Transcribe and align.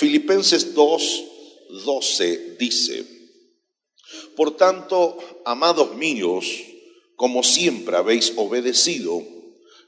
Filipenses 0.00 0.72
2, 0.72 1.24
12 1.84 2.56
dice, 2.58 3.04
Por 4.34 4.56
tanto, 4.56 5.18
amados 5.44 5.94
míos, 5.94 6.46
como 7.16 7.42
siempre 7.42 7.98
habéis 7.98 8.32
obedecido, 8.38 9.22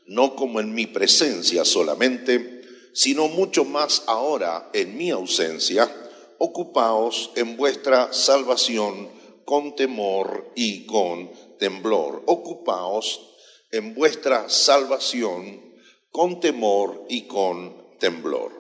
no 0.05 0.37
como 0.37 0.61
en 0.61 0.75
mi 0.75 0.85
presencia 0.85 1.65
solamente, 1.65 2.61
sino 2.93 3.29
mucho 3.29 3.65
más 3.65 4.03
ahora 4.07 4.69
en 4.75 4.99
mi 4.99 5.11
ausencia, 5.11 5.91
ocupaos 6.37 7.31
en 7.35 7.57
vuestra 7.57 8.13
salvación 8.13 9.09
con 9.47 9.75
temor 9.77 10.53
y 10.55 10.85
con 10.85 11.31
temblor. 11.59 12.23
Ocupaos 12.27 13.31
en 13.71 13.95
vuestra 13.95 14.51
salvación 14.51 15.73
con 16.11 16.39
temor 16.39 17.07
y 17.09 17.23
con 17.23 17.97
temblor. 17.99 18.53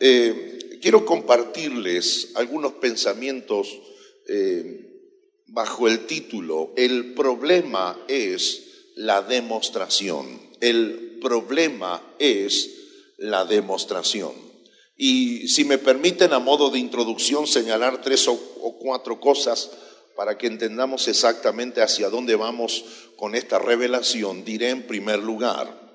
Eh, 0.00 0.57
quiero 0.80 1.04
compartirles 1.04 2.32
algunos 2.34 2.74
pensamientos 2.74 3.68
eh, 4.26 4.88
bajo 5.46 5.88
el 5.88 6.06
título 6.06 6.72
El 6.76 7.14
problema 7.14 7.98
es 8.08 8.92
la 8.96 9.22
demostración. 9.22 10.40
El 10.60 11.18
problema 11.20 12.02
es 12.18 12.70
la 13.16 13.44
demostración. 13.44 14.32
Y 14.96 15.46
si 15.48 15.64
me 15.64 15.78
permiten 15.78 16.32
a 16.32 16.40
modo 16.40 16.70
de 16.70 16.80
introducción 16.80 17.46
señalar 17.46 18.02
tres 18.02 18.26
o, 18.26 18.36
cuatro 18.80 19.20
cosas 19.20 19.70
para 20.16 20.36
que 20.36 20.48
entendamos 20.48 21.06
exactamente 21.06 21.80
hacia 21.80 22.10
dónde 22.10 22.34
vamos 22.34 22.84
con 23.16 23.36
esta 23.36 23.60
revelación, 23.60 24.44
diré 24.44 24.70
en 24.70 24.86
primer 24.86 25.20
lugar, 25.20 25.88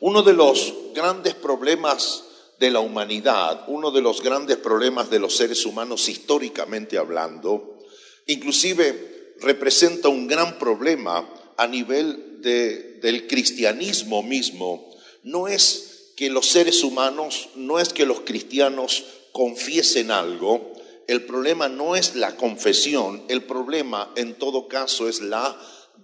uno 0.00 0.22
de 0.22 0.32
los 0.32 0.72
grandes 0.94 1.34
problemas 1.34 2.24
de 2.64 2.70
la 2.70 2.80
humanidad, 2.80 3.64
uno 3.66 3.90
de 3.90 4.00
los 4.00 4.22
grandes 4.22 4.56
problemas 4.56 5.10
de 5.10 5.18
los 5.18 5.36
seres 5.36 5.66
humanos 5.66 6.08
históricamente 6.08 6.96
hablando, 6.96 7.78
inclusive 8.26 9.34
representa 9.40 10.08
un 10.08 10.26
gran 10.26 10.58
problema 10.58 11.28
a 11.58 11.66
nivel 11.66 12.40
del 12.40 13.26
cristianismo 13.26 14.22
mismo, 14.22 14.90
no 15.24 15.46
es 15.46 16.12
que 16.16 16.30
los 16.30 16.46
seres 16.46 16.82
humanos, 16.84 17.50
no 17.54 17.78
es 17.78 17.92
que 17.92 18.06
los 18.06 18.20
cristianos 18.20 19.04
confiesen 19.32 20.10
algo, 20.10 20.72
el 21.06 21.24
problema 21.24 21.68
no 21.68 21.96
es 21.96 22.14
la 22.14 22.34
confesión, 22.36 23.24
el 23.28 23.42
problema 23.42 24.10
en 24.16 24.38
todo 24.38 24.68
caso 24.68 25.06
es 25.06 25.20
la 25.20 25.54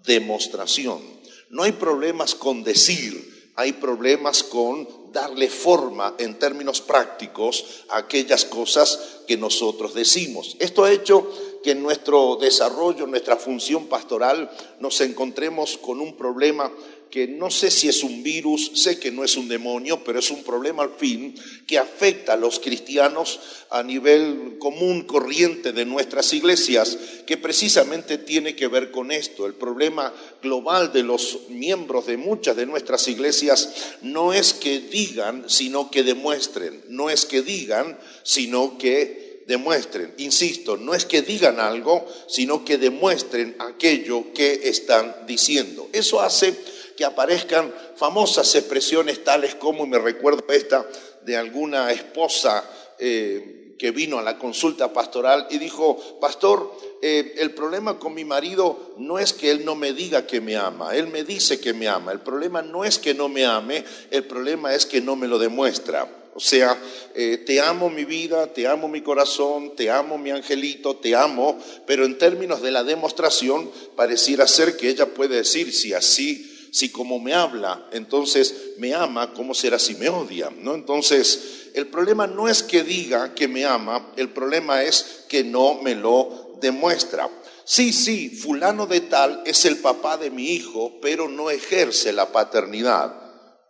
demostración. 0.05 1.01
No 1.49 1.63
hay 1.63 1.73
problemas 1.73 2.35
con 2.35 2.65
decir, 2.65 3.40
hay 3.61 3.75
problemas 3.75 4.43
con 4.43 4.89
darle 5.13 5.51
forma 5.51 6.15
en 6.19 6.39
términos 6.39 6.81
prácticos 6.81 7.85
a 7.91 7.99
aquellas 7.99 8.47
cosas 8.47 9.21
que 9.27 9.37
nosotros 9.37 9.93
decimos. 9.93 10.57
Esto 10.59 10.85
ha 10.85 10.91
hecho 10.91 11.31
que 11.63 11.73
en 11.73 11.83
nuestro 11.83 12.37
desarrollo, 12.37 13.05
en 13.05 13.11
nuestra 13.11 13.37
función 13.37 13.87
pastoral, 13.87 14.51
nos 14.79 14.99
encontremos 15.03 15.77
con 15.77 16.01
un 16.01 16.17
problema 16.17 16.73
que 17.11 17.27
no 17.27 17.51
sé 17.51 17.71
si 17.71 17.89
es 17.89 18.03
un 18.03 18.23
virus, 18.23 18.71
sé 18.75 18.99
que 18.99 19.11
no 19.11 19.25
es 19.25 19.37
un 19.37 19.49
demonio, 19.49 20.05
pero 20.05 20.21
es 20.21 20.31
un 20.31 20.45
problema 20.45 20.83
al 20.83 20.95
fin 20.97 21.35
que 21.67 21.79
afecta 21.79 22.35
a 22.35 22.37
los 22.37 22.61
cristianos 22.61 23.41
a 23.71 23.83
nivel 23.83 24.57
común, 24.59 25.03
corriente 25.03 25.73
de 25.73 25.85
nuestras 25.85 26.33
iglesias, 26.33 26.97
que 27.27 27.37
precisamente 27.37 28.19
tiene 28.19 28.55
que 28.55 28.69
ver 28.69 28.91
con 28.91 29.11
esto. 29.13 29.47
El 29.47 29.55
problema 29.55 30.13
global 30.43 30.93
de 30.93 31.03
los 31.03 31.49
miembros 31.49 32.07
de 32.07 32.17
muchas 32.17 32.57
de 32.57 32.67
nuestras 32.67 33.07
iglesias 33.09 33.97
no 34.03 34.33
es 34.33 34.55
que 34.55 34.81
digan, 34.81 35.45
sino 35.49 35.91
que 35.91 36.03
demuestren, 36.03 36.83
no 36.89 37.11
es 37.11 37.27
que 37.27 37.43
digan, 37.43 37.99
sino 38.23 38.79
que 38.79 39.31
demuestren. 39.47 40.15
Insisto, 40.19 40.77
no 40.77 40.95
es 40.95 41.05
que 41.05 41.23
digan 41.23 41.59
algo, 41.59 42.07
sino 42.29 42.65
que 42.65 42.79
demuestren 42.79 43.57
aquello 43.59 44.33
que 44.33 44.69
están 44.69 45.27
diciendo. 45.27 45.89
Eso 45.93 46.21
hace 46.21 46.55
que 47.01 47.07
aparezcan 47.07 47.73
famosas 47.97 48.55
expresiones 48.55 49.25
tales 49.25 49.55
como, 49.55 49.87
y 49.87 49.89
me 49.89 49.99
recuerdo 49.99 50.45
esta 50.53 50.87
de 51.23 51.35
alguna 51.35 51.91
esposa 51.93 52.63
eh, 52.99 53.75
que 53.79 53.91
vino 53.91 54.19
a 54.19 54.23
la 54.23 54.37
consulta 54.37 54.93
pastoral 54.93 55.47
y 55.49 55.57
dijo, 55.57 55.97
pastor, 56.21 56.71
eh, 57.01 57.37
el 57.39 57.53
problema 57.53 57.99
con 57.99 58.13
mi 58.13 58.27
marido 58.27 58.93
no 58.99 59.19
es 59.19 59.33
que 59.33 59.51
él 59.51 59.65
no 59.65 59.77
me 59.77 59.95
diga 59.95 60.27
que 60.27 60.43
me 60.43 60.59
ama, 60.59 60.95
él 60.95 61.07
me 61.07 61.25
dice 61.25 61.59
que 61.59 61.73
me 61.73 61.89
ama, 61.89 62.13
el 62.13 62.21
problema 62.21 62.61
no 62.61 62.85
es 62.85 62.99
que 62.99 63.15
no 63.15 63.31
me 63.31 63.47
ame, 63.47 63.83
el 64.11 64.25
problema 64.25 64.75
es 64.75 64.85
que 64.85 65.01
no 65.01 65.17
me 65.17 65.27
lo 65.27 65.39
demuestra. 65.39 66.07
O 66.35 66.41
sea, 66.41 66.79
eh, 67.15 67.39
te 67.39 67.63
amo 67.63 67.89
mi 67.89 68.05
vida, 68.05 68.53
te 68.53 68.69
amo 68.69 68.89
mi 68.89 69.01
corazón, 69.01 69.75
te 69.75 69.91
amo 69.91 70.19
mi 70.19 70.31
angelito, 70.31 70.97
te 70.97 71.17
amo, 71.17 71.59
pero 71.87 72.05
en 72.05 72.19
términos 72.19 72.61
de 72.61 72.71
la 72.71 72.85
demostración 72.85 73.71
pareciera 73.97 74.47
ser 74.47 74.77
que 74.77 74.91
ella 74.91 75.07
puede 75.07 75.37
decir, 75.37 75.73
si 75.73 75.95
así 75.95 76.50
si 76.71 76.91
como 76.91 77.19
me 77.19 77.35
habla, 77.35 77.89
entonces 77.93 78.75
me 78.79 78.95
ama, 78.95 79.33
¿cómo 79.35 79.55
será 79.55 79.79
si 79.79 79.95
me 79.97 80.09
odia? 80.09 80.51
¿No? 80.59 80.75
Entonces, 80.75 81.71
el 81.75 81.87
problema 81.89 82.27
no 82.27 82.49
es 82.49 82.63
que 82.63 82.83
diga 82.83 83.35
que 83.35 83.49
me 83.49 83.65
ama, 83.65 84.13
el 84.17 84.31
problema 84.31 84.83
es 84.83 85.25
que 85.29 85.45
no 85.45 85.81
me 85.83 85.95
lo 85.95 86.59
demuestra. 86.61 87.29
Sí, 87.65 87.93
sí, 87.93 88.31
fulano 88.31 88.87
de 88.87 89.01
tal 89.01 89.43
es 89.47 89.65
el 89.65 89.79
papá 89.79 90.17
de 90.17 90.31
mi 90.31 90.51
hijo, 90.51 90.99
pero 91.01 91.29
no 91.29 91.51
ejerce 91.51 92.13
la 92.13 92.33
paternidad. 92.33 93.15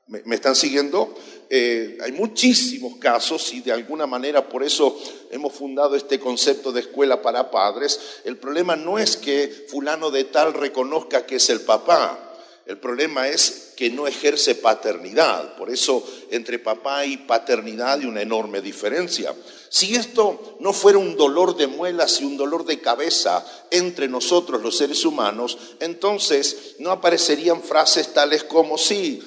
¿Me, 0.06 0.34
están 0.34 0.56
siguiendo? 0.56 1.14
Eh, 1.48 1.98
hay 2.02 2.10
muchísimos 2.12 2.96
casos 2.96 3.52
y 3.52 3.60
de 3.60 3.72
alguna 3.72 4.06
manera 4.06 4.48
por 4.48 4.64
eso 4.64 4.98
hemos 5.30 5.52
fundado 5.52 5.94
este 5.94 6.18
concepto 6.18 6.72
de 6.72 6.80
escuela 6.80 7.22
para 7.22 7.50
padres. 7.50 8.00
El 8.24 8.36
problema 8.38 8.74
no 8.74 8.98
es 8.98 9.16
que 9.16 9.66
fulano 9.68 10.10
de 10.10 10.24
tal 10.24 10.54
reconozca 10.54 11.26
que 11.26 11.36
es 11.36 11.50
el 11.50 11.60
papá, 11.60 12.29
el 12.66 12.78
problema 12.78 13.28
es 13.28 13.72
que 13.76 13.90
no 13.90 14.06
ejerce 14.06 14.54
paternidad. 14.54 15.56
Por 15.56 15.70
eso 15.70 16.06
entre 16.30 16.58
papá 16.58 17.04
y 17.04 17.16
paternidad 17.16 18.00
hay 18.00 18.06
una 18.06 18.22
enorme 18.22 18.60
diferencia. 18.60 19.34
Si 19.68 19.94
esto 19.94 20.56
no 20.60 20.72
fuera 20.72 20.98
un 20.98 21.16
dolor 21.16 21.56
de 21.56 21.66
muelas 21.66 22.20
y 22.20 22.24
un 22.24 22.36
dolor 22.36 22.64
de 22.64 22.80
cabeza 22.80 23.44
entre 23.70 24.08
nosotros 24.08 24.62
los 24.62 24.76
seres 24.76 25.04
humanos, 25.04 25.58
entonces 25.80 26.76
no 26.78 26.90
aparecerían 26.90 27.62
frases 27.62 28.12
tales 28.12 28.44
como 28.44 28.76
sí, 28.76 29.22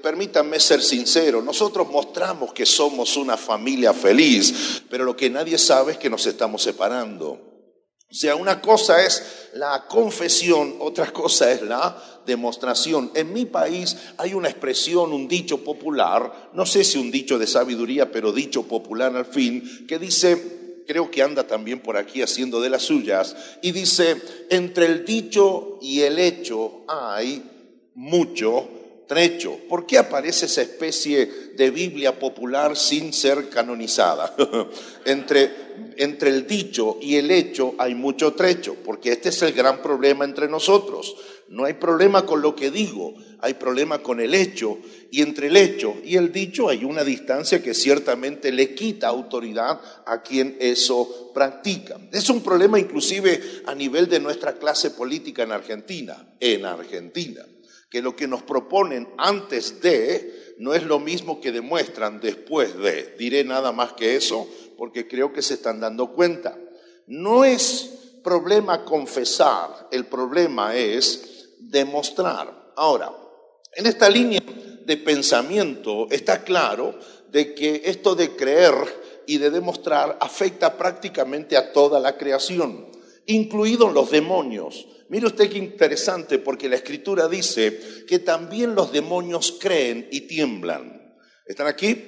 permítanme 0.00 0.60
ser 0.60 0.82
sincero, 0.82 1.42
nosotros 1.42 1.90
mostramos 1.90 2.52
que 2.52 2.64
somos 2.64 3.16
una 3.16 3.36
familia 3.36 3.92
feliz, 3.92 4.82
pero 4.88 5.04
lo 5.04 5.16
que 5.16 5.28
nadie 5.28 5.58
sabe 5.58 5.92
es 5.92 5.98
que 5.98 6.10
nos 6.10 6.24
estamos 6.26 6.62
separando. 6.62 7.51
O 8.12 8.14
sea, 8.14 8.36
una 8.36 8.60
cosa 8.60 9.02
es 9.02 9.48
la 9.54 9.86
confesión, 9.88 10.76
otra 10.80 11.10
cosa 11.10 11.50
es 11.50 11.62
la 11.62 11.96
demostración. 12.26 13.10
En 13.14 13.32
mi 13.32 13.46
país 13.46 13.96
hay 14.18 14.34
una 14.34 14.50
expresión, 14.50 15.14
un 15.14 15.26
dicho 15.26 15.64
popular, 15.64 16.50
no 16.52 16.66
sé 16.66 16.84
si 16.84 16.98
un 16.98 17.10
dicho 17.10 17.38
de 17.38 17.46
sabiduría, 17.46 18.12
pero 18.12 18.30
dicho 18.30 18.64
popular 18.64 19.16
al 19.16 19.24
fin, 19.24 19.86
que 19.88 19.98
dice, 19.98 20.84
creo 20.86 21.10
que 21.10 21.22
anda 21.22 21.46
también 21.46 21.80
por 21.80 21.96
aquí 21.96 22.20
haciendo 22.20 22.60
de 22.60 22.68
las 22.68 22.82
suyas, 22.82 23.34
y 23.62 23.72
dice, 23.72 24.20
entre 24.50 24.84
el 24.84 25.06
dicho 25.06 25.78
y 25.80 26.02
el 26.02 26.18
hecho 26.18 26.82
hay 26.88 27.42
mucho 27.94 28.68
¿Por 29.68 29.86
qué 29.86 29.98
aparece 29.98 30.46
esa 30.46 30.62
especie 30.62 31.26
de 31.54 31.70
Biblia 31.70 32.18
popular 32.18 32.76
sin 32.76 33.12
ser 33.12 33.50
canonizada? 33.50 34.34
entre, 35.04 35.50
entre 35.96 36.30
el 36.30 36.46
dicho 36.46 36.98
y 37.00 37.16
el 37.16 37.30
hecho 37.30 37.74
hay 37.78 37.94
mucho 37.94 38.32
trecho, 38.32 38.76
porque 38.84 39.12
este 39.12 39.28
es 39.28 39.42
el 39.42 39.52
gran 39.52 39.82
problema 39.82 40.24
entre 40.24 40.48
nosotros. 40.48 41.14
No 41.48 41.66
hay 41.66 41.74
problema 41.74 42.24
con 42.24 42.40
lo 42.40 42.56
que 42.56 42.70
digo, 42.70 43.14
hay 43.40 43.54
problema 43.54 43.98
con 44.02 44.20
el 44.20 44.32
hecho, 44.32 44.78
y 45.10 45.20
entre 45.20 45.48
el 45.48 45.58
hecho 45.58 45.94
y 46.02 46.16
el 46.16 46.32
dicho 46.32 46.70
hay 46.70 46.84
una 46.84 47.04
distancia 47.04 47.62
que 47.62 47.74
ciertamente 47.74 48.50
le 48.50 48.74
quita 48.74 49.08
autoridad 49.08 49.78
a 50.06 50.22
quien 50.22 50.56
eso 50.58 51.32
practica. 51.34 52.00
Es 52.10 52.30
un 52.30 52.42
problema 52.42 52.78
inclusive 52.78 53.62
a 53.66 53.74
nivel 53.74 54.08
de 54.08 54.20
nuestra 54.20 54.54
clase 54.54 54.92
política 54.92 55.42
en 55.42 55.52
Argentina, 55.52 56.34
en 56.40 56.64
Argentina 56.64 57.44
que 57.92 58.00
lo 58.00 58.16
que 58.16 58.26
nos 58.26 58.42
proponen 58.42 59.06
antes 59.18 59.82
de 59.82 60.54
no 60.56 60.72
es 60.72 60.82
lo 60.82 60.98
mismo 60.98 61.42
que 61.42 61.52
demuestran 61.52 62.20
después 62.20 62.74
de. 62.78 63.14
Diré 63.18 63.44
nada 63.44 63.70
más 63.70 63.92
que 63.92 64.16
eso 64.16 64.48
porque 64.78 65.06
creo 65.06 65.34
que 65.34 65.42
se 65.42 65.54
están 65.54 65.78
dando 65.78 66.14
cuenta. 66.14 66.58
No 67.06 67.44
es 67.44 68.18
problema 68.24 68.86
confesar, 68.86 69.88
el 69.90 70.06
problema 70.06 70.74
es 70.74 71.50
demostrar. 71.58 72.72
Ahora, 72.76 73.12
en 73.74 73.84
esta 73.84 74.08
línea 74.08 74.40
de 74.86 74.96
pensamiento 74.96 76.06
está 76.10 76.44
claro 76.44 76.98
de 77.30 77.54
que 77.54 77.82
esto 77.84 78.14
de 78.14 78.34
creer 78.34 78.72
y 79.26 79.36
de 79.36 79.50
demostrar 79.50 80.16
afecta 80.18 80.78
prácticamente 80.78 81.58
a 81.58 81.74
toda 81.74 82.00
la 82.00 82.16
creación, 82.16 82.88
incluidos 83.26 83.92
los 83.92 84.10
demonios. 84.10 84.86
Mire 85.12 85.26
usted 85.26 85.50
qué 85.50 85.58
interesante, 85.58 86.38
porque 86.38 86.70
la 86.70 86.76
escritura 86.76 87.28
dice 87.28 88.06
que 88.08 88.18
también 88.18 88.74
los 88.74 88.92
demonios 88.92 89.58
creen 89.60 90.08
y 90.10 90.22
tiemblan. 90.22 91.18
¿Están 91.44 91.66
aquí? 91.66 92.02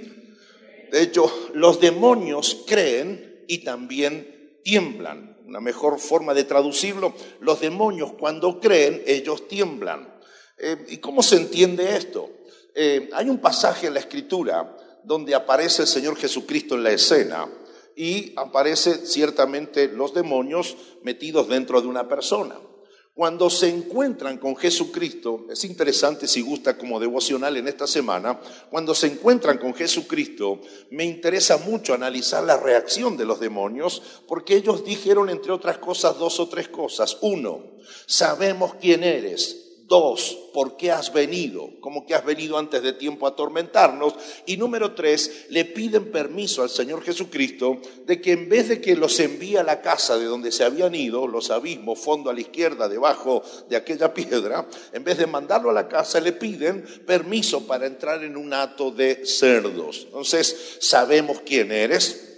De 0.91 1.03
hecho, 1.03 1.31
los 1.53 1.83
demonios 1.83 2.65
creen 2.67 3.45
y 3.47 3.59
también 3.59 4.59
tiemblan. 4.65 5.37
Una 5.45 5.61
mejor 5.61 5.99
forma 5.99 6.33
de 6.33 6.45
traducirlo, 6.45 7.13
los 7.41 7.61
demonios 7.61 8.15
cuando 8.15 8.59
creen, 8.59 9.03
ellos 9.07 9.49
tiemblan. 9.49 10.11
Eh, 10.57 10.87
¿Y 10.89 10.97
cómo 10.97 11.23
se 11.23 11.37
entiende 11.37 11.99
esto? 11.99 12.31
Eh, 12.75 13.11
hay 13.13 13.29
un 13.29 13.37
pasaje 13.37 13.89
en 13.89 13.93
la 13.93 14.01
escritura 14.01 14.79
donde 15.05 15.35
aparece 15.35 15.83
el 15.83 15.89
Señor 15.89 16.17
Jesucristo 16.17 16.75
en 16.75 16.85
la 16.85 16.93
escena 16.93 17.53
y 17.97 18.33
aparece 18.37 19.07
ciertamente 19.07 19.89
los 19.89 20.15
demonios 20.15 20.75
metidos 21.03 21.49
dentro 21.49 21.83
de 21.83 21.89
una 21.89 22.09
persona. 22.09 22.59
Cuando 23.15 23.49
se 23.49 23.69
encuentran 23.69 24.39
con 24.39 24.57
Jesucristo, 24.57 25.47
es 25.49 25.65
interesante 25.65 26.27
si 26.27 26.41
gusta 26.41 26.77
como 26.77 26.99
devocional 26.99 27.57
en 27.57 27.69
esta 27.69 27.87
semana, 27.87 28.41
cuando 28.71 28.93
se 28.93 29.07
encuentran 29.07 29.59
con 29.59 29.73
Jesucristo, 29.73 30.61
me 30.91 31.05
interesa 31.05 31.59
mucho 31.59 31.95
analizar 31.95 32.43
la 32.43 32.57
reacción 32.57 33.17
de 33.17 33.25
los 33.25 33.39
demonios, 33.39 34.03
porque 34.27 34.57
ellos 34.57 34.85
dijeron, 34.85 35.31
entre 35.31 35.53
otras 35.53 35.79
cosas, 35.79 36.19
dos 36.19 36.41
o 36.41 36.49
tres 36.49 36.67
cosas. 36.67 37.17
Uno, 37.21 37.77
sabemos 38.07 38.75
quién 38.81 39.05
eres, 39.05 39.64
Dos, 39.87 40.39
¿por 40.55 40.79
qué 40.79 40.91
has 40.93 41.13
venido? 41.13 41.69
Como 41.81 42.07
que 42.07 42.15
has 42.15 42.25
venido 42.25 42.57
antes 42.57 42.83
de 42.83 42.95
tiempo 42.95 43.27
a 43.27 43.31
atormentarnos. 43.31 44.15
Y 44.47 44.57
número 44.57 44.95
tres, 44.95 45.47
le 45.51 45.67
piden 45.67 46.11
permiso 46.11 46.63
al 46.63 46.71
Señor 46.71 47.03
Jesucristo 47.03 47.79
de 48.07 48.19
que 48.21 48.33
en 48.33 48.49
vez 48.49 48.69
de 48.69 48.81
que 48.81 48.97
los 48.97 49.21
envíe 49.21 49.57
a 49.57 49.63
la 49.63 49.83
casa 49.83 50.17
de 50.17 50.25
donde 50.25 50.53
se 50.53 50.65
habían 50.65 50.95
ido, 50.95 51.27
los 51.27 51.51
abismos, 51.51 51.99
fondo 51.99 52.31
a 52.31 52.33
la 52.33 52.41
izquierda, 52.41 52.89
debajo 52.89 53.43
de 53.69 53.77
aquella 53.77 54.15
piedra, 54.15 54.67
en 54.95 55.05
vez 55.05 55.19
de 55.19 55.27
mandarlo 55.27 55.69
a 55.69 55.75
la 55.75 55.87
casa, 55.87 56.19
le 56.19 56.33
piden 56.33 56.83
permiso 57.07 57.67
para 57.67 57.87
entrar 57.87 58.25
en 58.25 58.39
un 58.39 58.55
hato 58.55 58.91
de 58.91 59.27
cerdos. 59.27 60.05
Entonces, 60.07 60.79
sabemos 60.81 61.43
quién 61.45 61.71
eres, 61.73 62.35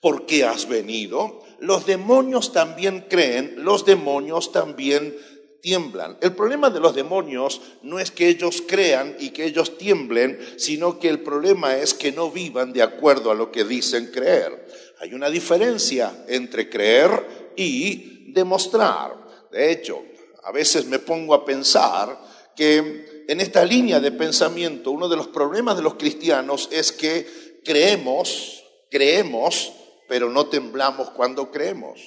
por 0.00 0.26
qué 0.26 0.44
has 0.44 0.68
venido. 0.68 1.42
Los 1.58 1.86
demonios 1.86 2.52
también 2.52 3.06
creen, 3.08 3.54
los 3.64 3.86
demonios 3.86 4.52
también 4.52 5.16
tiemblan. 5.60 6.18
El 6.20 6.34
problema 6.34 6.70
de 6.70 6.80
los 6.80 6.94
demonios 6.94 7.60
no 7.82 7.98
es 7.98 8.10
que 8.10 8.28
ellos 8.28 8.62
crean 8.66 9.16
y 9.18 9.30
que 9.30 9.44
ellos 9.44 9.78
tiemblen, 9.78 10.38
sino 10.56 10.98
que 10.98 11.08
el 11.08 11.20
problema 11.20 11.76
es 11.76 11.94
que 11.94 12.12
no 12.12 12.30
vivan 12.30 12.72
de 12.72 12.82
acuerdo 12.82 13.30
a 13.30 13.34
lo 13.34 13.50
que 13.50 13.64
dicen 13.64 14.10
creer. 14.12 14.66
Hay 15.00 15.14
una 15.14 15.28
diferencia 15.28 16.24
entre 16.28 16.70
creer 16.70 17.52
y 17.56 18.32
demostrar. 18.32 19.14
De 19.50 19.70
hecho, 19.70 20.02
a 20.44 20.52
veces 20.52 20.86
me 20.86 20.98
pongo 20.98 21.34
a 21.34 21.44
pensar 21.44 22.18
que 22.54 23.24
en 23.28 23.40
esta 23.40 23.64
línea 23.64 24.00
de 24.00 24.12
pensamiento 24.12 24.90
uno 24.90 25.08
de 25.08 25.16
los 25.16 25.28
problemas 25.28 25.76
de 25.76 25.82
los 25.82 25.94
cristianos 25.94 26.68
es 26.70 26.92
que 26.92 27.60
creemos, 27.64 28.64
creemos, 28.90 29.72
pero 30.08 30.30
no 30.30 30.46
temblamos 30.46 31.10
cuando 31.10 31.50
creemos. 31.50 32.00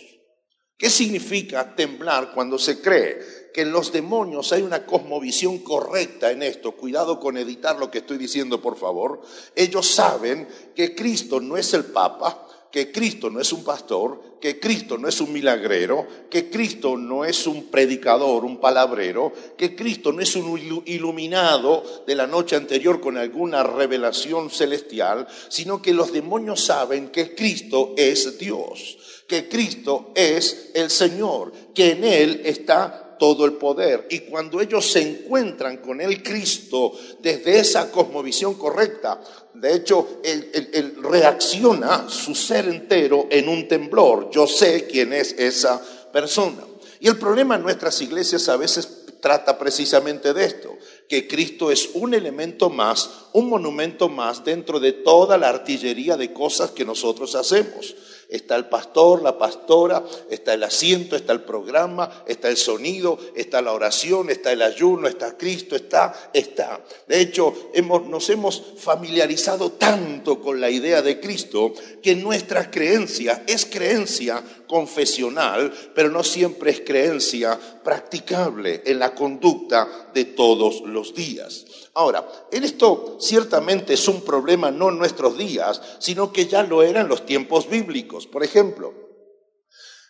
¿Qué 0.78 0.90
significa 0.90 1.76
temblar 1.76 2.32
cuando 2.34 2.58
se 2.58 2.80
cree? 2.80 3.20
Que 3.54 3.62
en 3.62 3.72
los 3.72 3.92
demonios 3.92 4.52
hay 4.52 4.62
una 4.62 4.86
cosmovisión 4.86 5.60
correcta 5.60 6.32
en 6.32 6.44
esto. 6.44 6.74
Cuidado 6.74 7.20
con 7.20 7.38
editar 7.38 7.78
lo 7.80 7.90
que 7.92 8.00
estoy 8.00 8.18
diciendo, 8.18 8.62
por 8.62 8.78
favor. 8.78 9.22
Ellos 9.56 9.88
saben 9.88 10.48
que 10.76 10.96
Cristo 10.96 11.40
no 11.40 11.58
es 11.58 11.74
el 11.74 11.86
Papa, 11.86 12.48
que 12.72 12.92
Cristo 12.92 13.30
no 13.30 13.40
es 13.40 13.52
un 13.52 13.64
pastor, 13.64 14.22
que 14.40 14.60
Cristo 14.60 14.98
no 14.98 15.08
es 15.08 15.20
un 15.22 15.34
milagrero, 15.34 16.06
que 16.30 16.50
Cristo 16.50 16.98
no 16.98 17.26
es 17.26 17.48
un 17.48 17.66
predicador, 17.68 18.46
un 18.46 18.60
palabrero, 18.60 19.34
que 19.58 19.76
Cristo 19.76 20.12
no 20.12 20.22
es 20.22 20.36
un 20.36 20.84
iluminado 20.86 21.84
de 22.06 22.16
la 22.16 22.28
noche 22.28 22.56
anterior 22.56 23.02
con 23.02 23.18
alguna 23.18 23.64
revelación 23.64 24.52
celestial, 24.52 25.28
sino 25.50 25.82
que 25.82 25.94
los 25.94 26.14
demonios 26.14 26.64
saben 26.64 27.10
que 27.10 27.34
Cristo 27.34 27.96
es 27.98 28.38
Dios, 28.38 28.98
que 29.28 29.50
Cristo 29.50 30.12
es 30.14 30.70
el 30.76 30.92
Señor, 30.92 31.52
que 31.74 31.92
en 31.92 32.04
Él 32.04 32.42
está 32.46 33.09
todo 33.20 33.46
el 33.46 33.54
poder. 33.54 34.08
Y 34.10 34.22
cuando 34.22 34.60
ellos 34.60 34.92
se 34.92 35.02
encuentran 35.02 35.78
con 35.78 36.02
el 36.02 36.24
Cristo 36.24 36.94
desde 37.20 37.60
esa 37.60 37.92
cosmovisión 37.92 38.56
correcta, 38.56 39.22
de 39.54 39.76
hecho, 39.76 40.22
él, 40.24 40.98
reacciona 41.04 42.10
su 42.10 42.34
ser 42.34 42.68
entero 42.68 43.28
en 43.30 43.50
un 43.50 43.68
temblor. 43.68 44.30
Yo 44.32 44.48
sé 44.48 44.88
quién 44.88 45.14
es 45.14 45.34
esa 45.34 45.82
persona. 46.12 46.64
Y 47.00 47.08
el 47.08 47.18
problema 47.18 47.56
en 47.56 47.64
nuestras 47.64 48.02
iglesias 48.02 48.50
a 48.50 48.58
veces 48.58 49.06
trata 49.22 49.58
precisamente 49.58 50.34
de 50.34 50.46
esto, 50.46 50.78
que 51.10 51.28
Cristo 51.28 51.72
es 51.72 51.90
un 51.94 52.14
elemento 52.14 52.70
más, 52.70 53.10
un 53.34 53.50
monumento 53.50 54.08
más 54.08 54.44
dentro 54.46 54.80
de 54.80 54.94
toda 54.94 55.38
la 55.38 55.50
artillería 55.50 56.16
de 56.16 56.32
cosas 56.32 56.72
que 56.72 56.86
nosotros 56.86 57.36
hacemos. 57.36 57.96
Está 58.30 58.56
el 58.56 58.66
pastor, 58.66 59.24
la 59.24 59.40
pastora, 59.40 60.04
está 60.30 60.54
el 60.54 60.62
asiento, 60.62 61.16
está 61.16 61.34
el 61.34 61.42
programa, 61.42 62.24
está 62.28 62.48
el 62.48 62.58
sonido, 62.58 63.18
está 63.36 63.60
la 63.60 63.74
oración, 63.74 64.30
está 64.30 64.52
el 64.52 64.62
ayuno, 64.62 65.08
está 65.08 65.36
Cristo, 65.36 65.76
está, 65.76 66.30
está. 66.32 66.80
De 67.08 67.22
hecho, 67.22 67.72
hemos, 67.74 68.06
nos 68.06 68.30
hemos 68.30 68.62
familiarizado 68.78 69.72
tanto 69.72 70.40
con 70.42 70.62
la 70.62 70.70
idea 70.70 71.02
de 71.02 71.20
Cristo 71.20 71.74
que 72.04 72.16
nuestra 72.16 72.70
creencia 72.70 73.44
es 73.48 73.66
creencia 73.66 74.44
confesional, 74.68 75.74
pero 75.96 76.12
no 76.12 76.24
siempre 76.24 76.70
es 76.70 76.82
creencia 76.82 77.60
practicable 77.84 78.84
en 78.86 79.00
la 79.00 79.16
conducta 79.16 80.12
de 80.14 80.26
todos 80.26 80.82
los 80.82 81.16
días. 81.16 81.66
Ahora, 82.00 82.26
en 82.50 82.64
esto 82.64 83.18
ciertamente 83.20 83.96
es 83.96 84.08
un 84.08 84.22
problema 84.22 84.72
no 84.72 84.88
en 84.88 84.98
nuestros 84.98 85.38
días, 85.38 85.82
sino 86.00 86.32
que 86.32 86.48
ya 86.48 86.64
lo 86.64 86.82
era 86.82 87.02
en 87.02 87.10
los 87.10 87.26
tiempos 87.26 87.70
bíblicos. 87.70 88.26
Por 88.26 88.42
ejemplo, 88.42 88.94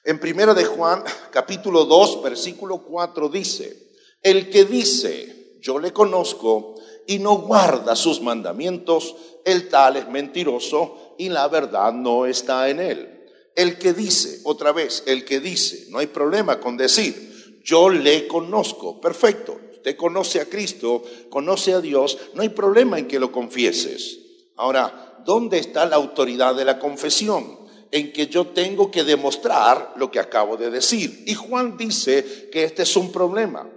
en 0.04 0.20
Primera 0.20 0.54
de 0.54 0.66
Juan, 0.66 1.04
capítulo 1.32 1.86
2, 1.86 2.22
versículo 2.22 2.84
4 2.84 3.30
dice, 3.30 3.90
el 4.22 4.52
que 4.52 4.66
dice, 4.66 5.58
yo 5.62 5.80
le 5.80 5.92
conozco 5.92 6.76
y 7.08 7.18
no 7.18 7.40
guarda 7.40 7.96
sus 7.96 8.22
mandamientos, 8.22 9.16
el 9.44 9.68
tal 9.68 9.96
es 9.96 10.08
mentiroso 10.08 11.16
y 11.18 11.30
la 11.30 11.48
verdad 11.48 11.92
no 11.92 12.28
está 12.28 12.70
en 12.70 12.82
él. 12.82 13.32
El 13.56 13.80
que 13.80 13.94
dice, 13.94 14.42
otra 14.44 14.74
vez, 14.74 15.02
el 15.08 15.26
que 15.26 15.40
dice, 15.40 15.88
no 15.90 15.98
hay 15.98 16.06
problema 16.06 16.60
con 16.60 16.78
decir, 16.78 17.64
yo 17.64 17.90
le 17.90 18.28
conozco, 18.28 19.02
perfecto, 19.02 19.60
usted 19.80 19.96
conoce 19.96 20.42
a 20.42 20.46
Cristo, 20.46 21.04
conoce 21.30 21.74
a 21.74 21.80
Dios, 21.80 22.18
no 22.34 22.42
hay 22.42 22.50
problema 22.50 23.00
en 23.00 23.08
que 23.08 23.18
lo 23.18 23.32
confieses. 23.32 24.20
Ahora, 24.58 25.24
¿dónde 25.26 25.58
está 25.58 25.86
la 25.86 25.96
autoridad 25.96 26.54
de 26.54 26.66
la 26.66 26.80
confesión? 26.80 27.58
En 27.92 28.12
que 28.12 28.28
yo 28.28 28.48
tengo 28.48 28.92
que 28.92 29.06
demostrar 29.06 29.94
lo 29.96 30.12
que 30.12 30.20
acabo 30.20 30.58
de 30.58 30.70
decir. 30.70 31.24
Y 31.26 31.34
Juan 31.34 31.78
dice 31.78 32.50
que 32.52 32.66
este 32.66 32.84
es 32.84 32.98
un 32.98 33.10
problema, 33.14 33.70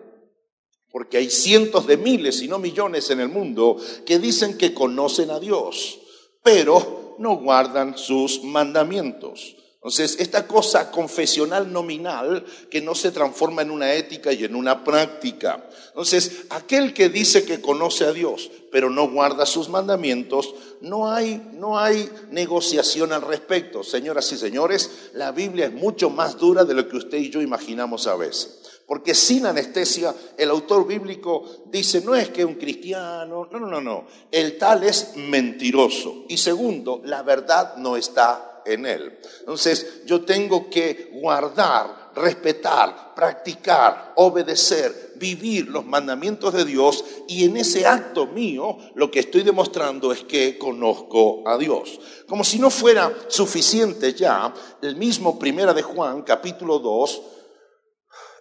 porque 0.90 1.18
hay 1.18 1.30
cientos 1.30 1.86
de 1.86 1.96
miles 1.96 2.42
y 2.42 2.48
no 2.48 2.58
millones 2.58 3.08
en 3.10 3.20
el 3.20 3.28
mundo 3.28 3.76
que 4.04 4.18
dicen 4.18 4.58
que 4.58 4.74
conocen 4.74 5.30
a 5.30 5.38
Dios, 5.38 6.00
pero 6.42 7.14
no 7.20 7.36
guardan 7.36 7.96
sus 7.96 8.42
mandamientos. 8.42 9.54
Entonces, 9.82 10.20
esta 10.20 10.46
cosa 10.46 10.92
confesional 10.92 11.72
nominal 11.72 12.46
que 12.70 12.80
no 12.80 12.94
se 12.94 13.10
transforma 13.10 13.62
en 13.62 13.72
una 13.72 13.94
ética 13.94 14.32
y 14.32 14.44
en 14.44 14.54
una 14.54 14.84
práctica. 14.84 15.68
Entonces, 15.88 16.44
aquel 16.50 16.94
que 16.94 17.08
dice 17.08 17.44
que 17.44 17.60
conoce 17.60 18.04
a 18.04 18.12
Dios, 18.12 18.48
pero 18.70 18.90
no 18.90 19.10
guarda 19.10 19.44
sus 19.44 19.68
mandamientos, 19.68 20.54
no 20.82 21.10
hay, 21.10 21.50
no 21.54 21.80
hay 21.80 22.08
negociación 22.30 23.12
al 23.12 23.22
respecto. 23.22 23.82
Señoras 23.82 24.30
y 24.30 24.38
señores, 24.38 25.10
la 25.14 25.32
Biblia 25.32 25.66
es 25.66 25.72
mucho 25.72 26.10
más 26.10 26.38
dura 26.38 26.64
de 26.64 26.74
lo 26.74 26.88
que 26.88 26.98
usted 26.98 27.18
y 27.18 27.30
yo 27.30 27.42
imaginamos 27.42 28.06
a 28.06 28.14
veces. 28.14 28.60
Porque 28.86 29.16
sin 29.16 29.46
anestesia, 29.46 30.14
el 30.38 30.50
autor 30.50 30.86
bíblico 30.86 31.64
dice, 31.72 32.02
no 32.02 32.14
es 32.14 32.28
que 32.28 32.44
un 32.44 32.54
cristiano, 32.54 33.48
no, 33.50 33.58
no, 33.58 33.66
no, 33.66 33.80
no, 33.80 34.06
el 34.30 34.58
tal 34.58 34.84
es 34.84 35.16
mentiroso. 35.16 36.24
Y 36.28 36.36
segundo, 36.36 37.00
la 37.04 37.24
verdad 37.24 37.74
no 37.78 37.96
está 37.96 38.51
en 38.66 38.86
él. 38.86 39.18
Entonces 39.40 40.02
yo 40.06 40.22
tengo 40.22 40.70
que 40.70 41.10
guardar, 41.12 42.12
respetar, 42.14 43.14
practicar, 43.14 44.12
obedecer, 44.16 45.12
vivir 45.16 45.68
los 45.68 45.84
mandamientos 45.84 46.52
de 46.52 46.64
Dios 46.64 47.04
y 47.28 47.44
en 47.44 47.56
ese 47.56 47.86
acto 47.86 48.26
mío 48.26 48.76
lo 48.94 49.10
que 49.10 49.20
estoy 49.20 49.42
demostrando 49.42 50.12
es 50.12 50.24
que 50.24 50.58
conozco 50.58 51.46
a 51.46 51.56
Dios. 51.58 52.00
Como 52.26 52.44
si 52.44 52.58
no 52.58 52.70
fuera 52.70 53.14
suficiente 53.28 54.14
ya, 54.14 54.52
el 54.82 54.96
mismo 54.96 55.38
Primera 55.38 55.72
de 55.72 55.82
Juan, 55.82 56.22
capítulo 56.22 56.78
2, 56.78 57.22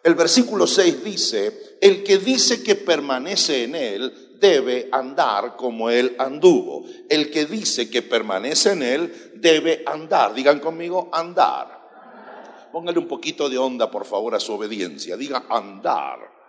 el 0.04 0.16
versículo 0.16 0.66
6 0.66 1.04
dice, 1.04 1.78
el 1.80 2.04
que 2.04 2.18
dice 2.18 2.64
que 2.64 2.76
permanece 2.76 3.64
en 3.64 3.76
él, 3.76 4.31
debe 4.42 4.90
andar 4.92 5.56
como 5.56 5.90
Él 5.90 6.16
anduvo. 6.18 6.84
El 7.08 7.32
que 7.32 7.46
dice 7.46 7.90
que 7.90 8.02
permanece 8.02 8.72
en 8.72 8.84
Él 8.84 9.32
debe 9.36 9.84
andar. 9.86 10.34
Digan 10.34 10.60
conmigo, 10.60 11.10
andar. 11.14 11.80
Póngale 12.72 13.00
un 13.00 13.08
poquito 13.08 13.48
de 13.48 13.58
onda, 13.58 13.90
por 13.92 14.06
favor, 14.06 14.36
a 14.36 14.40
su 14.40 14.54
obediencia. 14.54 15.16
Diga 15.16 15.46
andar. 15.48 16.41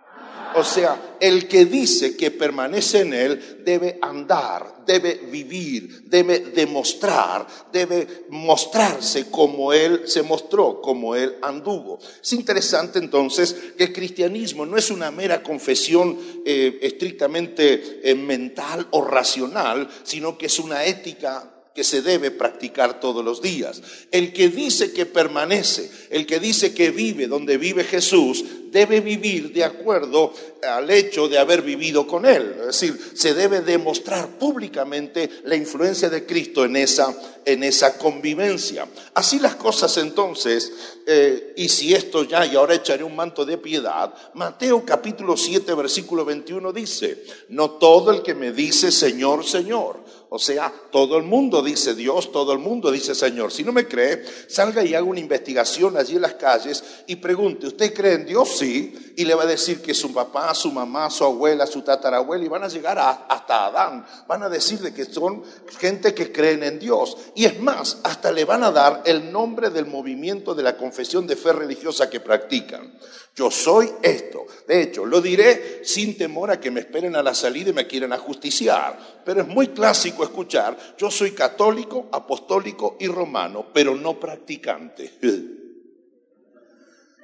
O 0.55 0.63
sea, 0.63 1.17
el 1.19 1.47
que 1.47 1.65
dice 1.65 2.15
que 2.17 2.31
permanece 2.31 3.01
en 3.01 3.13
Él 3.13 3.61
debe 3.63 3.97
andar, 4.01 4.83
debe 4.85 5.15
vivir, 5.31 6.03
debe 6.05 6.39
demostrar, 6.39 7.47
debe 7.71 8.25
mostrarse 8.29 9.29
como 9.29 9.73
Él 9.73 10.03
se 10.05 10.21
mostró, 10.23 10.81
como 10.81 11.15
Él 11.15 11.35
anduvo. 11.41 11.99
Es 12.21 12.33
interesante 12.33 12.99
entonces 12.99 13.55
que 13.77 13.85
el 13.85 13.93
cristianismo 13.93 14.65
no 14.65 14.77
es 14.77 14.89
una 14.91 15.11
mera 15.11 15.41
confesión 15.41 16.17
eh, 16.45 16.79
estrictamente 16.81 18.01
eh, 18.03 18.15
mental 18.15 18.87
o 18.91 19.01
racional, 19.01 19.89
sino 20.03 20.37
que 20.37 20.47
es 20.47 20.59
una 20.59 20.85
ética 20.85 21.52
que 21.73 21.83
se 21.83 22.01
debe 22.01 22.29
practicar 22.29 22.99
todos 22.99 23.25
los 23.25 23.41
días. 23.41 23.81
El 24.11 24.31
que 24.31 24.49
dice 24.49 24.93
que 24.93 25.05
permanece, 25.05 25.89
el 26.11 26.25
que 26.25 26.39
dice 26.39 26.73
que 26.73 26.91
vive 26.91 27.27
donde 27.27 27.57
vive 27.57 27.83
Jesús, 27.83 28.45
debe 28.73 29.01
vivir 29.01 29.53
de 29.53 29.63
acuerdo 29.63 30.33
al 30.67 30.89
hecho 30.89 31.27
de 31.27 31.37
haber 31.37 31.61
vivido 31.61 32.07
con 32.07 32.25
Él. 32.25 32.55
Es 32.59 32.65
decir, 32.65 32.99
se 33.15 33.33
debe 33.33 33.61
demostrar 33.61 34.27
públicamente 34.39 35.29
la 35.45 35.55
influencia 35.55 36.09
de 36.09 36.25
Cristo 36.25 36.65
en 36.65 36.75
esa, 36.75 37.15
en 37.45 37.63
esa 37.63 37.97
convivencia. 37.97 38.87
Así 39.13 39.39
las 39.39 39.55
cosas 39.55 39.95
entonces, 39.97 40.71
eh, 41.05 41.53
y 41.55 41.69
si 41.69 41.93
esto 41.93 42.23
ya, 42.23 42.45
y 42.45 42.55
ahora 42.55 42.75
echaré 42.75 43.03
un 43.03 43.15
manto 43.15 43.45
de 43.45 43.57
piedad, 43.57 44.13
Mateo 44.33 44.83
capítulo 44.85 45.37
7, 45.37 45.73
versículo 45.75 46.25
21 46.25 46.73
dice, 46.73 47.23
no 47.49 47.71
todo 47.71 48.11
el 48.11 48.23
que 48.23 48.33
me 48.33 48.51
dice 48.51 48.91
Señor, 48.91 49.45
Señor, 49.45 50.03
o 50.35 50.39
sea, 50.39 50.73
todo 50.91 51.17
el 51.17 51.25
mundo 51.25 51.61
dice 51.61 51.93
Dios, 51.93 52.31
todo 52.31 52.53
el 52.53 52.57
mundo 52.57 52.89
dice 52.89 53.13
Señor. 53.13 53.51
Si 53.51 53.63
no 53.63 53.71
me 53.71 53.87
cree, 53.87 54.25
salga 54.47 54.83
y 54.83 54.95
haga 54.95 55.05
una 55.05 55.19
investigación 55.19 55.95
allí 55.95 56.15
en 56.15 56.23
las 56.23 56.33
calles 56.33 56.83
y 57.05 57.17
pregunte, 57.17 57.67
¿usted 57.67 57.93
cree 57.93 58.13
en 58.13 58.25
Dios? 58.25 58.57
Sí. 58.57 59.13
Y 59.15 59.25
le 59.25 59.35
va 59.35 59.43
a 59.43 59.45
decir 59.45 59.83
que 59.83 59.93
su 59.93 60.11
papá, 60.11 60.55
su 60.55 60.71
mamá, 60.71 61.11
su 61.11 61.23
abuela, 61.23 61.67
su 61.67 61.83
tatarabuela, 61.83 62.43
y 62.43 62.47
van 62.47 62.63
a 62.63 62.67
llegar 62.67 62.97
hasta 63.29 63.67
Adán. 63.67 64.07
Van 64.27 64.41
a 64.41 64.49
decir 64.49 64.79
de 64.79 64.91
que 64.91 65.05
son 65.05 65.43
gente 65.77 66.15
que 66.15 66.31
creen 66.31 66.63
en 66.63 66.79
Dios. 66.79 67.15
Y 67.35 67.45
es 67.45 67.59
más, 67.59 67.99
hasta 68.03 68.31
le 68.31 68.43
van 68.43 68.63
a 68.63 68.71
dar 68.71 69.03
el 69.05 69.31
nombre 69.31 69.69
del 69.69 69.85
movimiento 69.85 70.55
de 70.55 70.63
la 70.63 70.77
confesión 70.77 71.27
de 71.27 71.35
fe 71.35 71.53
religiosa 71.53 72.09
que 72.09 72.19
practican. 72.19 72.91
Yo 73.35 73.49
soy 73.49 73.91
esto. 74.03 74.45
De 74.67 74.81
hecho, 74.81 75.05
lo 75.05 75.19
diré 75.19 75.81
sin 75.83 76.17
temor 76.17 76.51
a 76.51 76.59
que 76.59 76.69
me 76.69 76.81
esperen 76.81 77.15
a 77.15 77.23
la 77.23 77.33
salida 77.33 77.71
y 77.71 77.73
me 77.73 77.87
quieran 77.87 78.13
ajusticiar. 78.13 79.21
Pero 79.25 79.41
es 79.41 79.47
muy 79.47 79.69
clásico 79.69 80.22
escuchar, 80.23 80.95
yo 80.97 81.11
soy 81.11 81.31
católico, 81.31 82.07
apostólico 82.11 82.97
y 82.99 83.07
romano, 83.07 83.67
pero 83.73 83.95
no 83.95 84.19
practicante. 84.19 85.11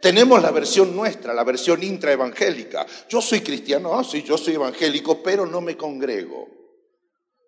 Tenemos 0.02 0.42
la 0.42 0.52
versión 0.52 0.96
nuestra, 0.96 1.34
la 1.34 1.44
versión 1.44 1.84
intraevangélica. 1.84 2.86
Yo 3.10 3.22
soy 3.22 3.42
cristiano, 3.42 3.98
ah, 3.98 4.04
sí, 4.04 4.24
yo 4.24 4.38
soy 4.38 4.56
evangélico, 4.56 5.22
pero 5.22 5.46
no 5.46 5.62
me 5.62 5.76
congrego. 5.76 6.48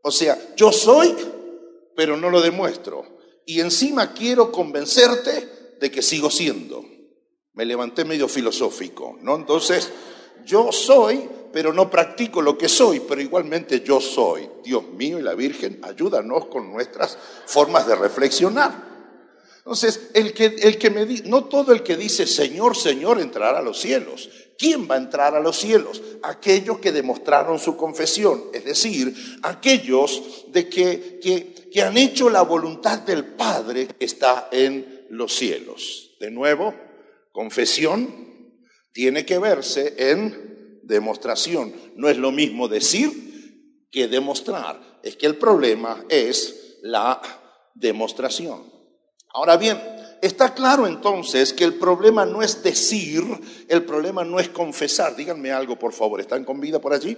O 0.03 0.12
sea, 0.12 0.38
yo 0.55 0.72
soy, 0.72 1.15
pero 1.96 2.17
no 2.17 2.29
lo 2.29 2.41
demuestro. 2.41 3.05
Y 3.46 3.62
encima 3.62 4.13
quiero 4.13 4.51
convencerte 4.51 5.77
de 5.79 5.91
que 5.91 6.01
sigo 6.01 6.29
siendo. 6.29 6.84
Me 7.53 7.65
levanté 7.65 8.05
medio 8.05 8.27
filosófico, 8.27 9.17
¿no? 9.22 9.36
Entonces, 9.36 9.91
yo 10.46 10.72
soy, 10.72 11.30
pero 11.52 11.74
no 11.74 11.90
practico 11.90 12.42
lo 12.42 12.58
que 12.58 12.70
soy, 12.70 13.02
pero 13.02 13.22
igualmente 13.22 13.82
yo 13.82 14.00
soy. 14.00 14.50
Dios 14.64 14.84
mío 14.90 15.20
y 15.20 15.24
la 15.24 15.36
Virgen, 15.36 15.80
ayúdanos 15.84 16.46
con 16.46 16.72
nuestras 16.72 17.18
formas 17.46 17.88
de 17.88 17.96
reflexionar. 17.96 18.92
Entonces, 19.58 20.10
el 20.14 20.34
que, 20.34 20.46
el 20.46 20.78
que 20.78 20.90
me 20.90 21.06
no 21.26 21.46
todo 21.46 21.72
el 21.72 21.84
que 21.84 21.96
dice 21.96 22.26
Señor, 22.26 22.76
Señor 22.76 23.20
entrará 23.20 23.60
a 23.60 23.62
los 23.62 23.80
cielos. 23.80 24.30
¿Quién 24.58 24.90
va 24.90 24.96
a 24.96 25.00
entrar 25.00 25.36
a 25.36 25.40
los 25.40 25.58
cielos? 25.58 26.02
Aquellos 26.24 26.80
que 26.80 26.92
demostraron 26.92 27.60
su 27.60 27.78
confesión, 27.78 28.44
es 28.54 28.66
decir, 28.66 29.14
aquellos 29.44 30.46
de 30.48 30.70
que, 30.70 31.20
que, 31.22 31.70
que 31.72 31.82
han 31.82 31.98
hecho 31.98 32.30
la 32.30 32.42
voluntad 32.44 33.00
del 33.00 33.26
Padre 33.26 33.88
que 33.88 34.06
está 34.06 34.50
en 34.52 35.06
los 35.10 35.36
cielos. 35.36 36.12
De 36.20 36.30
nuevo, 36.30 36.74
Confesión 37.32 38.31
tiene 38.94 39.26
que 39.26 39.40
verse 39.40 40.12
en 40.12 40.80
demostración. 40.84 41.74
No 41.96 42.10
es 42.10 42.18
lo 42.18 42.32
mismo 42.32 42.68
decir 42.68 43.88
que 43.92 44.08
demostrar. 44.08 45.00
Es 45.04 45.16
que 45.16 45.26
el 45.26 45.38
problema 45.38 46.04
es 46.10 46.78
la 46.82 47.22
demostración. 47.76 48.64
Ahora 49.34 49.58
bien, 49.58 49.80
está 50.22 50.54
claro 50.54 50.88
entonces 50.88 51.54
que 51.54 51.64
el 51.64 51.76
problema 51.76 52.26
no 52.26 52.42
es 52.42 52.64
decir, 52.64 53.24
el 53.68 53.84
problema 53.84 54.24
no 54.24 54.40
es 54.40 54.50
confesar. 54.50 55.16
Díganme 55.16 55.52
algo, 55.52 55.80
por 55.80 55.94
favor. 55.94 56.20
¿Están 56.20 56.44
con 56.44 56.60
vida 56.60 56.80
por 56.80 56.94
allí? 56.94 57.18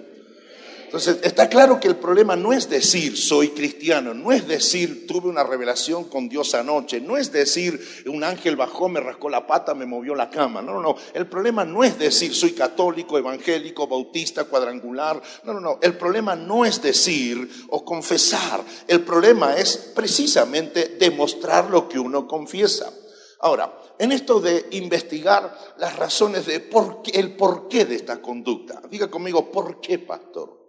Entonces, 0.94 1.22
está 1.24 1.50
claro 1.50 1.80
que 1.80 1.88
el 1.88 1.96
problema 1.96 2.36
no 2.36 2.54
es 2.54 2.70
decir 2.70 3.18
soy 3.18 3.50
cristiano, 3.50 4.14
no 4.14 4.32
es 4.32 4.48
decir 4.48 5.08
tuve 5.08 5.28
una 5.28 5.44
revelación 5.44 6.04
con 6.04 6.30
Dios 6.30 6.54
anoche, 6.54 7.02
no 7.02 7.18
es 7.18 7.32
decir 7.32 7.84
un 8.06 8.24
ángel 8.24 8.56
bajó, 8.56 8.90
me 8.90 9.00
rascó 9.00 9.28
la 9.28 9.48
pata, 9.48 9.74
me 9.74 9.88
movió 9.88 10.14
la 10.14 10.30
cama. 10.30 10.62
No, 10.62 10.74
no, 10.74 10.82
no. 10.84 10.96
El 11.16 11.26
problema 11.26 11.66
no 11.66 11.84
es 11.84 11.98
decir 11.98 12.36
soy 12.36 12.52
católico, 12.52 13.18
evangélico, 13.18 13.88
bautista, 13.88 14.44
cuadrangular. 14.44 15.20
No, 15.44 15.54
no, 15.54 15.60
no. 15.60 15.80
El 15.82 15.98
problema 15.98 16.36
no 16.36 16.64
es 16.64 16.80
decir 16.80 17.50
o 17.70 17.84
confesar. 17.84 18.64
El 18.88 19.02
problema 19.02 19.56
es 19.56 19.76
precisamente 19.96 20.98
demostrar 21.00 21.72
lo 21.72 21.90
que 21.90 21.98
uno 21.98 22.28
confiesa. 22.28 22.94
Ahora, 23.40 23.80
en 23.98 24.12
esto 24.12 24.40
de 24.40 24.68
investigar 24.74 25.58
las 25.80 25.96
razones 25.96 26.46
de 26.46 26.60
por 26.60 27.02
qué, 27.02 27.20
el 27.20 27.36
porqué 27.36 27.86
de 27.86 27.96
esta 27.96 28.22
conducta, 28.22 28.80
diga 28.92 29.10
conmigo, 29.10 29.52
¿por 29.52 29.82
qué, 29.82 29.98
pastor? 29.98 30.63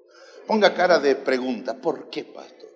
Ponga 0.47 0.75
cara 0.75 0.99
de 0.99 1.17
pregunta, 1.17 1.75
¿por 1.81 2.11
qué, 2.11 2.25
pastor? 2.25 2.71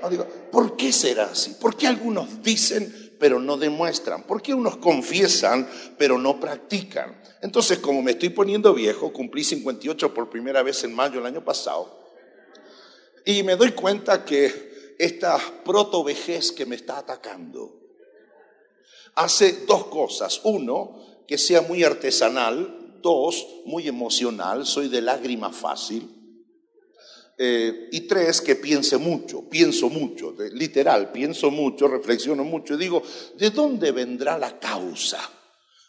No, 0.00 0.08
digo, 0.08 0.26
¿por 0.50 0.76
qué 0.76 0.92
será 0.92 1.24
así? 1.24 1.56
¿Por 1.60 1.76
qué 1.76 1.86
algunos 1.86 2.42
dicen 2.42 3.14
pero 3.18 3.38
no 3.38 3.56
demuestran? 3.56 4.24
¿Por 4.24 4.42
qué 4.42 4.54
unos 4.54 4.76
confiesan 4.78 5.68
pero 5.98 6.18
no 6.18 6.40
practican? 6.40 7.20
Entonces, 7.42 7.78
como 7.78 8.02
me 8.02 8.12
estoy 8.12 8.30
poniendo 8.30 8.74
viejo, 8.74 9.12
cumplí 9.12 9.44
58 9.44 10.14
por 10.14 10.30
primera 10.30 10.62
vez 10.62 10.82
en 10.84 10.94
mayo 10.94 11.16
del 11.16 11.26
año 11.26 11.44
pasado, 11.44 12.00
y 13.24 13.42
me 13.42 13.56
doy 13.56 13.72
cuenta 13.72 14.24
que 14.24 14.94
esta 14.98 15.38
protovejez 15.64 16.52
que 16.52 16.66
me 16.66 16.76
está 16.76 16.98
atacando 16.98 17.82
hace 19.14 19.64
dos 19.66 19.86
cosas. 19.86 20.40
Uno, 20.44 20.98
que 21.26 21.38
sea 21.38 21.62
muy 21.62 21.84
artesanal. 21.84 23.00
Dos, 23.02 23.46
muy 23.64 23.88
emocional. 23.88 24.64
Soy 24.66 24.88
de 24.88 25.00
lágrima 25.00 25.52
fácil. 25.52 26.21
Eh, 27.38 27.88
y 27.92 28.02
tres, 28.02 28.40
que 28.40 28.56
piense 28.56 28.98
mucho, 28.98 29.48
pienso 29.48 29.88
mucho, 29.88 30.34
literal, 30.52 31.10
pienso 31.12 31.50
mucho, 31.50 31.88
reflexiono 31.88 32.44
mucho. 32.44 32.76
Digo, 32.76 33.02
¿de 33.38 33.50
dónde 33.50 33.90
vendrá 33.90 34.38
la 34.38 34.58
causa? 34.58 35.18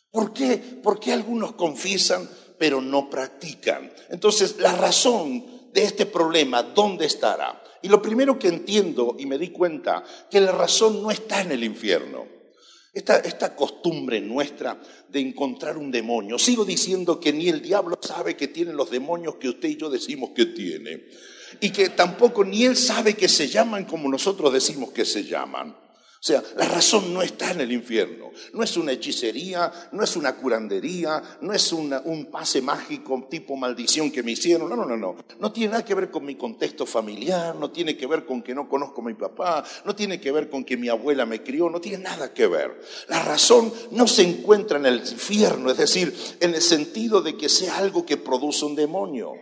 ¿Por 0.10 0.34
qué? 0.34 0.58
¿Por 0.58 1.00
qué 1.00 1.12
algunos 1.12 1.54
confiesan 1.54 2.30
pero 2.58 2.82
no 2.82 3.10
practican? 3.10 3.92
Entonces, 4.10 4.58
la 4.60 4.76
razón 4.76 5.44
de 5.74 5.84
este 5.84 6.06
problema, 6.06 6.64
¿dónde 6.64 7.06
estará? 7.06 7.62
Y 7.82 7.90
lo 7.90 8.02
primero 8.02 8.40
que 8.40 8.48
entiendo 8.48 9.16
y 9.20 9.26
me 9.26 9.38
di 9.38 9.50
cuenta, 9.50 10.04
que 10.32 10.40
la 10.40 10.52
razón 10.54 11.04
no 11.04 11.12
está 11.12 11.42
en 11.42 11.52
el 11.52 11.64
infierno. 11.64 12.26
Esta, 12.94 13.18
esta, 13.18 13.56
costumbre 13.56 14.22
nuestra 14.22 14.80
de 15.10 15.20
encontrar 15.20 15.78
un 15.78 15.90
demonio. 15.90 16.38
Sigo 16.38 16.64
diciendo 16.64 17.20
que 17.20 17.34
ni 17.34 17.50
el 17.50 17.62
diablo 17.62 17.98
sabe 18.00 18.38
que 18.38 18.48
tiene 18.48 18.72
los 18.72 18.92
demonios 18.92 19.36
que 19.36 19.50
usted 19.50 19.70
y 19.70 19.78
yo 19.78 19.90
decimos 19.90 20.30
que 20.36 20.46
tiene 20.46 21.06
y 21.60 21.72
que 21.72 21.90
tampoco 21.90 22.44
ni 22.44 22.66
él 22.66 22.76
sabe 22.76 23.16
que 23.16 23.28
se 23.28 23.48
llaman 23.48 23.86
como 23.86 24.10
nosotros 24.10 24.54
decimos 24.54 24.92
que 24.92 25.06
se 25.06 25.24
llaman. 25.24 25.76
O 26.24 26.26
sea, 26.26 26.42
la 26.56 26.66
razón 26.70 27.14
no 27.14 27.22
está 27.22 27.52
en 27.52 27.60
el 27.60 27.74
infierno. 27.74 28.32
No 28.54 28.64
es 28.64 28.78
una 28.78 28.94
hechicería, 28.94 29.90
no 29.92 30.06
es 30.06 30.16
una 30.16 30.38
curandería, 30.38 31.22
no 31.42 31.52
es 31.52 31.74
un 31.74 32.30
pase 32.32 32.62
mágico 32.62 33.28
tipo 33.30 33.58
maldición 33.58 34.10
que 34.10 34.24
me 34.24 34.32
hicieron. 34.32 34.70
No, 34.70 34.78
no, 34.78 34.86
no, 34.86 34.96
no. 34.96 35.18
No 35.38 35.52
tiene 35.52 35.74
nada 35.74 35.84
que 35.84 35.94
ver 35.94 36.10
con 36.10 36.24
mi 36.24 36.36
contexto 36.36 36.86
familiar, 36.86 37.54
no 37.58 37.72
tiene 37.72 37.98
que 37.98 38.08
ver 38.08 38.26
con 38.26 38.42
que 38.42 38.56
no 38.56 38.70
conozco 38.70 39.02
a 39.02 39.04
mi 39.04 39.16
papá, 39.16 39.66
no 39.84 39.98
tiene 39.98 40.22
que 40.22 40.32
ver 40.32 40.50
con 40.50 40.64
que 40.64 40.78
mi 40.78 40.88
abuela 40.88 41.26
me 41.26 41.44
crió, 41.44 41.70
no 41.70 41.82
tiene 41.82 41.98
nada 41.98 42.34
que 42.34 42.48
ver. 42.48 42.80
La 43.10 43.22
razón 43.22 43.74
no 43.92 44.08
se 44.08 44.22
encuentra 44.22 44.78
en 44.78 44.86
el 44.86 45.00
infierno, 45.00 45.72
es 45.72 45.78
decir, 45.78 46.16
en 46.40 46.56
el 46.56 46.62
sentido 46.62 47.22
de 47.22 47.36
que 47.36 47.50
sea 47.50 47.80
algo 47.80 48.06
que 48.06 48.16
produce 48.16 48.64
un 48.64 48.78
demonio. 48.78 49.34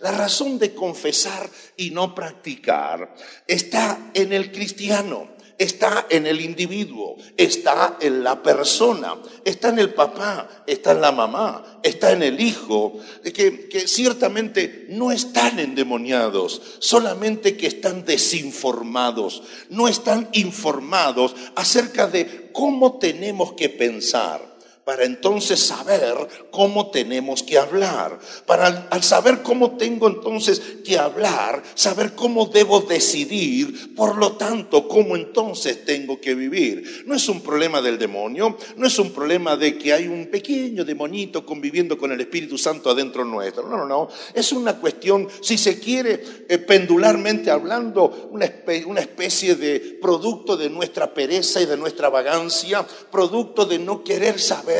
La 0.00 0.12
razón 0.12 0.58
de 0.58 0.74
confesar 0.74 1.48
y 1.76 1.90
no 1.90 2.14
practicar 2.14 3.14
está 3.46 4.10
en 4.14 4.32
el 4.32 4.52
cristiano, 4.52 5.33
está 5.58 6.06
en 6.10 6.26
el 6.26 6.40
individuo, 6.40 7.16
está 7.36 7.96
en 8.00 8.24
la 8.24 8.42
persona, 8.42 9.14
está 9.44 9.68
en 9.68 9.78
el 9.78 9.94
papá, 9.94 10.64
está 10.66 10.92
en 10.92 11.00
la 11.00 11.12
mamá, 11.12 11.80
está 11.82 12.12
en 12.12 12.22
el 12.22 12.40
hijo, 12.40 12.98
que, 13.22 13.68
que 13.68 13.86
ciertamente 13.86 14.86
no 14.88 15.12
están 15.12 15.58
endemoniados, 15.58 16.60
solamente 16.78 17.56
que 17.56 17.66
están 17.66 18.04
desinformados, 18.04 19.42
no 19.68 19.88
están 19.88 20.28
informados 20.32 21.34
acerca 21.54 22.06
de 22.06 22.50
cómo 22.52 22.98
tenemos 22.98 23.52
que 23.52 23.68
pensar. 23.68 24.53
Para 24.84 25.04
entonces 25.04 25.60
saber 25.60 26.14
cómo 26.50 26.90
tenemos 26.90 27.42
que 27.42 27.58
hablar. 27.58 28.18
Para 28.46 28.86
al 28.90 29.02
saber 29.02 29.42
cómo 29.42 29.76
tengo 29.76 30.08
entonces 30.08 30.60
que 30.84 30.98
hablar, 30.98 31.62
saber 31.74 32.14
cómo 32.14 32.46
debo 32.46 32.80
decidir, 32.80 33.94
por 33.94 34.16
lo 34.16 34.32
tanto, 34.32 34.86
cómo 34.86 35.16
entonces 35.16 35.84
tengo 35.84 36.20
que 36.20 36.34
vivir. 36.34 37.04
No 37.06 37.14
es 37.14 37.28
un 37.28 37.40
problema 37.40 37.80
del 37.80 37.98
demonio, 37.98 38.56
no 38.76 38.86
es 38.86 38.98
un 38.98 39.12
problema 39.12 39.56
de 39.56 39.78
que 39.78 39.92
hay 39.92 40.06
un 40.06 40.26
pequeño 40.26 40.84
demonito 40.84 41.46
conviviendo 41.46 41.96
con 41.96 42.12
el 42.12 42.20
Espíritu 42.20 42.58
Santo 42.58 42.90
adentro 42.90 43.24
nuestro. 43.24 43.68
No, 43.68 43.78
no, 43.78 43.86
no. 43.86 44.08
Es 44.34 44.52
una 44.52 44.78
cuestión, 44.78 45.28
si 45.40 45.56
se 45.56 45.78
quiere, 45.78 46.22
eh, 46.48 46.58
pendularmente 46.58 47.50
hablando, 47.50 48.28
una, 48.30 48.52
una 48.86 49.00
especie 49.00 49.54
de 49.54 49.98
producto 50.00 50.56
de 50.56 50.68
nuestra 50.68 51.14
pereza 51.14 51.60
y 51.60 51.66
de 51.66 51.76
nuestra 51.76 52.10
vagancia, 52.10 52.86
producto 53.10 53.64
de 53.64 53.78
no 53.78 54.04
querer 54.04 54.38
saber 54.38 54.73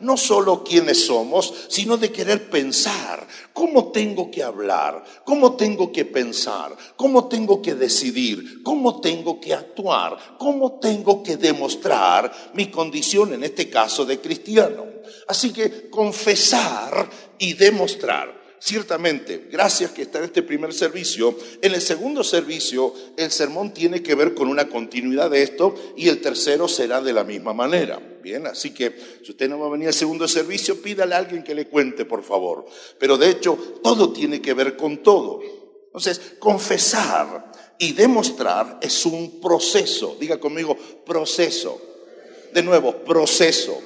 no 0.00 0.16
solo 0.16 0.64
quiénes 0.64 1.06
somos, 1.06 1.52
sino 1.68 1.96
de 1.96 2.10
querer 2.10 2.50
pensar. 2.50 3.26
Cómo 3.52 3.92
tengo 3.92 4.30
que 4.30 4.42
hablar, 4.42 5.04
cómo 5.24 5.56
tengo 5.56 5.92
que 5.92 6.04
pensar, 6.04 6.76
cómo 6.96 7.28
tengo 7.28 7.60
que 7.60 7.74
decidir, 7.74 8.62
cómo 8.62 9.00
tengo 9.00 9.40
que 9.40 9.54
actuar, 9.54 10.16
cómo 10.38 10.78
tengo 10.80 11.22
que 11.22 11.36
demostrar 11.36 12.32
mi 12.54 12.70
condición, 12.70 13.34
en 13.34 13.44
este 13.44 13.68
caso 13.68 14.04
de 14.04 14.20
cristiano. 14.20 14.86
Así 15.28 15.52
que 15.52 15.90
confesar 15.90 17.08
y 17.38 17.54
demostrar 17.54 18.41
ciertamente, 18.62 19.48
gracias 19.50 19.90
que 19.90 20.02
está 20.02 20.18
en 20.18 20.24
este 20.26 20.42
primer 20.42 20.72
servicio, 20.72 21.36
en 21.60 21.74
el 21.74 21.82
segundo 21.82 22.22
servicio 22.22 22.94
el 23.16 23.32
sermón 23.32 23.74
tiene 23.74 24.02
que 24.04 24.14
ver 24.14 24.34
con 24.34 24.46
una 24.46 24.68
continuidad 24.68 25.30
de 25.30 25.42
esto 25.42 25.74
y 25.96 26.08
el 26.08 26.20
tercero 26.20 26.68
será 26.68 27.00
de 27.00 27.12
la 27.12 27.24
misma 27.24 27.52
manera. 27.52 28.00
Bien, 28.22 28.46
así 28.46 28.70
que 28.70 28.94
si 29.24 29.32
usted 29.32 29.48
no 29.48 29.58
va 29.58 29.66
a 29.66 29.70
venir 29.70 29.88
al 29.88 29.94
segundo 29.94 30.28
servicio, 30.28 30.80
pídale 30.80 31.16
a 31.16 31.18
alguien 31.18 31.42
que 31.42 31.56
le 31.56 31.66
cuente, 31.66 32.04
por 32.04 32.22
favor. 32.22 32.64
Pero 33.00 33.18
de 33.18 33.30
hecho, 33.30 33.58
todo 33.82 34.12
tiene 34.12 34.40
que 34.40 34.54
ver 34.54 34.76
con 34.76 35.02
todo. 35.02 35.40
Entonces, 35.86 36.34
confesar 36.38 37.50
y 37.80 37.92
demostrar 37.94 38.78
es 38.80 39.04
un 39.04 39.40
proceso. 39.40 40.16
Diga 40.20 40.38
conmigo, 40.38 40.76
proceso. 41.04 41.82
De 42.54 42.62
nuevo, 42.62 42.98
proceso. 42.98 43.76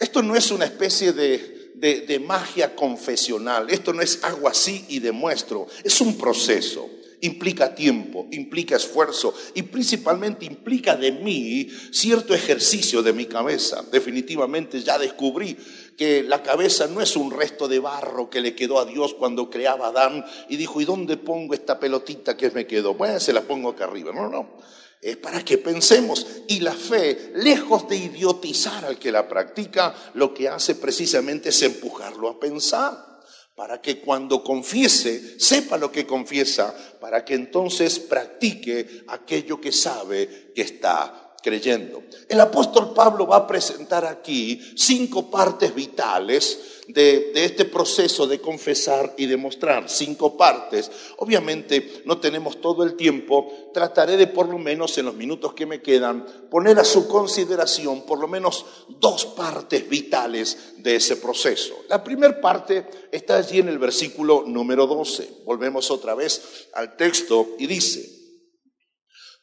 Esto 0.00 0.22
no 0.22 0.34
es 0.34 0.50
una 0.50 0.64
especie 0.64 1.12
de 1.12 1.55
de, 1.76 2.18
magia 2.20 2.74
confesional. 2.74 3.70
Esto 3.70 3.92
no 3.92 4.02
es 4.02 4.22
algo 4.24 4.48
así 4.48 4.84
y 4.88 5.00
demuestro. 5.00 5.66
Es 5.84 6.00
un 6.00 6.16
proceso 6.16 6.90
implica 7.22 7.74
tiempo, 7.74 8.28
implica 8.30 8.76
esfuerzo 8.76 9.34
y 9.54 9.62
principalmente 9.62 10.44
implica 10.44 10.96
de 10.96 11.12
mí 11.12 11.66
cierto 11.90 12.34
ejercicio 12.34 13.02
de 13.02 13.14
mi 13.14 13.24
cabeza. 13.24 13.82
Definitivamente 13.90 14.82
ya 14.82 14.98
descubrí 14.98 15.56
que 15.96 16.22
la 16.22 16.42
cabeza 16.42 16.86
no 16.86 17.00
es 17.00 17.16
un 17.16 17.30
resto 17.30 17.68
de 17.68 17.78
barro 17.78 18.28
que 18.28 18.42
le 18.42 18.54
quedó 18.54 18.78
a 18.78 18.84
Dios 18.84 19.14
cuando 19.14 19.48
creaba 19.48 19.86
a 19.86 19.88
Adán 19.88 20.24
y 20.48 20.56
dijo, 20.56 20.80
¿y 20.80 20.84
dónde 20.84 21.16
pongo 21.16 21.54
esta 21.54 21.80
pelotita 21.80 22.36
que 22.36 22.50
me 22.50 22.66
quedó? 22.66 22.94
Bueno, 22.94 23.18
se 23.18 23.32
la 23.32 23.40
pongo 23.42 23.70
acá 23.70 23.84
arriba. 23.84 24.12
No, 24.12 24.28
no 24.28 24.56
es 25.00 25.16
para 25.16 25.44
que 25.44 25.58
pensemos. 25.58 26.26
Y 26.48 26.60
la 26.60 26.72
fe, 26.72 27.32
lejos 27.34 27.88
de 27.88 27.96
idiotizar 27.96 28.84
al 28.84 28.98
que 28.98 29.12
la 29.12 29.28
practica, 29.28 29.94
lo 30.14 30.34
que 30.34 30.48
hace 30.48 30.74
precisamente 30.74 31.50
es 31.50 31.62
empujarlo 31.62 32.28
a 32.28 32.40
pensar, 32.40 33.06
para 33.54 33.80
que 33.80 34.00
cuando 34.00 34.44
confiese, 34.44 35.40
sepa 35.40 35.78
lo 35.78 35.90
que 35.90 36.06
confiesa, 36.06 36.74
para 37.00 37.24
que 37.24 37.34
entonces 37.34 37.98
practique 37.98 39.04
aquello 39.08 39.60
que 39.60 39.72
sabe 39.72 40.52
que 40.54 40.62
está 40.62 41.34
creyendo. 41.42 42.02
El 42.28 42.40
apóstol 42.40 42.92
Pablo 42.92 43.26
va 43.26 43.36
a 43.36 43.46
presentar 43.46 44.04
aquí 44.04 44.60
cinco 44.76 45.30
partes 45.30 45.74
vitales 45.74 46.75
de, 46.88 47.32
este 47.34 47.64
proceso 47.64 48.26
de 48.26 48.40
confesar 48.40 49.14
y 49.16 49.26
demostrar. 49.26 49.88
Cinco 49.88 50.36
partes. 50.36 50.90
Obviamente 51.18 52.02
no 52.04 52.18
tenemos 52.18 52.60
todo 52.60 52.84
el 52.84 52.96
tiempo. 52.96 53.70
Trataré 53.72 54.16
de 54.16 54.26
por 54.26 54.48
lo 54.48 54.58
menos 54.58 54.96
en 54.98 55.06
los 55.06 55.14
minutos 55.14 55.54
que 55.54 55.66
me 55.66 55.82
quedan 55.82 56.24
poner 56.50 56.78
a 56.78 56.84
su 56.84 57.08
consideración 57.08 58.02
por 58.06 58.20
lo 58.20 58.28
menos 58.28 58.64
dos 58.88 59.26
partes 59.26 59.88
vitales 59.88 60.74
de 60.78 60.96
ese 60.96 61.16
proceso. 61.16 61.74
La 61.88 62.02
primera 62.02 62.40
parte 62.40 62.86
está 63.10 63.36
allí 63.36 63.58
en 63.58 63.68
el 63.68 63.78
versículo 63.78 64.44
número 64.46 64.86
12. 64.86 65.42
Volvemos 65.44 65.90
otra 65.90 66.14
vez 66.14 66.68
al 66.74 66.96
texto 66.96 67.56
y 67.58 67.66
dice, 67.66 68.08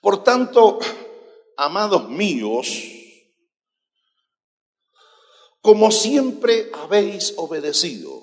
por 0.01 0.23
tanto, 0.23 0.79
amados 1.57 2.09
míos, 2.09 2.67
como 5.63 5.91
siempre 5.91 6.69
habéis 6.73 7.35
obedecido, 7.37 8.21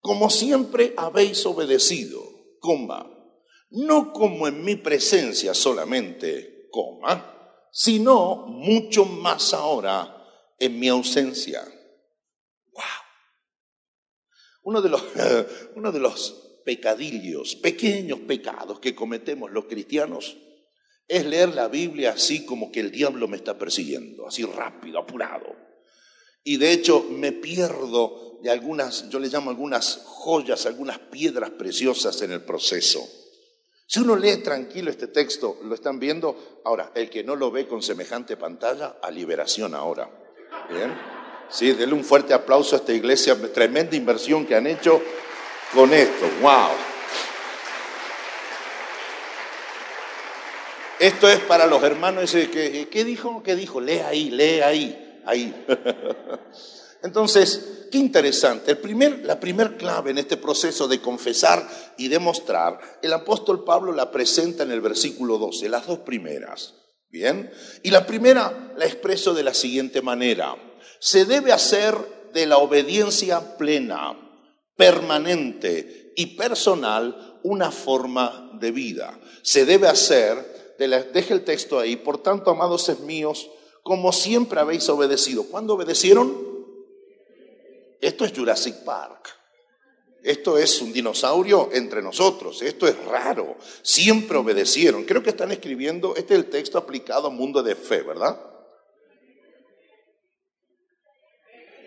como 0.00 0.30
siempre 0.30 0.94
habéis 0.96 1.44
obedecido, 1.44 2.22
coma, 2.60 3.06
no 3.68 4.14
como 4.14 4.48
en 4.48 4.64
mi 4.64 4.76
presencia 4.76 5.52
solamente, 5.52 6.68
coma, 6.70 7.68
sino 7.70 8.46
mucho 8.46 9.04
más 9.04 9.52
ahora 9.52 10.16
en 10.58 10.80
mi 10.80 10.88
ausencia. 10.88 11.62
Wow. 12.72 12.82
Uno 14.62 14.80
de 14.80 14.88
los, 14.88 15.04
uno 15.76 15.92
de 15.92 16.00
los 16.00 16.62
pecadillos, 16.64 17.54
pequeños 17.56 18.20
pecados 18.20 18.80
que 18.80 18.94
cometemos 18.94 19.50
los 19.50 19.66
cristianos 19.66 20.38
es 21.08 21.24
leer 21.26 21.54
la 21.54 21.68
Biblia 21.68 22.12
así 22.12 22.44
como 22.44 22.72
que 22.72 22.80
el 22.80 22.90
diablo 22.90 23.28
me 23.28 23.36
está 23.36 23.58
persiguiendo, 23.58 24.26
así 24.26 24.44
rápido, 24.44 24.98
apurado. 24.98 25.54
Y 26.42 26.56
de 26.56 26.72
hecho 26.72 27.06
me 27.10 27.32
pierdo 27.32 28.38
de 28.42 28.50
algunas, 28.50 29.08
yo 29.08 29.18
le 29.18 29.28
llamo 29.28 29.50
algunas 29.50 30.02
joyas, 30.04 30.66
algunas 30.66 30.98
piedras 30.98 31.50
preciosas 31.50 32.20
en 32.22 32.32
el 32.32 32.42
proceso. 32.42 33.08
Si 33.86 34.00
uno 34.00 34.16
lee 34.16 34.38
tranquilo 34.38 34.90
este 34.90 35.08
texto, 35.08 35.58
lo 35.62 35.74
están 35.74 35.98
viendo. 35.98 36.60
Ahora, 36.64 36.92
el 36.94 37.10
que 37.10 37.22
no 37.22 37.36
lo 37.36 37.50
ve 37.50 37.66
con 37.66 37.82
semejante 37.82 38.36
pantalla, 38.36 38.96
a 39.02 39.10
liberación 39.10 39.74
ahora. 39.74 40.10
Bien. 40.70 40.92
Sí, 41.50 41.72
denle 41.72 41.94
un 41.94 42.04
fuerte 42.04 42.32
aplauso 42.34 42.76
a 42.76 42.78
esta 42.78 42.92
iglesia, 42.92 43.36
tremenda 43.52 43.94
inversión 43.94 44.46
que 44.46 44.54
han 44.54 44.66
hecho 44.66 45.00
con 45.74 45.92
esto. 45.92 46.26
¡Wow! 46.40 46.93
Esto 51.04 51.28
es 51.28 51.40
para 51.40 51.66
los 51.66 51.82
hermanos. 51.82 52.32
que 52.32 52.88
¿Qué 52.90 53.04
dijo? 53.04 53.42
¿Qué 53.42 53.54
dijo? 53.54 53.78
Lee 53.78 53.98
ahí, 53.98 54.30
lee 54.30 54.60
ahí, 54.60 55.20
ahí. 55.26 55.66
Entonces, 57.02 57.88
qué 57.92 57.98
interesante. 57.98 58.78
La 59.24 59.38
primer 59.38 59.76
clave 59.76 60.12
en 60.12 60.16
este 60.16 60.38
proceso 60.38 60.88
de 60.88 61.02
confesar 61.02 61.68
y 61.98 62.08
demostrar, 62.08 62.80
el 63.02 63.12
apóstol 63.12 63.64
Pablo 63.64 63.92
la 63.92 64.10
presenta 64.10 64.62
en 64.62 64.70
el 64.70 64.80
versículo 64.80 65.36
12, 65.36 65.68
las 65.68 65.86
dos 65.86 65.98
primeras. 65.98 66.72
Bien. 67.10 67.52
Y 67.82 67.90
la 67.90 68.06
primera 68.06 68.72
la 68.74 68.86
expreso 68.86 69.34
de 69.34 69.42
la 69.42 69.52
siguiente 69.52 70.00
manera. 70.00 70.56
Se 71.00 71.26
debe 71.26 71.52
hacer 71.52 71.94
de 72.32 72.46
la 72.46 72.56
obediencia 72.56 73.58
plena, 73.58 74.18
permanente 74.74 76.14
y 76.16 76.34
personal 76.36 77.40
una 77.42 77.70
forma 77.70 78.52
de 78.58 78.70
vida. 78.70 79.20
Se 79.42 79.66
debe 79.66 79.86
hacer 79.86 80.53
deje 80.78 81.34
el 81.34 81.44
texto 81.44 81.78
ahí, 81.78 81.96
por 81.96 82.18
tanto, 82.18 82.50
amados 82.50 82.88
es 82.88 83.00
míos, 83.00 83.50
como 83.82 84.12
siempre 84.12 84.60
habéis 84.60 84.88
obedecido. 84.88 85.44
¿Cuándo 85.44 85.74
obedecieron? 85.74 86.54
Esto 88.00 88.24
es 88.24 88.32
Jurassic 88.32 88.84
Park. 88.84 89.28
Esto 90.22 90.56
es 90.56 90.80
un 90.80 90.92
dinosaurio 90.92 91.68
entre 91.72 92.00
nosotros. 92.00 92.62
Esto 92.62 92.88
es 92.88 92.96
raro. 93.04 93.56
Siempre 93.82 94.38
obedecieron. 94.38 95.04
Creo 95.04 95.22
que 95.22 95.30
están 95.30 95.52
escribiendo, 95.52 96.16
este 96.16 96.34
es 96.34 96.40
el 96.40 96.46
texto 96.50 96.78
aplicado 96.78 97.28
al 97.28 97.34
mundo 97.34 97.62
de 97.62 97.74
fe, 97.74 98.00
¿verdad? 98.02 98.40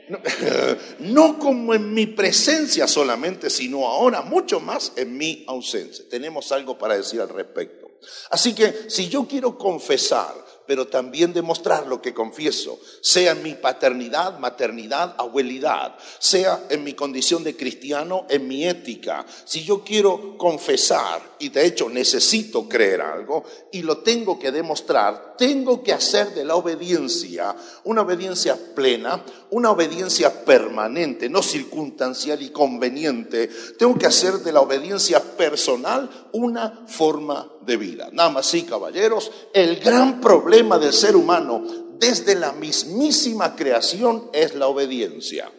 No, 1.00 1.38
como 1.40 1.74
en 1.74 1.94
mi 1.94 2.06
presencia 2.06 2.88
solamente, 2.88 3.50
sino 3.50 3.88
ahora 3.88 4.22
mucho 4.22 4.60
más 4.60 4.94
en 4.96 5.18
mi 5.18 5.44
ausencia. 5.48 6.06
Tenemos 6.10 6.52
algo 6.52 6.78
para 6.78 6.96
decir 6.96 7.22
al 7.22 7.30
respecto. 7.30 7.87
Así 8.30 8.54
que 8.54 8.90
si 8.90 9.10
yo 9.10 9.28
quiero 9.28 9.58
confesar 9.58 10.48
pero 10.68 10.88
también 10.88 11.34
demostrar 11.34 11.88
lo 11.88 12.02
que 12.02 12.14
confieso, 12.14 12.78
sea 13.02 13.32
en 13.32 13.42
mi 13.42 13.56
paternidad, 13.56 14.38
maternidad, 14.38 15.16
abuelidad, 15.18 15.96
sea 16.20 16.66
en 16.70 16.84
mi 16.84 16.94
condición 16.94 17.44
de 17.44 17.56
cristiano, 17.56 18.26
en 18.30 18.48
mi 18.48 18.68
ética. 18.68 19.26
Si 19.46 19.64
yo 19.64 19.84
quiero 19.84 20.38
confesar, 20.38 21.22
y 21.40 21.50
de 21.50 21.66
hecho 21.66 21.90
necesito 21.90 22.68
creer 22.68 23.02
algo, 23.02 23.46
y 23.72 23.82
lo 23.82 24.00
tengo 24.00 24.38
que 24.38 24.52
demostrar, 24.52 25.36
tengo 25.38 25.82
que 25.82 25.94
hacer 25.94 26.34
de 26.34 26.44
la 26.44 26.56
obediencia 26.56 27.56
una 27.86 28.02
obediencia 28.02 28.58
plena, 28.76 29.24
una 29.52 29.72
obediencia 29.72 30.37
permanente, 30.48 31.30
no 31.30 31.44
circunstancial 31.44 32.42
y 32.42 32.50
conveniente. 32.50 33.50
Tengo 33.78 33.96
que 33.96 34.08
hacer 34.08 34.40
de 34.40 34.52
la 34.52 34.62
obediencia 34.62 35.22
personal 35.22 36.10
una 36.32 36.86
forma 36.88 37.52
de 37.66 37.78
vida. 37.78 38.10
Nada 38.14 38.30
más 38.30 38.48
sí, 38.48 38.64
caballeros, 38.64 39.32
el 39.54 39.76
gran 39.82 40.20
problema 40.22 40.80
del 40.80 40.94
ser 40.94 41.16
humano 41.16 41.64
desde 42.00 42.36
la 42.36 42.54
mismísima 42.54 43.56
creación 43.56 44.30
es 44.34 44.56
la 44.56 44.68
obediencia. 44.68 45.52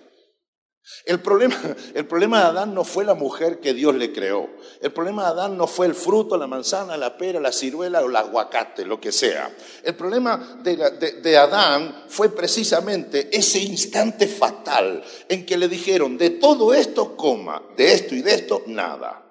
El 1.04 1.20
problema, 1.20 1.56
el 1.94 2.06
problema, 2.06 2.40
de 2.40 2.46
Adán 2.46 2.74
no 2.74 2.84
fue 2.84 3.04
la 3.04 3.14
mujer 3.14 3.60
que 3.60 3.74
Dios 3.74 3.94
le 3.94 4.12
creó. 4.12 4.48
El 4.80 4.92
problema 4.92 5.24
de 5.24 5.30
Adán 5.30 5.56
no 5.56 5.66
fue 5.66 5.86
el 5.86 5.94
fruto, 5.94 6.36
la 6.36 6.46
manzana, 6.46 6.96
la 6.96 7.16
pera, 7.16 7.40
la 7.40 7.52
ciruela 7.52 8.02
o 8.02 8.08
el 8.08 8.16
aguacate, 8.16 8.84
lo 8.84 9.00
que 9.00 9.12
sea. 9.12 9.50
El 9.82 9.94
problema 9.94 10.58
de, 10.62 10.76
de 11.22 11.36
Adán 11.36 12.04
fue 12.08 12.30
precisamente 12.30 13.28
ese 13.32 13.58
instante 13.60 14.26
fatal 14.26 15.02
en 15.28 15.46
que 15.46 15.56
le 15.56 15.68
dijeron, 15.68 16.18
de 16.18 16.30
todo 16.30 16.74
esto 16.74 17.16
coma, 17.16 17.62
de 17.76 17.92
esto 17.92 18.14
y 18.14 18.22
de 18.22 18.34
esto 18.34 18.62
nada. 18.66 19.24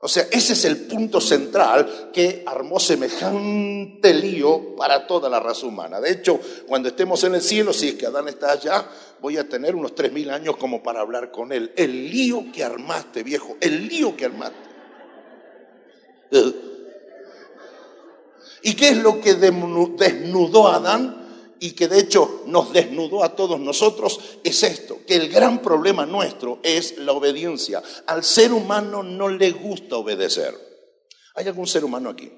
O 0.00 0.06
sea, 0.06 0.28
ese 0.30 0.52
es 0.52 0.64
el 0.64 0.86
punto 0.86 1.20
central 1.20 2.10
que 2.12 2.44
armó 2.46 2.78
semejante 2.78 4.14
lío 4.14 4.76
para 4.76 5.08
toda 5.08 5.28
la 5.28 5.40
raza 5.40 5.66
humana. 5.66 6.00
De 6.00 6.12
hecho, 6.12 6.38
cuando 6.68 6.88
estemos 6.88 7.24
en 7.24 7.34
el 7.34 7.42
cielo, 7.42 7.72
si 7.72 7.88
es 7.88 7.94
que 7.94 8.06
Adán 8.06 8.28
está 8.28 8.52
allá, 8.52 8.88
voy 9.20 9.36
a 9.36 9.48
tener 9.48 9.74
unos 9.74 9.94
tres 9.94 10.12
mil 10.12 10.30
años 10.30 10.56
como 10.56 10.82
para 10.82 11.00
hablar 11.00 11.30
con 11.30 11.52
él. 11.52 11.72
El 11.76 12.10
lío 12.10 12.46
que 12.52 12.64
armaste, 12.64 13.22
viejo, 13.22 13.56
el 13.60 13.88
lío 13.88 14.16
que 14.16 14.24
armaste. 14.24 14.68
¿Y 18.62 18.74
qué 18.74 18.88
es 18.90 18.96
lo 18.98 19.20
que 19.20 19.34
desnudó 19.34 20.68
a 20.68 20.76
Adán? 20.76 21.28
y 21.60 21.72
que 21.72 21.88
de 21.88 21.98
hecho 21.98 22.42
nos 22.46 22.72
desnudó 22.72 23.24
a 23.24 23.34
todos 23.34 23.58
nosotros 23.58 24.38
es 24.44 24.62
esto, 24.62 24.98
que 25.06 25.16
el 25.16 25.28
gran 25.28 25.60
problema 25.60 26.06
nuestro 26.06 26.60
es 26.62 26.98
la 26.98 27.12
obediencia. 27.12 27.82
Al 28.06 28.24
ser 28.24 28.52
humano 28.52 29.02
no 29.02 29.28
le 29.28 29.50
gusta 29.50 29.96
obedecer. 29.96 30.54
¿Hay 31.34 31.46
algún 31.46 31.66
ser 31.66 31.84
humano 31.84 32.10
aquí? 32.10 32.32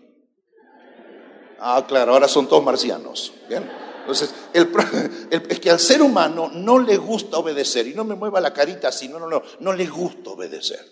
Ah, 1.59 1.85
claro, 1.87 2.13
ahora 2.15 2.29
son 2.29 2.49
todos 2.49 2.65
marcianos. 2.65 3.33
¿Bien? 3.49 3.90
Entonces, 4.11 4.35
es 5.49 5.61
que 5.61 5.71
al 5.71 5.79
ser 5.79 6.03
humano 6.03 6.51
no 6.53 6.79
le 6.79 6.97
gusta 6.97 7.39
obedecer. 7.39 7.87
Y 7.87 7.95
no 7.95 8.05
me 8.05 8.17
mueva 8.17 8.41
la 8.41 8.53
carita 8.53 8.89
así, 8.89 9.09
no, 9.09 9.19
no, 9.19 9.29
no, 9.29 9.43
no 9.61 9.73
le 9.73 9.87
gusta 9.87 10.31
obedecer. 10.31 10.85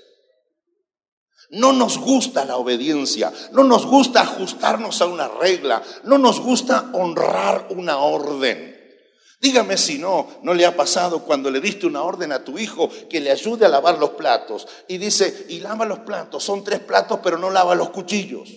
No 1.50 1.72
nos 1.72 1.98
gusta 1.98 2.44
la 2.44 2.56
obediencia, 2.56 3.32
no 3.52 3.64
nos 3.64 3.86
gusta 3.86 4.20
ajustarnos 4.20 5.00
a 5.00 5.06
una 5.06 5.28
regla, 5.28 5.82
no 6.04 6.18
nos 6.18 6.40
gusta 6.40 6.90
honrar 6.92 7.68
una 7.70 7.96
orden. 7.98 8.76
Dígame 9.40 9.78
si 9.78 9.98
no, 9.98 10.28
no 10.42 10.52
le 10.52 10.66
ha 10.66 10.76
pasado 10.76 11.24
cuando 11.24 11.50
le 11.50 11.60
diste 11.60 11.86
una 11.86 12.02
orden 12.02 12.32
a 12.32 12.44
tu 12.44 12.58
hijo 12.58 12.90
que 13.08 13.20
le 13.20 13.30
ayude 13.30 13.64
a 13.64 13.70
lavar 13.70 13.98
los 13.98 14.10
platos 14.10 14.68
y 14.88 14.98
dice, 14.98 15.46
y 15.48 15.60
lava 15.60 15.86
los 15.86 16.00
platos, 16.00 16.44
son 16.44 16.64
tres 16.64 16.80
platos 16.80 17.20
pero 17.22 17.38
no 17.38 17.48
lava 17.48 17.74
los 17.74 17.90
cuchillos, 17.90 18.50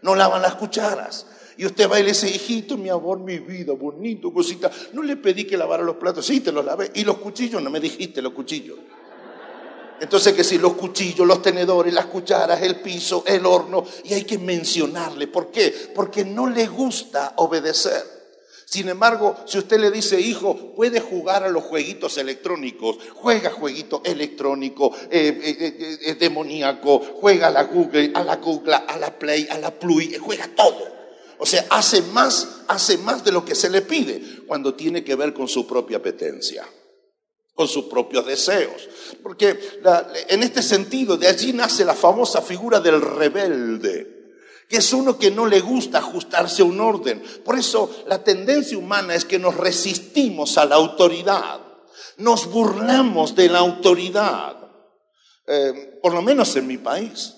no 0.00 0.14
lavan 0.14 0.40
las 0.42 0.54
cucharas. 0.54 1.26
Y 1.58 1.64
usted 1.64 1.90
va 1.90 1.98
y 1.98 2.02
le 2.02 2.10
dice, 2.10 2.28
hijito, 2.28 2.76
mi 2.76 2.88
amor, 2.88 3.18
mi 3.20 3.38
vida, 3.38 3.72
bonito, 3.72 4.32
cosita, 4.32 4.70
no 4.92 5.02
le 5.02 5.16
pedí 5.16 5.44
que 5.44 5.56
lavara 5.56 5.82
los 5.82 5.96
platos, 5.96 6.26
sí, 6.26 6.40
te 6.40 6.52
los 6.52 6.64
lavé. 6.64 6.90
Y 6.94 7.04
los 7.04 7.18
cuchillos, 7.18 7.62
no 7.62 7.70
me 7.70 7.80
dijiste 7.80 8.20
los 8.20 8.32
cuchillos. 8.32 8.78
Entonces 10.00 10.34
que 10.34 10.44
si 10.44 10.58
los 10.58 10.74
cuchillos, 10.74 11.26
los 11.26 11.40
tenedores, 11.40 11.94
las 11.94 12.06
cucharas, 12.06 12.60
el 12.60 12.80
piso, 12.80 13.24
el 13.26 13.46
horno, 13.46 13.84
y 14.04 14.12
hay 14.12 14.24
que 14.24 14.38
mencionarle. 14.38 15.26
¿Por 15.26 15.50
qué? 15.50 15.74
Porque 15.94 16.24
no 16.24 16.46
le 16.46 16.66
gusta 16.66 17.32
obedecer. 17.36 18.16
Sin 18.66 18.88
embargo, 18.88 19.36
si 19.46 19.58
usted 19.58 19.78
le 19.78 19.92
dice, 19.92 20.20
hijo, 20.20 20.74
puede 20.74 21.00
jugar 21.00 21.44
a 21.44 21.48
los 21.48 21.62
jueguitos 21.64 22.18
electrónicos, 22.18 22.98
juega 23.14 23.48
jueguito 23.50 24.02
electrónico, 24.04 24.92
eh, 25.08 25.38
eh, 25.40 25.98
eh, 26.02 26.14
demoníaco, 26.16 26.98
juega 26.98 27.46
a 27.46 27.50
la 27.52 27.62
Google, 27.62 28.10
a 28.12 28.24
la 28.24 28.36
Google, 28.36 28.74
a 28.74 28.98
la 28.98 29.16
Play, 29.16 29.46
a 29.48 29.58
la 29.58 29.70
Plui, 29.70 30.16
juega 30.16 30.48
todo. 30.54 30.95
O 31.38 31.46
sea, 31.46 31.66
hace 31.70 32.02
más, 32.02 32.62
hace 32.68 32.98
más 32.98 33.24
de 33.24 33.32
lo 33.32 33.44
que 33.44 33.54
se 33.54 33.70
le 33.70 33.82
pide 33.82 34.44
cuando 34.46 34.74
tiene 34.74 35.04
que 35.04 35.14
ver 35.14 35.34
con 35.34 35.48
su 35.48 35.66
propia 35.66 35.98
apetencia 35.98 36.66
con 37.56 37.66
sus 37.66 37.86
propios 37.86 38.24
deseos. 38.24 38.88
Porque 39.22 39.58
en 40.28 40.42
este 40.44 40.62
sentido, 40.62 41.16
de 41.16 41.26
allí 41.26 41.52
nace 41.52 41.84
la 41.84 41.94
famosa 41.94 42.42
figura 42.42 42.78
del 42.78 43.00
rebelde, 43.00 44.34
que 44.68 44.76
es 44.76 44.92
uno 44.92 45.18
que 45.18 45.30
no 45.30 45.46
le 45.46 45.60
gusta 45.60 45.98
ajustarse 45.98 46.62
a 46.62 46.66
un 46.66 46.80
orden. 46.80 47.22
Por 47.44 47.58
eso 47.58 48.04
la 48.06 48.22
tendencia 48.22 48.76
humana 48.78 49.14
es 49.14 49.24
que 49.24 49.38
nos 49.38 49.56
resistimos 49.56 50.58
a 50.58 50.66
la 50.66 50.76
autoridad, 50.76 51.60
nos 52.18 52.46
burlamos 52.46 53.34
de 53.34 53.48
la 53.48 53.60
autoridad, 53.60 54.56
eh, 55.46 55.98
por 56.02 56.12
lo 56.12 56.22
menos 56.22 56.54
en 56.56 56.66
mi 56.66 56.76
país. 56.76 57.35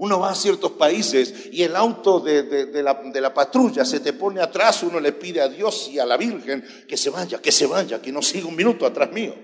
Uno 0.00 0.18
va 0.18 0.30
a 0.30 0.34
ciertos 0.34 0.72
países 0.72 1.50
y 1.52 1.62
el 1.62 1.76
auto 1.76 2.20
de, 2.20 2.82
la, 2.82 3.34
patrulla 3.34 3.84
se 3.84 4.00
te 4.00 4.14
pone 4.14 4.40
atrás, 4.40 4.82
uno 4.82 4.98
le 4.98 5.12
pide 5.12 5.42
a 5.42 5.48
Dios 5.48 5.90
y 5.92 5.98
a 5.98 6.06
la 6.06 6.16
Virgen 6.16 6.64
que 6.88 6.96
se 6.96 7.10
vaya, 7.10 7.42
que 7.42 7.52
se 7.52 7.66
vaya, 7.66 8.00
que 8.00 8.10
no 8.10 8.22
siga 8.22 8.48
un 8.48 8.56
minuto 8.56 8.86
atrás 8.86 9.12
mío. 9.12 9.34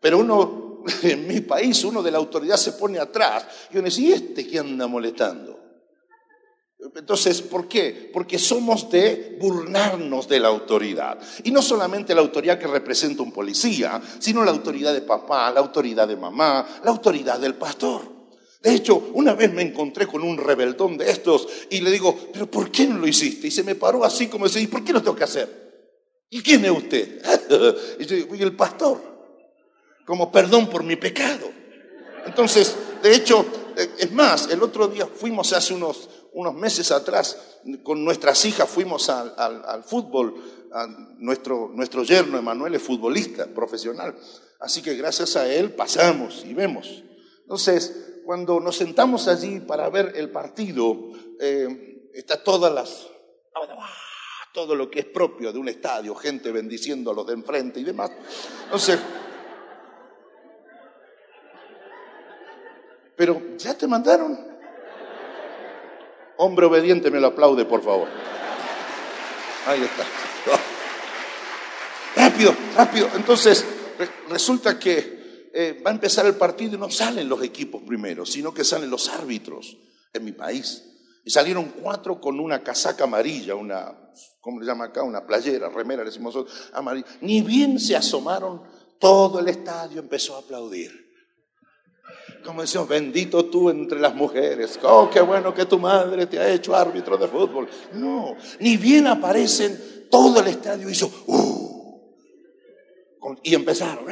Pero 0.00 0.20
uno, 0.20 0.82
en 1.02 1.28
mi 1.28 1.42
país, 1.42 1.84
uno 1.84 2.02
de 2.02 2.10
la 2.10 2.16
autoridad 2.16 2.56
se 2.56 2.72
pone 2.72 2.98
atrás 2.98 3.44
y 3.72 3.76
uno 3.76 3.84
dice, 3.84 4.00
¿y 4.00 4.12
este 4.12 4.46
que 4.46 4.58
anda 4.58 4.86
molestando? 4.86 5.60
Entonces, 6.96 7.42
¿por 7.42 7.68
qué? 7.68 8.10
Porque 8.10 8.38
somos 8.38 8.88
de 8.88 9.36
burlarnos 9.38 10.26
de 10.26 10.40
la 10.40 10.48
autoridad. 10.48 11.18
Y 11.42 11.50
no 11.50 11.60
solamente 11.60 12.14
la 12.14 12.22
autoridad 12.22 12.58
que 12.58 12.68
representa 12.68 13.22
un 13.22 13.32
policía, 13.32 14.00
sino 14.18 14.46
la 14.46 14.50
autoridad 14.50 14.94
de 14.94 15.02
papá, 15.02 15.50
la 15.50 15.60
autoridad 15.60 16.08
de 16.08 16.16
mamá, 16.16 16.66
la 16.82 16.90
autoridad 16.90 17.38
del 17.38 17.56
pastor. 17.56 18.13
De 18.64 18.74
hecho, 18.74 19.10
una 19.12 19.34
vez 19.34 19.52
me 19.52 19.60
encontré 19.60 20.06
con 20.06 20.22
un 20.22 20.38
rebeldón 20.38 20.96
de 20.96 21.10
estos 21.10 21.46
y 21.68 21.82
le 21.82 21.90
digo, 21.90 22.18
pero 22.32 22.50
¿por 22.50 22.70
qué 22.70 22.86
no 22.86 22.96
lo 22.96 23.06
hiciste? 23.06 23.48
Y 23.48 23.50
se 23.50 23.62
me 23.62 23.74
paró 23.74 24.02
así 24.06 24.28
como 24.28 24.46
dice, 24.46 24.58
¿y 24.58 24.68
por 24.68 24.82
qué 24.82 24.94
lo 24.94 25.02
tengo 25.02 25.14
que 25.14 25.24
hacer? 25.24 26.24
¿Y 26.30 26.42
quién 26.42 26.64
es 26.64 26.70
usted? 26.70 27.22
y 28.00 28.06
yo 28.06 28.16
digo, 28.16 28.34
y 28.34 28.42
el 28.42 28.56
pastor, 28.56 29.02
como 30.06 30.32
perdón 30.32 30.70
por 30.70 30.82
mi 30.82 30.96
pecado. 30.96 31.46
Entonces, 32.24 32.74
de 33.02 33.14
hecho, 33.14 33.44
eh, 33.76 33.86
es 33.98 34.12
más, 34.12 34.48
el 34.50 34.62
otro 34.62 34.88
día 34.88 35.06
fuimos 35.14 35.52
hace 35.52 35.74
unos, 35.74 36.08
unos 36.32 36.54
meses 36.54 36.90
atrás, 36.90 37.36
con 37.82 38.02
nuestras 38.02 38.42
hijas 38.46 38.66
fuimos 38.66 39.10
al, 39.10 39.34
al, 39.36 39.84
fútbol, 39.84 40.42
nuestro, 41.18 41.70
nuestro 41.74 42.02
yerno 42.02 42.38
Emanuel 42.38 42.74
es 42.76 42.82
futbolista 42.82 43.44
profesional, 43.44 44.16
así 44.58 44.80
que 44.80 44.94
gracias 44.94 45.36
a 45.36 45.52
él 45.52 45.74
pasamos 45.74 46.46
y 46.46 46.54
vemos. 46.54 47.02
Entonces, 47.42 48.13
cuando 48.24 48.60
nos 48.60 48.76
sentamos 48.76 49.28
allí 49.28 49.60
para 49.60 49.88
ver 49.90 50.12
el 50.16 50.30
partido, 50.30 51.10
eh, 51.40 52.10
está 52.14 52.42
todas 52.42 52.72
las, 52.72 53.06
todo 54.52 54.74
lo 54.74 54.90
que 54.90 55.00
es 55.00 55.06
propio 55.06 55.52
de 55.52 55.58
un 55.58 55.68
estadio, 55.68 56.14
gente 56.14 56.50
bendiciendo 56.52 57.10
a 57.10 57.14
los 57.14 57.26
de 57.26 57.34
enfrente 57.34 57.80
y 57.80 57.84
demás. 57.84 58.10
Entonces, 58.64 58.98
pero 63.16 63.40
ya 63.58 63.74
te 63.74 63.86
mandaron. 63.86 64.54
Hombre 66.36 66.66
obediente, 66.66 67.10
me 67.10 67.20
lo 67.20 67.28
aplaude, 67.28 67.64
por 67.64 67.82
favor. 67.82 68.08
Ahí 69.66 69.82
está. 69.82 70.04
Rápido, 72.16 72.54
rápido. 72.76 73.08
Entonces, 73.14 73.64
resulta 74.28 74.78
que 74.78 75.23
eh, 75.56 75.80
va 75.86 75.92
a 75.92 75.94
empezar 75.94 76.26
el 76.26 76.34
partido 76.34 76.74
y 76.74 76.78
no 76.78 76.90
salen 76.90 77.28
los 77.28 77.40
equipos 77.40 77.80
primero, 77.86 78.26
sino 78.26 78.52
que 78.52 78.64
salen 78.64 78.90
los 78.90 79.08
árbitros 79.08 79.76
en 80.12 80.24
mi 80.24 80.32
país. 80.32 80.82
Y 81.24 81.30
salieron 81.30 81.72
cuatro 81.80 82.20
con 82.20 82.40
una 82.40 82.64
casaca 82.64 83.04
amarilla, 83.04 83.54
una, 83.54 83.96
¿cómo 84.40 84.60
le 84.60 84.66
llama 84.66 84.86
acá? 84.86 85.04
Una 85.04 85.24
playera, 85.24 85.68
remera, 85.68 86.02
decimos 86.02 86.34
nosotros, 86.34 86.70
amarilla. 86.72 87.06
Ni 87.20 87.40
bien 87.42 87.78
se 87.78 87.94
asomaron, 87.94 88.62
todo 88.98 89.38
el 89.38 89.48
estadio 89.48 90.00
empezó 90.00 90.34
a 90.34 90.40
aplaudir. 90.40 90.90
Como 92.44 92.60
decíamos, 92.60 92.88
bendito 92.88 93.44
tú 93.46 93.70
entre 93.70 94.00
las 94.00 94.14
mujeres. 94.14 94.78
Oh, 94.82 95.08
qué 95.08 95.20
bueno 95.20 95.54
que 95.54 95.66
tu 95.66 95.78
madre 95.78 96.26
te 96.26 96.38
ha 96.40 96.52
hecho 96.52 96.74
árbitro 96.74 97.16
de 97.16 97.28
fútbol. 97.28 97.68
No, 97.92 98.36
ni 98.58 98.76
bien 98.76 99.06
aparecen, 99.06 100.08
todo 100.10 100.40
el 100.40 100.48
estadio 100.48 100.90
hizo, 100.90 101.10
uh, 101.26 101.64
y 103.42 103.54
empezaron. 103.54 104.04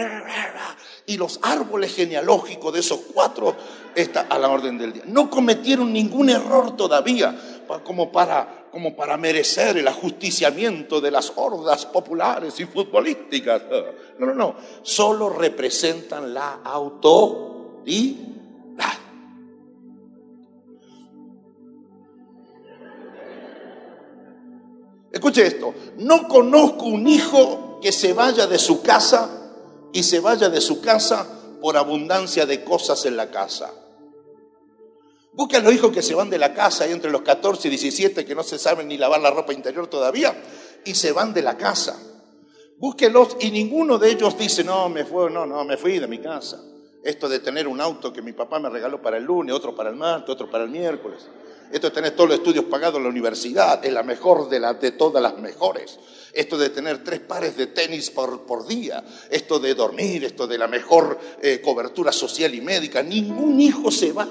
Y 1.06 1.16
los 1.16 1.40
árboles 1.42 1.94
genealógicos 1.94 2.72
de 2.72 2.80
esos 2.80 3.00
cuatro 3.12 3.56
están 3.94 4.26
a 4.30 4.38
la 4.38 4.48
orden 4.48 4.78
del 4.78 4.92
día. 4.92 5.02
No 5.06 5.28
cometieron 5.28 5.92
ningún 5.92 6.30
error 6.30 6.76
todavía 6.76 7.62
como 7.84 8.12
para, 8.12 8.66
como 8.70 8.94
para 8.94 9.16
merecer 9.16 9.76
el 9.76 9.88
ajusticiamiento 9.88 11.00
de 11.00 11.10
las 11.10 11.32
hordas 11.36 11.86
populares 11.86 12.58
y 12.60 12.66
futbolísticas. 12.66 13.62
No, 14.18 14.26
no, 14.26 14.34
no. 14.34 14.54
Solo 14.82 15.30
representan 15.30 16.34
la 16.34 16.60
autoridad. 16.64 18.32
Escuche 25.10 25.46
esto. 25.46 25.74
No 25.98 26.26
conozco 26.26 26.86
un 26.86 27.06
hijo 27.06 27.80
que 27.82 27.92
se 27.92 28.14
vaya 28.14 28.46
de 28.46 28.58
su 28.58 28.82
casa 28.82 29.41
y 29.92 30.02
se 30.02 30.20
vaya 30.20 30.48
de 30.48 30.60
su 30.60 30.80
casa 30.80 31.26
por 31.60 31.76
abundancia 31.76 32.46
de 32.46 32.64
cosas 32.64 33.04
en 33.06 33.16
la 33.16 33.30
casa. 33.30 33.72
Busca 35.34 35.58
a 35.58 35.60
los 35.60 35.72
hijos 35.72 35.92
que 35.92 36.02
se 36.02 36.14
van 36.14 36.28
de 36.28 36.38
la 36.38 36.52
casa, 36.52 36.86
y 36.86 36.92
entre 36.92 37.10
los 37.10 37.22
14 37.22 37.68
y 37.68 37.70
17 37.70 38.24
que 38.24 38.34
no 38.34 38.42
se 38.42 38.58
saben 38.58 38.88
ni 38.88 38.98
lavar 38.98 39.20
la 39.20 39.30
ropa 39.30 39.52
interior 39.52 39.86
todavía, 39.86 40.34
y 40.84 40.94
se 40.94 41.12
van 41.12 41.32
de 41.32 41.42
la 41.42 41.56
casa. 41.56 41.98
Búsquelos 42.78 43.36
y 43.40 43.50
ninguno 43.50 43.96
de 43.96 44.10
ellos 44.10 44.36
dice, 44.36 44.64
no, 44.64 44.88
me 44.88 45.04
fui, 45.04 45.32
no, 45.32 45.46
no, 45.46 45.64
me 45.64 45.76
fui 45.76 45.98
de 45.98 46.08
mi 46.08 46.18
casa. 46.18 46.60
Esto 47.02 47.28
de 47.28 47.40
tener 47.40 47.66
un 47.66 47.80
auto 47.80 48.12
que 48.12 48.22
mi 48.22 48.32
papá 48.32 48.58
me 48.58 48.68
regaló 48.68 49.00
para 49.00 49.16
el 49.16 49.24
lunes, 49.24 49.54
otro 49.54 49.74
para 49.74 49.90
el 49.90 49.96
martes, 49.96 50.30
otro 50.30 50.50
para 50.50 50.64
el 50.64 50.70
miércoles. 50.70 51.26
Esto 51.72 51.88
de 51.88 51.94
tener 51.94 52.10
todos 52.12 52.28
los 52.28 52.38
estudios 52.38 52.66
pagados 52.66 52.98
en 52.98 53.04
la 53.04 53.08
universidad, 53.08 53.82
es 53.84 53.92
la 53.92 54.02
mejor 54.02 54.50
de, 54.50 54.60
la, 54.60 54.74
de 54.74 54.92
todas 54.92 55.22
las 55.22 55.38
mejores. 55.38 55.98
Esto 56.34 56.58
de 56.58 56.68
tener 56.68 57.02
tres 57.02 57.20
pares 57.20 57.56
de 57.56 57.68
tenis 57.68 58.10
por, 58.10 58.66
día. 58.66 59.02
Esto 59.30 59.58
de 59.58 59.74
dormir, 59.74 60.24
esto 60.24 60.46
de 60.46 60.58
la 60.58 60.68
mejor 60.68 61.18
eh, 61.42 61.62
cobertura 61.62 62.12
social 62.12 62.54
y 62.54 62.60
médica. 62.60 63.02
Ningún 63.02 63.58
hijo 63.58 63.90
se 63.90 64.12
va 64.12 64.28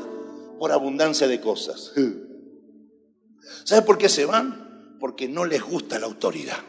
por 0.60 0.72
abundancia 0.72 1.28
de 1.28 1.42
cosas. 1.42 1.92
¿Sabe 3.64 3.82
por 3.82 3.98
qué 3.98 4.08
se 4.08 4.26
van? 4.26 4.98
Porque 5.00 5.28
no 5.28 5.44
les 5.44 5.64
gusta 5.64 5.98
la 5.98 6.06
autoridad. 6.06 6.60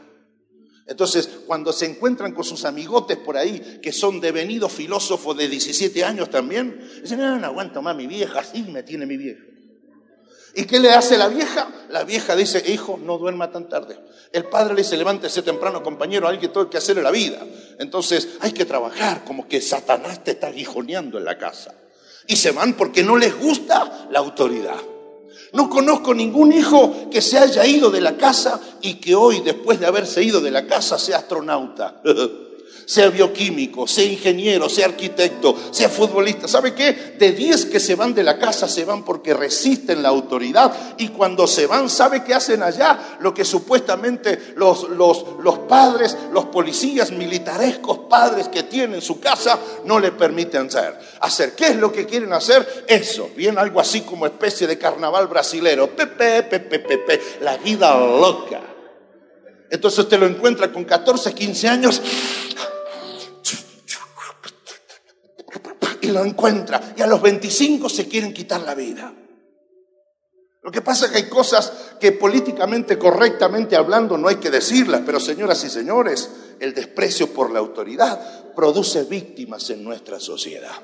Entonces, 0.87 1.29
cuando 1.47 1.73
se 1.73 1.87
encuentran 1.87 2.33
con 2.33 2.45
sus 2.45 2.65
amigotes 2.65 3.19
por 3.19 3.37
ahí, 3.37 3.79
que 3.83 3.93
son 3.93 4.21
devenidos 4.21 4.73
filósofos 4.73 5.37
de 5.37 5.49
17 5.49 6.03
años 6.03 6.31
también, 6.31 6.81
dicen, 7.03 7.19
no, 7.19 7.39
no 7.39 7.47
aguanto 7.47 7.83
más 7.83 7.95
mi 7.95 8.07
vieja, 8.07 8.41
así 8.41 8.63
me 8.63 8.83
tiene 8.83 9.07
mi 9.07 9.17
vieja. 9.17 9.52
¿Y 10.55 10.65
qué 10.65 10.81
le 10.81 10.91
hace 10.91 11.17
la 11.17 11.29
vieja? 11.29 11.69
La 11.89 12.05
vieja 12.05 12.37
dice, 12.37 12.63
hijo, 12.69 12.99
no 13.03 13.19
duerma 13.19 13.51
tan 13.51 13.69
tarde. 13.69 13.99
El 14.33 14.45
padre 14.45 14.75
le 14.75 14.83
dice, 14.83 14.97
levántese 14.97 15.43
temprano, 15.43 15.83
compañero, 15.83 16.29
que 16.39 16.49
todo 16.49 16.69
que 16.69 16.79
hacer 16.79 16.99
en 16.99 17.05
la 17.05 17.11
vida. 17.11 17.39
Entonces, 17.79 18.29
hay 18.41 18.53
que 18.53 18.65
trabajar, 18.65 19.25
como 19.25 19.49
que 19.49 19.61
Satanás 19.61 20.23
te 20.25 20.33
está 20.33 20.51
guijoneando 20.51 21.19
en 21.19 21.25
la 21.25 21.39
casa. 21.39 21.75
Y 22.27 22.37
se 22.37 22.53
van 22.53 22.75
porque 22.75 23.03
no 23.03 23.17
les 23.17 23.39
gusta 23.39 24.09
la 24.11 24.19
autoridad. 24.19 24.81
No 25.53 25.69
conozco 25.69 26.15
ningún 26.15 26.53
hijo 26.53 27.11
que 27.11 27.21
se 27.21 27.39
haya 27.39 27.67
ido 27.67 27.91
de 27.91 28.01
la 28.01 28.17
casa 28.17 28.61
y 28.81 28.95
que 28.95 29.15
hoy, 29.15 29.41
después 29.41 29.81
de 29.81 29.87
haberse 29.87 30.23
ido 30.23 30.41
de 30.41 30.51
la 30.51 30.67
casa, 30.67 30.99
sea 30.99 31.19
astronauta. 31.19 32.01
sea 32.85 33.09
bioquímico, 33.09 33.87
sea 33.87 34.05
ingeniero, 34.05 34.69
sea 34.69 34.87
arquitecto, 34.87 35.57
sea 35.71 35.89
futbolista. 35.89 36.49
¿Sabe 36.49 36.75
qué? 36.75 37.15
De 37.19 37.33
10 37.33 37.67
que 37.67 37.81
se 37.81 37.95
van 37.95 38.15
de 38.15 38.23
la 38.23 38.39
casa 38.39 38.69
se 38.69 38.85
van 38.85 39.05
porque 39.05 39.35
resisten 39.35 40.03
la 40.03 40.09
autoridad 40.09 40.73
y 40.99 41.09
cuando 41.09 41.47
se 41.47 41.67
van, 41.67 41.89
¿sabe 41.89 42.25
qué 42.25 42.35
hacen 42.35 42.63
allá? 42.63 43.17
Lo 43.21 43.33
que 43.33 43.45
supuestamente 43.45 44.55
los, 44.57 44.89
los, 44.91 45.25
los 45.43 45.61
padres, 45.61 46.17
los 46.33 46.47
policías 46.47 47.11
militarescos 47.13 48.01
padres 48.11 48.49
que 48.49 48.65
tienen 48.65 49.01
su 49.01 49.21
casa 49.21 49.59
no 49.85 49.99
le 49.99 50.13
permiten 50.13 50.67
hacer. 50.67 50.99
Hacer, 51.21 51.55
¿qué 51.55 51.69
es 51.69 51.77
lo 51.77 51.93
que 51.93 52.07
quieren 52.07 52.33
hacer? 52.33 52.85
Eso, 52.89 53.31
bien 53.37 53.59
algo 53.59 53.81
así 53.81 54.03
como 54.03 54.27
especie 54.27 54.67
de 54.67 54.79
carnaval 54.79 55.29
brasilero. 55.29 55.95
Pepe, 55.95 56.43
pepe, 56.43 56.79
pepe, 56.79 57.21
la 57.41 57.57
vida 57.57 57.99
loca. 57.99 58.72
Entonces 59.73 60.01
usted 60.01 60.21
lo 60.21 60.27
encuentra 60.27 60.71
con 60.71 60.85
14, 60.85 61.33
15 61.33 61.69
años 61.69 62.03
y 66.03 66.09
lo 66.09 66.23
encuentra. 66.23 66.93
Y 66.95 67.01
a 67.01 67.07
los 67.07 67.23
25 67.23 67.89
se 67.89 68.07
quieren 68.07 68.35
quitar 68.35 68.61
la 68.61 68.75
vida. 68.75 69.15
Lo 70.63 70.71
que 70.71 70.83
pasa 70.83 71.07
es 71.07 71.13
que 71.13 71.17
hay 71.17 71.29
cosas 71.31 71.73
que 71.99 72.13
políticamente, 72.13 72.99
correctamente 72.99 73.75
hablando, 73.75 74.19
no 74.19 74.29
hay 74.29 74.37
que 74.37 74.51
decirlas, 74.51 75.01
pero 75.07 75.19
señoras 75.19 75.65
y 75.65 75.71
señores, 75.71 76.29
el 76.61 76.75
desprecio 76.75 77.33
por 77.33 77.51
la 77.51 77.61
autoridad 77.61 78.53
produce 78.55 79.05
víctimas 79.05 79.71
en 79.71 79.83
nuestra 79.83 80.21
sociedad. 80.21 80.83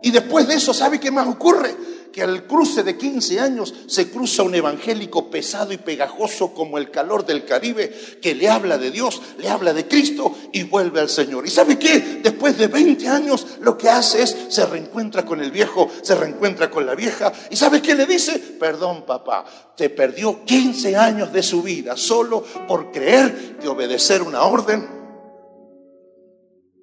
Y 0.00 0.12
después 0.12 0.46
de 0.46 0.54
eso, 0.54 0.72
¿sabe 0.72 1.00
qué 1.00 1.10
más 1.10 1.26
ocurre? 1.26 1.74
Que 2.12 2.22
al 2.22 2.46
cruce 2.46 2.82
de 2.82 2.96
15 2.96 3.40
años 3.40 3.74
se 3.86 4.10
cruza 4.10 4.42
un 4.42 4.54
evangélico 4.54 5.30
pesado 5.30 5.72
y 5.72 5.76
pegajoso 5.76 6.52
como 6.54 6.78
el 6.78 6.90
calor 6.90 7.26
del 7.26 7.44
Caribe 7.44 7.94
que 8.20 8.34
le 8.34 8.48
habla 8.48 8.78
de 8.78 8.90
Dios, 8.90 9.20
le 9.38 9.48
habla 9.48 9.72
de 9.72 9.86
Cristo 9.86 10.34
y 10.52 10.64
vuelve 10.64 11.00
al 11.00 11.08
Señor. 11.08 11.46
¿Y 11.46 11.50
sabe 11.50 11.78
qué? 11.78 12.20
Después 12.22 12.58
de 12.58 12.68
20 12.68 13.08
años 13.08 13.46
lo 13.60 13.76
que 13.76 13.88
hace 13.88 14.22
es 14.22 14.36
se 14.48 14.66
reencuentra 14.66 15.24
con 15.24 15.40
el 15.40 15.50
viejo, 15.50 15.90
se 16.02 16.14
reencuentra 16.14 16.70
con 16.70 16.86
la 16.86 16.94
vieja 16.94 17.32
y 17.50 17.56
¿sabe 17.56 17.82
qué 17.82 17.94
le 17.94 18.06
dice? 18.06 18.38
Perdón 18.38 19.04
papá, 19.06 19.44
te 19.76 19.90
perdió 19.90 20.44
15 20.44 20.96
años 20.96 21.32
de 21.32 21.42
su 21.42 21.62
vida 21.62 21.96
solo 21.96 22.44
por 22.66 22.90
creer 22.90 23.58
que 23.60 23.68
obedecer 23.68 24.22
una 24.22 24.42
orden 24.42 24.98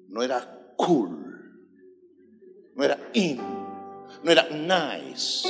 no 0.08 0.22
era 0.22 0.72
cool, 0.76 1.10
no 2.74 2.82
era 2.82 2.98
in 3.12 3.55
no 4.26 4.32
era 4.32 4.48
nice. 4.50 5.48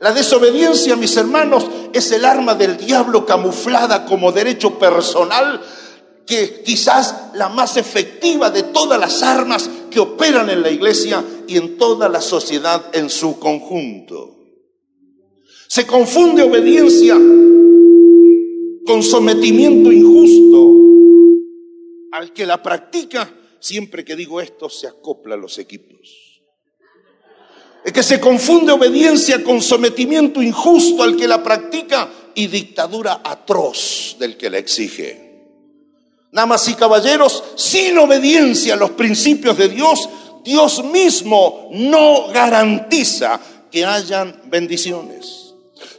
La 0.00 0.12
desobediencia, 0.12 0.96
mis 0.96 1.16
hermanos, 1.16 1.64
es 1.92 2.10
el 2.10 2.24
arma 2.24 2.56
del 2.56 2.76
diablo 2.78 3.24
camuflada 3.24 4.04
como 4.06 4.32
derecho 4.32 4.76
personal, 4.76 5.60
que 6.26 6.64
quizás 6.64 7.30
la 7.34 7.48
más 7.48 7.76
efectiva 7.76 8.50
de 8.50 8.64
todas 8.64 8.98
las 8.98 9.22
armas 9.22 9.70
que 9.88 10.00
operan 10.00 10.50
en 10.50 10.62
la 10.62 10.70
iglesia 10.70 11.22
y 11.46 11.58
en 11.58 11.78
toda 11.78 12.08
la 12.08 12.20
sociedad 12.20 12.84
en 12.92 13.08
su 13.08 13.38
conjunto. 13.38 14.36
Se 15.68 15.86
confunde 15.86 16.42
obediencia 16.42 17.14
con 18.84 19.02
sometimiento 19.04 19.92
injusto. 19.92 20.74
Al 22.10 22.32
que 22.32 22.46
la 22.46 22.60
practica, 22.60 23.32
siempre 23.60 24.04
que 24.04 24.16
digo 24.16 24.40
esto, 24.40 24.68
se 24.68 24.88
acopla 24.88 25.36
a 25.36 25.38
los 25.38 25.56
equipos. 25.58 26.29
Es 27.84 27.92
que 27.92 28.02
se 28.02 28.20
confunde 28.20 28.72
obediencia 28.72 29.42
con 29.42 29.62
sometimiento 29.62 30.42
injusto 30.42 31.02
al 31.02 31.16
que 31.16 31.26
la 31.26 31.42
practica 31.42 32.10
y 32.34 32.46
dictadura 32.46 33.20
atroz 33.24 34.16
del 34.18 34.36
que 34.36 34.50
la 34.50 34.58
exige. 34.58 35.30
Damas 36.32 36.68
y 36.68 36.74
caballeros, 36.74 37.42
sin 37.56 37.98
obediencia 37.98 38.74
a 38.74 38.76
los 38.76 38.90
principios 38.90 39.56
de 39.56 39.68
Dios, 39.68 40.08
Dios 40.44 40.84
mismo 40.84 41.68
no 41.72 42.28
garantiza 42.28 43.40
que 43.70 43.84
hayan 43.84 44.40
bendiciones. 44.46 45.49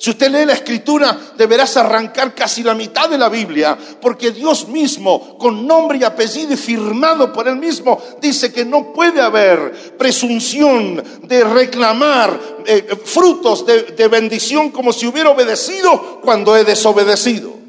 Si 0.01 0.09
usted 0.09 0.31
lee 0.31 0.45
la 0.45 0.53
escritura, 0.53 1.15
deberás 1.37 1.77
arrancar 1.77 2.33
casi 2.33 2.63
la 2.63 2.73
mitad 2.73 3.07
de 3.07 3.19
la 3.19 3.29
Biblia, 3.29 3.77
porque 4.01 4.31
Dios 4.31 4.67
mismo, 4.67 5.37
con 5.37 5.67
nombre 5.67 5.99
y 5.99 6.03
apellido 6.03 6.57
firmado 6.57 7.31
por 7.31 7.47
él 7.47 7.57
mismo, 7.57 8.01
dice 8.19 8.51
que 8.51 8.65
no 8.65 8.93
puede 8.93 9.21
haber 9.21 9.95
presunción 9.99 11.03
de 11.21 11.43
reclamar 11.43 12.35
eh, 12.65 12.97
frutos 13.05 13.63
de 13.63 14.07
bendición 14.07 14.71
como 14.71 14.91
si 14.91 15.05
hubiera 15.05 15.29
obedecido 15.29 16.19
cuando 16.23 16.57
he 16.57 16.63
desobedecido. 16.63 17.60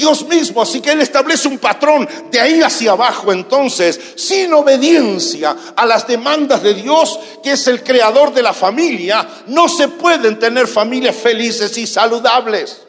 Dios 0.00 0.26
mismo, 0.26 0.62
así 0.62 0.80
que 0.80 0.92
Él 0.92 1.02
establece 1.02 1.46
un 1.46 1.58
patrón 1.58 2.08
de 2.30 2.40
ahí 2.40 2.62
hacia 2.62 2.92
abajo 2.92 3.30
entonces, 3.32 4.00
sin 4.16 4.52
obediencia 4.54 5.54
a 5.76 5.84
las 5.84 6.06
demandas 6.06 6.62
de 6.62 6.72
Dios, 6.72 7.18
que 7.42 7.52
es 7.52 7.66
el 7.66 7.82
creador 7.82 8.32
de 8.32 8.42
la 8.42 8.54
familia, 8.54 9.28
no 9.48 9.68
se 9.68 9.88
pueden 9.88 10.38
tener 10.38 10.66
familias 10.66 11.14
felices 11.16 11.76
y 11.76 11.86
saludables. 11.86 12.80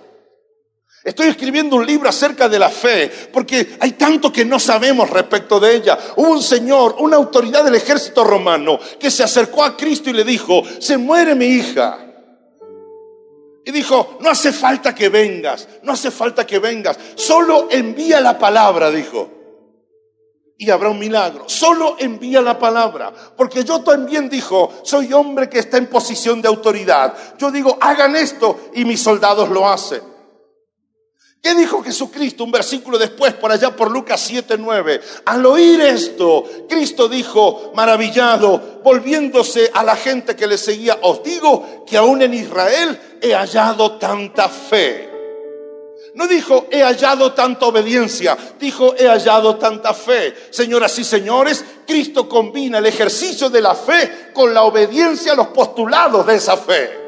Estoy 1.04 1.28
escribiendo 1.28 1.76
un 1.76 1.86
libro 1.86 2.08
acerca 2.08 2.47
de 2.47 2.60
la 2.60 2.69
fe, 2.69 3.12
porque 3.34 3.76
hay 3.82 3.91
tanto 3.93 4.32
que 4.32 4.45
no 4.45 4.58
sabemos 4.58 5.10
respecto 5.10 5.60
de 5.60 5.76
ella. 5.76 6.00
Un 6.15 6.41
señor, 6.41 6.95
una 7.00 7.17
autoridad 7.17 7.65
del 7.65 7.76
ejército 7.76 8.24
romano, 8.24 8.80
que 9.00 9.12
se 9.12 9.24
acercó 9.24 9.65
a 9.65 9.76
Cristo 9.76 10.10
y 10.10 10.13
le 10.13 10.24
dijo, 10.24 10.63
se 10.80 10.97
muere 10.97 11.36
mi 11.36 11.47
hija. 11.47 12.11
Y 13.63 13.71
dijo, 13.71 14.17
no 14.21 14.30
hace 14.30 14.52
falta 14.52 14.95
que 14.95 15.10
vengas, 15.10 15.67
no 15.84 15.93
hace 15.93 16.10
falta 16.10 16.47
que 16.47 16.60
vengas, 16.60 16.97
solo 17.15 17.67
envía 17.69 18.19
la 18.19 18.39
palabra, 18.39 18.89
dijo. 18.89 19.30
Y 20.58 20.69
habrá 20.69 20.89
un 20.89 21.00
milagro, 21.00 21.45
solo 21.47 21.95
envía 22.00 22.41
la 22.41 22.58
palabra. 22.60 23.12
Porque 23.36 23.63
yo 23.63 23.82
también 23.82 24.30
dijo, 24.30 24.71
soy 24.84 25.12
hombre 25.13 25.50
que 25.50 25.60
está 25.60 25.78
en 25.78 25.88
posición 25.88 26.41
de 26.41 26.47
autoridad. 26.47 27.15
Yo 27.38 27.52
digo, 27.52 27.78
hagan 27.82 28.15
esto 28.15 28.69
y 28.74 28.86
mis 28.86 29.02
soldados 29.02 29.50
lo 29.50 29.67
hacen. 29.67 30.11
¿Qué 31.41 31.56
dijo 31.56 31.82
Jesucristo? 31.82 32.43
Un 32.43 32.51
versículo 32.51 32.99
después, 32.99 33.34
por 33.34 33.51
allá 33.51 33.75
por 33.75 33.89
Lucas 33.89 34.30
7:9. 34.30 35.01
Al 35.25 35.43
oír 35.47 35.82
esto, 35.82 36.43
Cristo 36.69 37.10
dijo, 37.10 37.71
maravillado, 37.73 38.82
volviéndose 38.84 39.71
a 39.73 39.84
la 39.84 39.95
gente 39.95 40.36
que 40.36 40.45
le 40.45 40.60
seguía, 40.60 40.99
os 41.01 41.23
digo 41.23 41.84
que 41.88 41.97
aún 41.97 42.21
en 42.21 42.36
Israel 42.36 43.17
he 43.19 43.34
hallado 43.34 43.93
tanta 43.93 44.49
fe. 44.49 45.10
No 46.13 46.27
dijo 46.27 46.67
he 46.69 46.84
hallado 46.84 47.34
tanta 47.34 47.65
obediencia, 47.65 48.38
dijo 48.60 48.93
he 48.95 49.08
hallado 49.08 49.56
tanta 49.56 49.95
fe. 49.95 50.36
Señoras 50.51 50.99
y 50.99 51.04
señores, 51.04 51.65
Cristo 51.88 52.30
combina 52.30 52.77
el 52.77 52.86
ejercicio 52.86 53.49
de 53.49 53.62
la 53.62 53.73
fe 53.73 54.30
con 54.32 54.54
la 54.54 54.62
obediencia 54.63 55.32
a 55.32 55.36
los 55.36 55.47
postulados 55.47 56.27
de 56.27 56.36
esa 56.36 56.56
fe. 56.56 57.01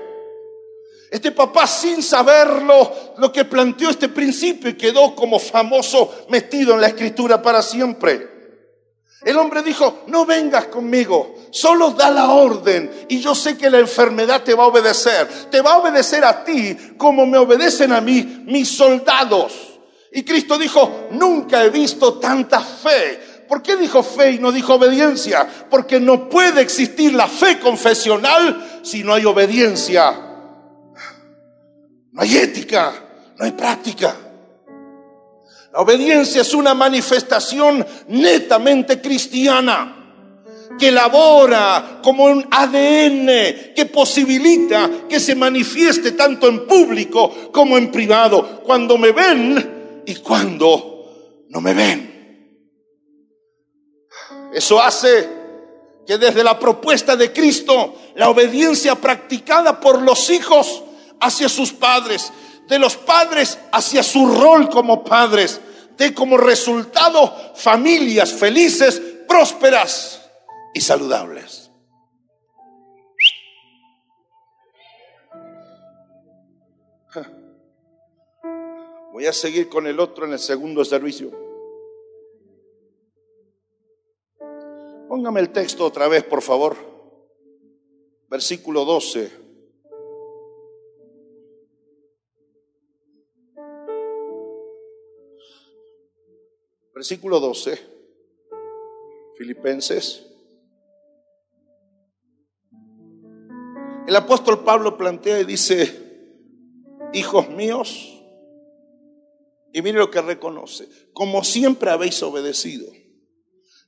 Este 1.13 1.32
papá 1.32 1.67
sin 1.67 2.02
saberlo, 2.02 2.91
lo 3.19 3.32
que 3.32 3.45
planteó 3.45 3.91
este 3.91 4.10
principio 4.10 4.71
y 4.71 4.73
quedó 4.73 5.13
como 5.13 5.38
famoso 5.38 6.26
metido 6.30 6.73
en 6.73 6.82
la 6.82 6.88
escritura 6.88 7.39
para 7.39 7.62
siempre. 7.62 8.32
El 9.23 9.38
hombre 9.38 9.62
dijo, 9.62 10.06
no 10.08 10.26
vengas 10.26 10.65
conmigo, 10.65 11.36
solo 11.52 11.91
da 11.91 12.10
la 12.10 12.32
orden 12.32 13.06
y 13.10 13.19
yo 13.19 13.36
sé 13.36 13.56
que 13.56 13.69
la 13.69 13.78
enfermedad 13.78 14.41
te 14.41 14.56
va 14.56 14.63
a 14.63 14.67
obedecer. 14.69 15.28
Te 15.52 15.62
va 15.62 15.73
a 15.73 15.78
obedecer 15.78 16.26
a 16.26 16.43
ti 16.43 16.76
como 16.97 17.28
me 17.28 17.38
obedecen 17.38 17.91
a 17.91 18.02
mí 18.02 18.41
mis 18.47 18.76
soldados. 18.76 19.54
Y 20.13 20.23
Cristo 20.23 20.58
dijo, 20.58 21.10
nunca 21.12 21.63
he 21.63 21.69
visto 21.69 22.15
tanta 22.15 22.60
fe. 22.60 23.45
¿Por 23.47 23.62
qué 23.62 23.76
dijo 23.76 24.02
fe 24.02 24.32
y 24.32 24.39
no 24.39 24.52
dijo 24.52 24.73
obediencia? 24.73 25.47
Porque 25.69 25.99
no 25.99 26.28
puede 26.28 26.62
existir 26.62 27.13
la 27.13 27.28
fe 27.28 27.60
confesional 27.60 28.82
si 28.82 29.04
no 29.04 29.13
hay 29.13 29.26
obediencia 29.26 30.32
no 32.13 32.21
hay 32.21 32.38
ética, 32.38 32.93
no 33.38 33.45
hay 33.45 33.52
práctica. 33.52 34.15
La 35.73 35.82
obediencia 35.82 36.41
es 36.41 36.54
una 36.54 36.76
manifestación 36.76 37.86
netamente 38.08 39.02
cristiana 39.02 39.99
que 40.78 40.91
labora 40.91 41.99
como 42.04 42.26
un 42.26 42.47
ADN 42.49 43.73
que 43.76 43.89
posibilita 43.91 44.89
que 45.10 45.19
se 45.19 45.36
manifieste 45.36 46.12
tanto 46.12 46.47
en 46.47 46.67
público 46.67 47.52
como 47.52 47.78
en 47.78 47.91
privado, 47.91 48.62
cuando 48.63 48.97
me 48.97 49.12
ven 49.12 50.04
y 50.06 50.15
cuando 50.15 51.43
no 51.49 51.62
me 51.62 51.73
ven. 51.73 52.13
Eso 54.54 54.80
hace 54.80 55.28
que 56.06 56.19
desde 56.19 56.43
la 56.43 56.60
propuesta 56.60 57.15
de 57.15 57.34
Cristo, 57.34 57.95
la 58.15 58.30
obediencia 58.30 58.93
practicada 58.93 59.80
por 59.80 60.02
los 60.02 60.30
hijos 60.30 60.84
hacia 61.23 61.49
sus 61.49 61.71
padres, 61.73 62.31
de 62.67 62.77
los 62.79 62.95
padres 62.95 63.57
hacia 63.71 64.03
su 64.03 64.25
rol 64.39 64.69
como 64.69 65.03
padres, 65.03 65.62
de 65.97 66.13
como 66.13 66.38
resultado 66.38 67.33
familias 67.55 68.33
felices, 68.33 69.01
prósperas 69.27 70.21
y 70.73 70.81
saludables. 70.81 71.71
Voy 79.13 79.27
a 79.27 79.33
seguir 79.33 79.69
con 79.69 79.86
el 79.86 79.99
otro 79.99 80.25
en 80.25 80.33
el 80.33 80.39
segundo 80.39 80.83
servicio. 80.83 81.31
Póngame 85.07 85.39
el 85.39 85.51
texto 85.51 85.86
otra 85.86 86.07
vez, 86.07 86.23
por 86.23 86.41
favor. 86.41 86.75
Versículo 88.27 88.83
12. 88.83 89.42
Versículo 96.93 97.39
12, 97.39 97.79
Filipenses. 99.38 100.25
El 104.08 104.15
apóstol 104.15 104.63
Pablo 104.63 104.97
plantea 104.97 105.39
y 105.39 105.45
dice, 105.45 106.03
hijos 107.13 107.49
míos, 107.49 108.13
y 109.71 109.82
mire 109.82 109.97
lo 109.97 110.12
que 110.12 110.21
reconoce, 110.21 110.88
como 111.13 111.43
siempre 111.43 111.89
habéis 111.89 112.21
obedecido, 112.21 112.91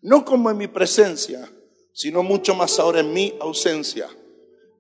no 0.01 0.25
como 0.25 0.49
en 0.49 0.57
mi 0.57 0.67
presencia, 0.67 1.47
sino 1.93 2.23
mucho 2.23 2.55
más 2.55 2.79
ahora 2.79 3.01
en 3.01 3.13
mi 3.13 3.35
ausencia. 3.39 4.09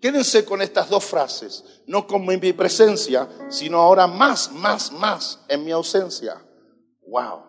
Quédense 0.01 0.45
con 0.45 0.61
estas 0.61 0.89
dos 0.89 1.03
frases, 1.03 1.63
no 1.87 2.05
como 2.07 2.31
en 2.31 2.39
mi 2.39 2.53
presencia, 2.53 3.29
sino 3.49 3.79
ahora 3.79 4.07
más, 4.07 4.51
más, 4.51 4.91
más 4.91 5.39
en 5.47 5.63
mi 5.63 5.71
ausencia. 5.71 6.43
Wow. 7.07 7.44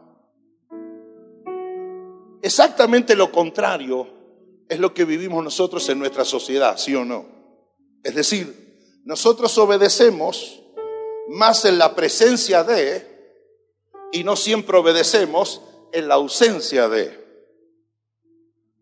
Exactamente 2.46 3.16
lo 3.16 3.32
contrario 3.32 4.06
es 4.68 4.78
lo 4.78 4.94
que 4.94 5.04
vivimos 5.04 5.42
nosotros 5.42 5.88
en 5.88 5.98
nuestra 5.98 6.24
sociedad, 6.24 6.78
¿sí 6.78 6.94
o 6.94 7.04
no? 7.04 7.26
Es 8.04 8.14
decir, 8.14 9.00
nosotros 9.04 9.58
obedecemos 9.58 10.62
más 11.26 11.64
en 11.64 11.76
la 11.76 11.96
presencia 11.96 12.62
de 12.62 13.04
y 14.12 14.22
no 14.22 14.36
siempre 14.36 14.76
obedecemos 14.76 15.60
en 15.92 16.06
la 16.06 16.14
ausencia 16.14 16.88
de. 16.88 17.18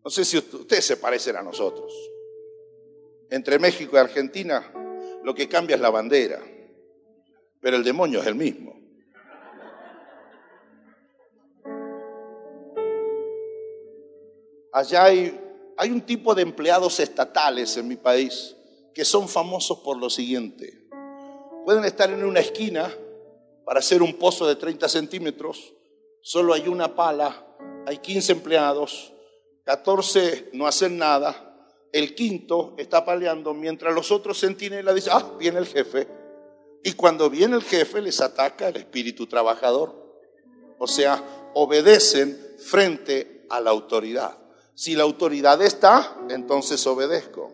No 0.03 0.11
sé 0.11 0.25
si 0.25 0.37
ustedes 0.37 0.85
se 0.85 0.97
parecen 0.97 1.35
a 1.35 1.41
nosotros. 1.41 1.91
Entre 3.31 3.57
México 3.57 3.95
y 3.95 3.99
Argentina 3.99 4.71
lo 5.23 5.33
que 5.33 5.49
cambia 5.49 5.75
es 5.75 5.81
la 5.81 5.89
bandera, 5.89 6.39
pero 7.59 7.77
el 7.77 7.83
demonio 7.83 8.21
es 8.21 8.27
el 8.27 8.35
mismo. 8.35 8.79
Allá 14.75 15.05
hay, 15.05 15.89
un 15.89 16.01
tipo 16.01 16.35
de 16.35 16.41
empleados 16.41 16.99
estatales 16.99 17.77
en 17.77 17.87
mi 17.87 17.95
país 17.95 18.57
que 18.93 19.05
son 19.05 19.29
famosos 19.29 19.79
por 19.79 19.95
lo 19.95 20.09
siguiente. 20.09 20.89
Pueden 21.63 21.85
estar 21.85 22.09
en 22.09 22.25
una 22.25 22.41
esquina 22.41 22.93
para 23.63 23.79
hacer 23.79 24.01
un 24.01 24.15
pozo 24.15 24.45
de 24.45 24.57
30 24.57 24.89
centímetros, 24.89 25.73
solo 26.21 26.53
hay 26.53 26.67
una 26.67 26.93
pala, 26.93 27.55
hay 27.85 27.99
15 27.99 28.33
empleados, 28.33 29.13
14 29.63 30.49
no 30.51 30.67
hacen 30.67 30.97
nada, 30.97 31.55
el 31.93 32.13
quinto 32.13 32.75
está 32.77 33.05
paleando 33.05 33.53
mientras 33.53 33.95
los 33.95 34.11
otros 34.11 34.37
centinelas 34.37 34.93
dicen, 34.93 35.13
ah, 35.15 35.31
viene 35.39 35.59
el 35.59 35.67
jefe. 35.67 36.05
Y 36.83 36.91
cuando 36.91 37.29
viene 37.29 37.55
el 37.55 37.63
jefe 37.63 38.01
les 38.01 38.19
ataca 38.19 38.67
el 38.67 38.75
espíritu 38.75 39.25
trabajador. 39.25 39.95
O 40.79 40.85
sea, 40.85 41.23
obedecen 41.53 42.37
frente 42.59 43.45
a 43.49 43.61
la 43.61 43.69
autoridad. 43.69 44.44
Si 44.75 44.93
la 44.93 45.03
autoridad 45.03 45.61
está, 45.61 46.17
entonces 46.29 46.85
obedezco. 46.85 47.51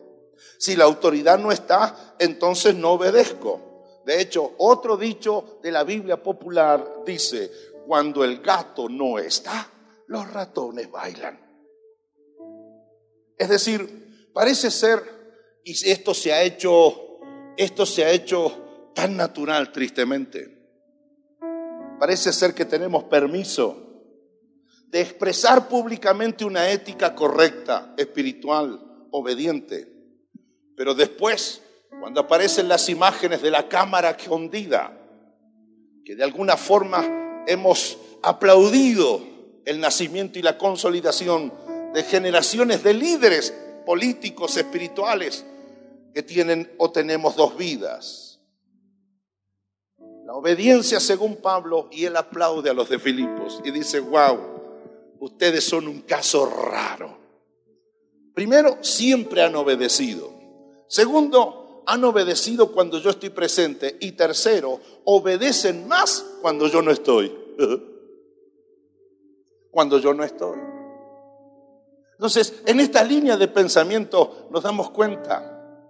Si 0.58 0.76
la 0.76 0.86
autoridad 0.86 1.40
no 1.40 1.52
está, 1.52 2.16
entonces 2.20 2.76
no 2.76 2.92
obedezco. 2.92 4.02
De 4.06 4.20
hecho, 4.20 4.54
otro 4.58 4.98
dicho 4.98 5.60
de 5.62 5.72
la 5.72 5.84
Biblia 5.84 6.22
popular 6.22 7.04
dice, 7.06 7.52
cuando 7.86 8.24
el 8.24 8.42
gato 8.42 8.90
no 8.90 9.20
está, 9.20 9.70
los 10.08 10.32
ratones 10.32 10.90
bailan. 10.90 11.40
Es 13.38 13.50
decir, 13.50 14.30
parece 14.34 14.72
ser, 14.72 15.02
y 15.64 15.72
esto 15.90 16.16
se 16.16 16.34
ha 16.34 16.42
hecho, 16.42 17.20
esto 17.56 17.86
se 17.86 18.04
ha 18.04 18.12
hecho 18.12 18.92
tan 18.96 19.16
natural 19.16 19.72
tristemente. 19.72 20.58
Parece 22.00 22.34
ser 22.34 22.56
que 22.56 22.66
tenemos 22.66 23.04
permiso 23.04 23.91
de 24.92 25.00
expresar 25.00 25.70
públicamente 25.70 26.44
una 26.44 26.70
ética 26.70 27.16
correcta, 27.16 27.94
espiritual, 27.98 29.08
obediente. 29.12 29.88
Pero 30.76 30.94
después, 30.94 31.62
cuando 32.02 32.20
aparecen 32.20 32.68
las 32.68 32.90
imágenes 32.90 33.42
de 33.42 33.52
la 33.52 33.70
cámara 33.70 34.10
escondida, 34.12 34.98
que 36.04 36.16
de 36.16 36.24
alguna 36.26 36.58
forma 36.58 37.44
hemos 37.48 37.98
aplaudido 38.22 39.22
el 39.64 39.80
nacimiento 39.80 40.40
y 40.40 40.42
la 40.42 40.58
consolidación 40.58 41.54
de 41.94 42.04
generaciones 42.04 42.84
de 42.84 42.94
líderes 42.94 43.54
políticos, 43.86 44.58
espirituales, 44.58 45.46
que 46.14 46.22
tienen 46.22 46.70
o 46.78 46.92
tenemos 46.92 47.38
dos 47.38 47.56
vidas. 47.56 48.42
La 50.26 50.34
obediencia 50.34 51.00
según 51.00 51.38
Pablo 51.38 51.88
y 51.92 52.04
él 52.04 52.18
aplaude 52.18 52.70
a 52.70 52.74
los 52.74 52.90
de 52.90 53.00
Filipos 53.00 53.62
y 53.64 53.72
dice, 53.72 54.02
wow, 54.02 54.61
ustedes 55.22 55.64
son 55.64 55.88
un 55.88 56.02
caso 56.02 56.46
raro. 56.46 57.18
Primero, 58.34 58.80
siempre 58.82 59.44
han 59.44 59.56
obedecido. 59.56 60.34
Segundo, 60.88 61.84
han 61.86 62.04
obedecido 62.04 62.72
cuando 62.72 62.98
yo 63.00 63.12
estoy 63.12 63.30
presente. 63.30 63.98
Y 64.02 64.14
tercero, 64.14 64.80
obedecen 65.06 65.88
más 65.88 66.26
cuando 66.42 66.68
yo 66.68 66.82
no 66.82 66.92
estoy. 66.92 67.32
cuando 69.72 70.00
yo 70.00 70.14
no 70.14 70.24
estoy. 70.24 70.58
Entonces, 72.14 72.62
en 72.66 72.80
esta 72.80 73.04
línea 73.04 73.38
de 73.38 73.48
pensamiento 73.48 74.48
nos 74.52 74.64
damos 74.64 74.90
cuenta 74.90 75.88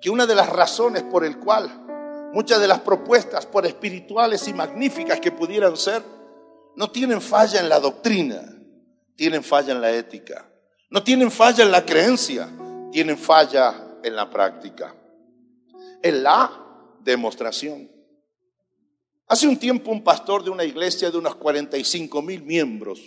que 0.00 0.10
una 0.10 0.26
de 0.26 0.34
las 0.34 0.48
razones 0.48 1.04
por 1.04 1.24
el 1.24 1.38
cual 1.38 2.30
muchas 2.32 2.60
de 2.60 2.68
las 2.68 2.80
propuestas, 2.80 3.46
por 3.46 3.64
espirituales 3.64 4.48
y 4.48 4.54
magníficas 4.54 5.20
que 5.20 5.30
pudieran 5.30 5.76
ser, 5.76 6.02
no 6.74 6.90
tienen 6.90 7.20
falla 7.20 7.60
en 7.60 7.68
la 7.68 7.78
doctrina, 7.78 8.61
tienen 9.16 9.42
falla 9.42 9.72
en 9.72 9.80
la 9.80 9.92
ética. 9.92 10.48
No 10.90 11.02
tienen 11.02 11.30
falla 11.30 11.64
en 11.64 11.70
la 11.70 11.84
creencia, 11.84 12.48
tienen 12.90 13.16
falla 13.16 13.98
en 14.02 14.16
la 14.16 14.28
práctica. 14.28 14.94
En 16.02 16.22
la 16.22 16.98
demostración. 17.00 17.90
Hace 19.26 19.48
un 19.48 19.58
tiempo 19.58 19.90
un 19.90 20.04
pastor 20.04 20.44
de 20.44 20.50
una 20.50 20.64
iglesia 20.64 21.10
de 21.10 21.16
unos 21.16 21.36
45 21.36 22.20
mil 22.20 22.42
miembros, 22.42 23.00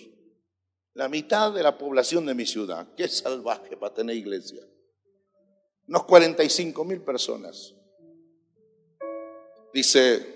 la 0.94 1.08
mitad 1.08 1.54
de 1.54 1.62
la 1.62 1.78
población 1.78 2.26
de 2.26 2.34
mi 2.34 2.46
ciudad, 2.46 2.88
qué 2.96 3.08
salvaje 3.08 3.78
para 3.78 3.94
tener 3.94 4.16
iglesia, 4.16 4.64
unos 5.88 6.06
45 6.06 6.84
mil 6.84 7.02
personas. 7.02 7.76
dice, 9.74 10.36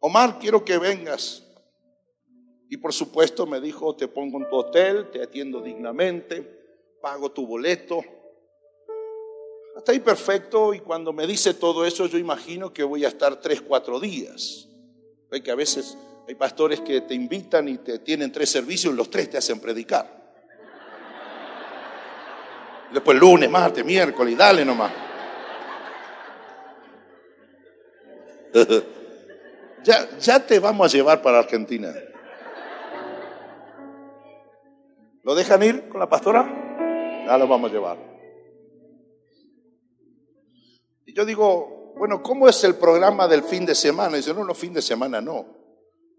Omar, 0.00 0.38
quiero 0.38 0.64
que 0.64 0.78
vengas. 0.78 1.43
Y 2.74 2.76
por 2.76 2.92
supuesto 2.92 3.46
me 3.46 3.60
dijo, 3.60 3.94
te 3.94 4.08
pongo 4.08 4.38
en 4.38 4.48
tu 4.48 4.56
hotel, 4.56 5.08
te 5.12 5.22
atiendo 5.22 5.60
dignamente, 5.60 6.42
pago 7.00 7.30
tu 7.30 7.46
boleto. 7.46 8.02
Hasta 9.76 9.92
ahí 9.92 10.00
perfecto 10.00 10.74
y 10.74 10.80
cuando 10.80 11.12
me 11.12 11.24
dice 11.24 11.54
todo 11.54 11.86
eso 11.86 12.06
yo 12.06 12.18
imagino 12.18 12.72
que 12.72 12.82
voy 12.82 13.04
a 13.04 13.08
estar 13.08 13.40
tres, 13.40 13.60
cuatro 13.60 14.00
días. 14.00 14.66
Ve 15.30 15.40
que 15.40 15.52
a 15.52 15.54
veces 15.54 15.96
hay 16.26 16.34
pastores 16.34 16.80
que 16.80 17.02
te 17.02 17.14
invitan 17.14 17.68
y 17.68 17.78
te 17.78 18.00
tienen 18.00 18.32
tres 18.32 18.50
servicios 18.50 18.92
y 18.92 18.96
los 18.96 19.08
tres 19.08 19.30
te 19.30 19.38
hacen 19.38 19.60
predicar. 19.60 20.34
Después 22.92 23.16
lunes, 23.16 23.48
martes, 23.48 23.84
miércoles, 23.84 24.36
dale 24.36 24.64
nomás. 24.64 24.92
ya, 29.84 30.18
ya 30.18 30.44
te 30.44 30.58
vamos 30.58 30.92
a 30.92 30.96
llevar 30.96 31.22
para 31.22 31.38
Argentina. 31.38 31.94
¿Lo 35.24 35.34
dejan 35.34 35.62
ir 35.62 35.88
con 35.88 36.00
la 36.00 36.08
pastora? 36.08 37.24
Ya 37.26 37.38
lo 37.38 37.48
vamos 37.48 37.70
a 37.70 37.74
llevar. 37.74 37.98
Y 41.06 41.14
yo 41.14 41.24
digo, 41.24 41.94
bueno, 41.96 42.22
¿cómo 42.22 42.46
es 42.46 42.62
el 42.64 42.74
programa 42.74 43.26
del 43.26 43.42
fin 43.42 43.64
de 43.64 43.74
semana? 43.74 44.12
Y 44.12 44.20
dice, 44.20 44.34
no, 44.34 44.44
no, 44.44 44.54
fin 44.54 44.74
de 44.74 44.82
semana 44.82 45.22
no. 45.22 45.46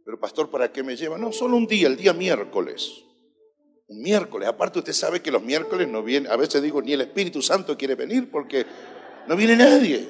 Pero 0.03 0.20
pastor, 0.20 0.49
¿para 0.49 0.72
qué 0.72 0.82
me 0.82 0.95
lleva? 0.95 1.20
No, 1.20 1.32
solo 1.32 1.56
un 1.56 1.68
día, 1.68 1.88
el 1.88 1.97
día 1.97 2.14
miércoles. 2.14 3.03
Un 3.88 4.01
miércoles. 4.01 4.49
Aparte 4.49 4.80
usted 4.80 4.93
sabe 4.93 5.22
que 5.22 5.30
los 5.30 5.43
miércoles 5.43 5.88
no 5.88 6.01
viene, 6.01 6.28
a 6.30 6.36
veces 6.36 6.64
digo, 6.64 6.82
ni 6.82 6.93
el 6.93 7.01
Espíritu 7.01 7.43
Santo 7.43 7.78
quiere 7.78 7.93
venir 7.93 8.32
porque 8.32 8.66
no 9.28 9.36
viene 9.36 9.56
nadie. 9.56 10.10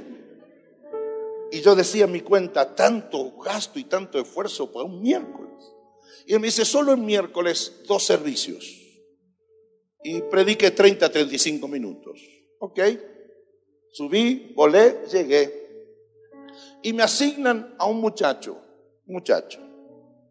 Y 1.52 1.60
yo 1.60 1.76
decía 1.76 2.06
en 2.06 2.14
mi 2.14 2.22
cuenta, 2.22 2.76
tanto 2.76 3.34
gasto 3.38 3.78
y 3.78 3.84
tanto 3.84 4.20
esfuerzo 4.20 4.72
para 4.72 4.86
un 4.86 5.02
miércoles. 5.02 5.52
Y 6.26 6.34
él 6.34 6.40
me 6.40 6.48
dice, 6.48 6.64
solo 6.64 6.94
en 6.94 7.06
miércoles 7.06 7.82
dos 7.88 8.04
servicios. 8.04 8.85
Y 10.08 10.22
prediqué 10.22 10.70
30, 10.70 11.12
35 11.12 11.68
minutos. 11.68 12.22
Ok. 12.60 12.80
Subí, 13.92 14.54
volé, 14.56 15.02
llegué. 15.12 15.98
Y 16.84 16.94
me 16.94 17.02
asignan 17.02 17.74
a 17.80 17.88
un 17.88 18.02
muchacho, 18.02 18.56
muchacho. 19.08 19.60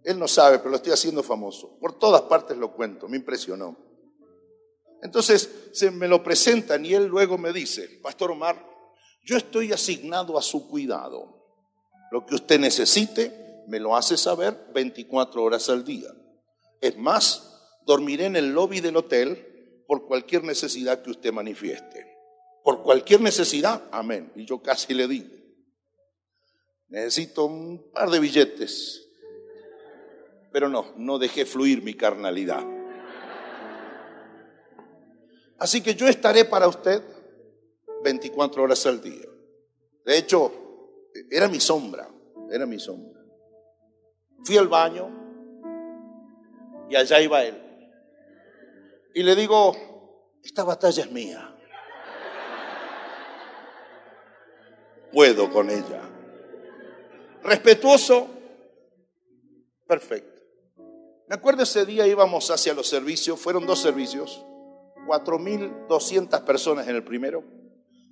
Él 0.05 0.16
no 0.16 0.29
sabe, 0.29 0.59
pero 0.59 0.70
lo 0.70 0.77
estoy 0.77 0.93
haciendo 0.93 1.25
famoso. 1.25 1.77
Por 1.81 1.99
todas 1.99 2.22
partes 2.22 2.57
lo 2.57 2.72
cuento, 2.72 3.09
me 3.09 3.16
impresionó. 3.16 3.77
Entonces 5.03 5.51
se 5.72 5.91
me 5.91 6.07
lo 6.07 6.22
presentan 6.22 6.87
y 6.87 6.95
él 6.95 7.07
luego 7.07 7.37
me 7.37 7.53
dice, 7.53 7.99
Pastor 8.01 8.31
Omar, 8.31 8.64
yo 9.25 9.37
estoy 9.37 9.72
asignado 9.72 10.39
a 10.39 10.43
su 10.43 10.68
cuidado. 10.68 11.49
Lo 12.12 12.25
que 12.25 12.37
usted 12.37 12.61
necesite, 12.61 13.64
me 13.66 13.81
lo 13.81 13.97
hace 13.97 14.16
saber 14.16 14.68
24 14.72 15.43
horas 15.43 15.68
al 15.68 15.85
día. 15.85 16.11
Es 16.81 16.97
más, 16.97 17.81
dormiré 17.85 18.27
en 18.27 18.37
el 18.37 18.53
lobby 18.53 18.79
del 18.79 18.99
hotel 18.99 19.51
por 19.87 20.07
cualquier 20.07 20.45
necesidad 20.45 21.03
que 21.03 21.11
usted 21.11 21.32
manifieste. 21.32 22.16
Por 22.62 22.82
cualquier 22.82 23.20
necesidad, 23.20 23.89
amén. 23.93 24.32
Y 24.35 24.47
yo 24.47 24.62
casi 24.62 24.95
le 24.95 25.07
digo, 25.07 25.35
necesito 26.89 27.45
un 27.45 27.91
par 27.93 28.11
de 28.11 28.20
billetes 28.20 29.05
pero 30.55 30.68
no, 30.68 30.93
no 30.99 31.18
dejé 31.18 31.47
fluir 31.47 31.82
mi 31.82 31.95
carnalidad. 31.95 32.64
Así 35.59 35.82
que 35.82 35.97
yo 35.97 36.07
estaré 36.07 36.45
para 36.45 36.68
usted 36.68 37.03
24 38.05 38.62
horas 38.62 38.87
al 38.87 39.03
día. 39.03 39.26
De 40.05 40.16
hecho, 40.16 41.11
era 41.28 41.49
mi 41.49 41.59
sombra, 41.59 42.09
era 42.53 42.66
mi 42.66 42.78
sombra. 42.78 43.20
Fui 44.45 44.57
al 44.57 44.68
baño 44.68 45.11
y 46.89 46.95
allá 46.95 47.20
iba 47.20 47.43
él. 47.43 47.61
Y 49.15 49.23
le 49.23 49.37
digo, 49.37 49.77
esta 50.43 50.65
batalla 50.65 51.05
es 51.05 51.11
mía. 51.12 51.57
Puedo 55.12 55.51
con 55.51 55.71
ella. 55.71 56.03
Respetuoso, 57.45 58.29
perfecto. 59.87 60.43
Me 61.29 61.37
acuerdo 61.37 61.62
ese 61.62 61.87
día 61.87 62.07
íbamos 62.07 62.51
hacia 62.51 62.75
los 62.75 62.89
servicios, 62.89 63.39
fueron 63.39 63.67
dos 63.67 63.81
servicios, 63.81 64.45
4.200 65.07 66.45
personas 66.45 66.89
en 66.89 66.97
el 66.97 67.05
primero. 67.05 67.45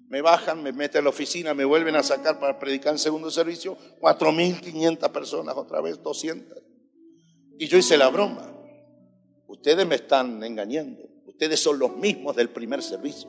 Me 0.09 0.23
bajan, 0.23 0.63
me 0.63 0.73
meten 0.73 1.01
a 1.01 1.05
la 1.05 1.11
oficina, 1.11 1.53
me 1.53 1.65
vuelven 1.65 1.97
a 1.97 2.03
sacar 2.03 2.39
para 2.39 2.59
predicar 2.59 2.93
en 2.93 2.99
segundo 2.99 3.31
servicio, 3.31 3.77
4.500 4.01 5.11
personas, 5.11 5.57
otra 5.57 5.81
vez 5.81 6.01
200. 6.03 6.59
Y 7.59 7.67
yo 7.67 7.79
hice 7.79 7.97
la 7.97 8.09
broma. 8.09 8.52
Ustedes 9.53 9.87
me 9.87 9.97
están 9.97 10.43
engañando. 10.43 11.03
Ustedes 11.27 11.61
son 11.61 11.79
los 11.79 11.95
mismos 11.95 12.35
del 12.35 12.49
primer 12.49 12.83
servicio. 12.83 13.29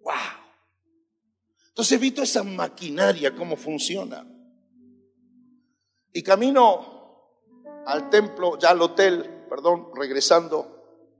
¡Wow! 0.00 0.14
Entonces 1.68 1.92
he 1.92 2.00
visto 2.00 2.22
esa 2.22 2.42
maquinaria, 2.42 3.34
cómo 3.34 3.54
funciona. 3.54 4.26
Y 6.10 6.22
camino 6.22 7.36
al 7.84 8.08
templo, 8.08 8.58
ya 8.58 8.70
al 8.70 8.80
hotel, 8.80 9.44
perdón, 9.50 9.90
regresando, 9.94 11.18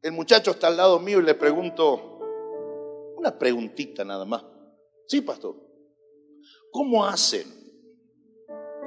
el 0.00 0.12
muchacho 0.12 0.52
está 0.52 0.68
al 0.68 0.78
lado 0.78 0.98
mío 0.98 1.20
y 1.20 1.24
le 1.24 1.34
pregunto, 1.34 2.20
una 3.18 3.38
preguntita 3.38 4.02
nada 4.02 4.24
más. 4.24 4.42
Sí, 5.06 5.20
pastor. 5.20 5.56
¿Cómo 6.70 7.04
hacen? 7.04 7.61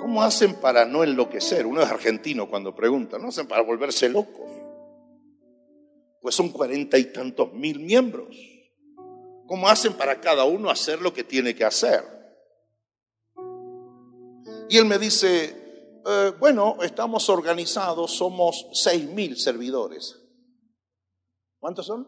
¿Cómo 0.06 0.22
hacen 0.22 0.54
para 0.62 0.86
no 0.86 1.04
enloquecer? 1.04 1.66
Uno 1.66 1.82
es 1.82 1.90
argentino 1.90 2.48
cuando 2.48 2.76
pregunta, 2.76 3.18
¿no 3.18 3.30
hacen 3.30 3.48
para 3.48 3.64
volverse 3.64 4.08
locos? 4.08 4.52
Pues 6.22 6.36
son 6.36 6.50
cuarenta 6.50 7.00
y 7.00 7.06
tantos 7.06 7.52
mil 7.54 7.80
miembros. 7.80 8.38
¿Cómo 9.48 9.68
hacen 9.68 9.94
para 9.94 10.22
cada 10.22 10.46
uno 10.46 10.70
hacer 10.70 11.02
lo 11.02 11.12
que 11.12 11.24
tiene 11.24 11.56
que 11.56 11.66
hacer? 11.66 12.04
Y 14.70 14.78
él 14.78 14.86
me 14.86 15.00
dice, 15.00 16.02
eh, 16.06 16.34
bueno, 16.40 16.78
estamos 16.84 17.28
organizados, 17.28 18.12
somos 18.12 18.68
seis 18.74 19.10
mil 19.10 19.36
servidores. 19.36 20.22
¿Cuántos 21.58 21.88
son? 21.88 22.08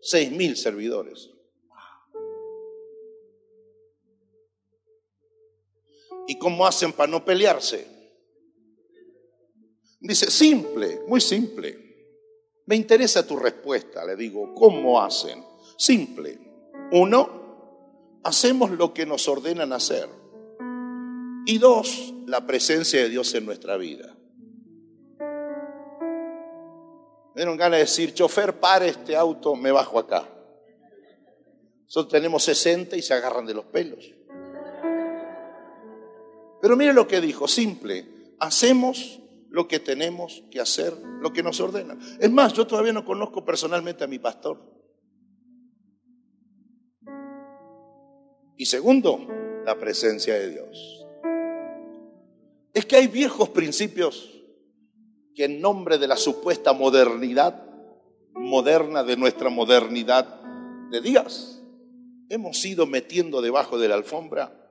Seis 0.00 0.32
mil 0.32 0.56
servidores. 0.56 1.28
¿Y 6.26 6.38
cómo 6.38 6.66
hacen 6.66 6.92
para 6.92 7.10
no 7.10 7.24
pelearse? 7.24 7.86
Dice, 10.00 10.30
simple, 10.30 11.00
muy 11.06 11.20
simple. 11.20 11.86
Me 12.66 12.76
interesa 12.76 13.26
tu 13.26 13.36
respuesta, 13.36 14.04
le 14.04 14.16
digo, 14.16 14.54
¿cómo 14.54 15.00
hacen? 15.00 15.42
Simple. 15.78 16.38
Uno, 16.92 18.20
hacemos 18.24 18.70
lo 18.70 18.92
que 18.92 19.06
nos 19.06 19.28
ordenan 19.28 19.72
hacer. 19.72 20.08
Y 21.46 21.58
dos, 21.58 22.12
la 22.26 22.46
presencia 22.46 23.00
de 23.00 23.08
Dios 23.08 23.32
en 23.34 23.46
nuestra 23.46 23.76
vida. 23.76 24.16
Me 27.34 27.42
dieron 27.42 27.56
ganas 27.56 27.78
de 27.78 27.84
decir, 27.84 28.14
chofer, 28.14 28.58
pare 28.58 28.88
este 28.88 29.14
auto, 29.14 29.54
me 29.54 29.70
bajo 29.70 29.98
acá. 29.98 30.28
Nosotros 31.84 32.10
tenemos 32.10 32.42
60 32.42 32.96
y 32.96 33.02
se 33.02 33.14
agarran 33.14 33.46
de 33.46 33.54
los 33.54 33.66
pelos. 33.66 34.15
Pero 36.66 36.76
mire 36.76 36.92
lo 36.92 37.06
que 37.06 37.20
dijo, 37.20 37.46
simple, 37.46 38.08
hacemos 38.40 39.20
lo 39.50 39.68
que 39.68 39.78
tenemos 39.78 40.42
que 40.50 40.58
hacer, 40.58 40.92
lo 41.20 41.32
que 41.32 41.44
nos 41.44 41.60
ordena. 41.60 41.96
Es 42.18 42.28
más, 42.28 42.54
yo 42.54 42.66
todavía 42.66 42.92
no 42.92 43.04
conozco 43.04 43.44
personalmente 43.44 44.02
a 44.02 44.08
mi 44.08 44.18
pastor. 44.18 44.58
Y 48.56 48.66
segundo, 48.66 49.28
la 49.64 49.78
presencia 49.78 50.34
de 50.34 50.50
Dios 50.50 51.06
es 52.74 52.84
que 52.84 52.96
hay 52.96 53.06
viejos 53.06 53.50
principios 53.50 54.28
que 55.36 55.44
en 55.44 55.60
nombre 55.60 55.98
de 55.98 56.08
la 56.08 56.16
supuesta 56.16 56.72
modernidad, 56.72 57.64
moderna 58.32 59.04
de 59.04 59.16
nuestra 59.16 59.50
modernidad 59.50 60.40
de 60.90 61.00
días, 61.00 61.62
hemos 62.28 62.64
ido 62.64 62.86
metiendo 62.88 63.40
debajo 63.40 63.78
de 63.78 63.86
la 63.86 63.94
alfombra 63.94 64.65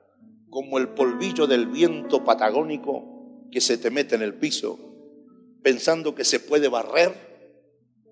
como 0.50 0.78
el 0.78 0.88
polvillo 0.88 1.46
del 1.46 1.66
viento 1.66 2.24
patagónico 2.24 3.48
que 3.50 3.60
se 3.60 3.78
te 3.78 3.90
mete 3.90 4.14
en 4.14 4.22
el 4.22 4.34
piso, 4.34 4.78
pensando 5.62 6.14
que 6.14 6.24
se 6.24 6.40
puede 6.40 6.68
barrer, 6.68 7.14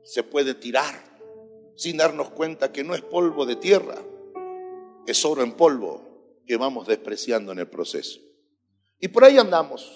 se 0.03 0.22
puede 0.22 0.55
tirar, 0.55 0.95
sin 1.76 1.97
darnos 1.97 2.30
cuenta 2.30 2.72
que 2.72 2.85
no 2.85 2.95
es 2.95 3.03
polvo 3.03 3.47
de 3.47 3.57
tierra, 3.57 3.97
es 5.07 5.24
oro 5.24 5.43
en 5.43 5.53
polvo 5.53 6.41
que 6.47 6.57
vamos 6.57 6.87
despreciando 6.87 7.53
en 7.53 7.59
el 7.59 7.68
proceso. 7.68 8.20
Y 9.01 9.09
por 9.09 9.24
ahí 9.24 9.39
andamos, 9.39 9.91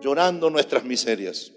llorando 0.00 0.50
nuestras 0.50 0.84
miserias, 0.84 1.52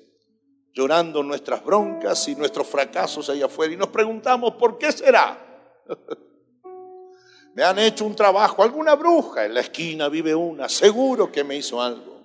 llorando 0.73 1.23
nuestras 1.23 1.63
broncas 1.63 2.27
y 2.27 2.35
nuestros 2.35 2.67
fracasos 2.67 3.29
allá 3.29 3.45
afuera. 3.45 3.73
Y 3.73 3.77
nos 3.77 3.89
preguntamos, 3.89 4.55
¿por 4.55 4.77
qué 4.77 4.91
será? 4.91 5.41
Me 7.55 7.63
han 7.63 7.79
hecho 7.79 8.05
un 8.05 8.17
trabajo, 8.17 8.63
alguna 8.63 8.95
bruja 8.95 9.45
en 9.45 9.53
la 9.53 9.61
esquina 9.61 10.09
vive 10.09 10.35
una, 10.35 10.67
seguro 10.67 11.31
que 11.31 11.45
me 11.45 11.55
hizo 11.55 11.81
algo. 11.81 12.21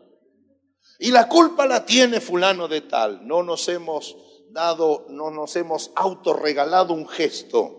Y 0.98 1.12
la 1.12 1.28
culpa 1.28 1.66
la 1.66 1.86
tiene 1.86 2.20
fulano 2.20 2.66
de 2.66 2.80
tal. 2.80 3.26
No 3.28 3.44
nos 3.44 3.68
hemos 3.68 4.16
dado, 4.50 5.06
no 5.08 5.30
nos 5.30 5.54
hemos 5.54 5.92
autorregalado 5.94 6.94
un 6.94 7.06
gesto 7.06 7.76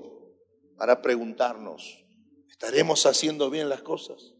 para 0.77 1.01
preguntarnos, 1.01 2.05
¿estaremos 2.49 3.05
haciendo 3.05 3.49
bien 3.49 3.67
las 3.67 3.81
cosas? 3.81 4.33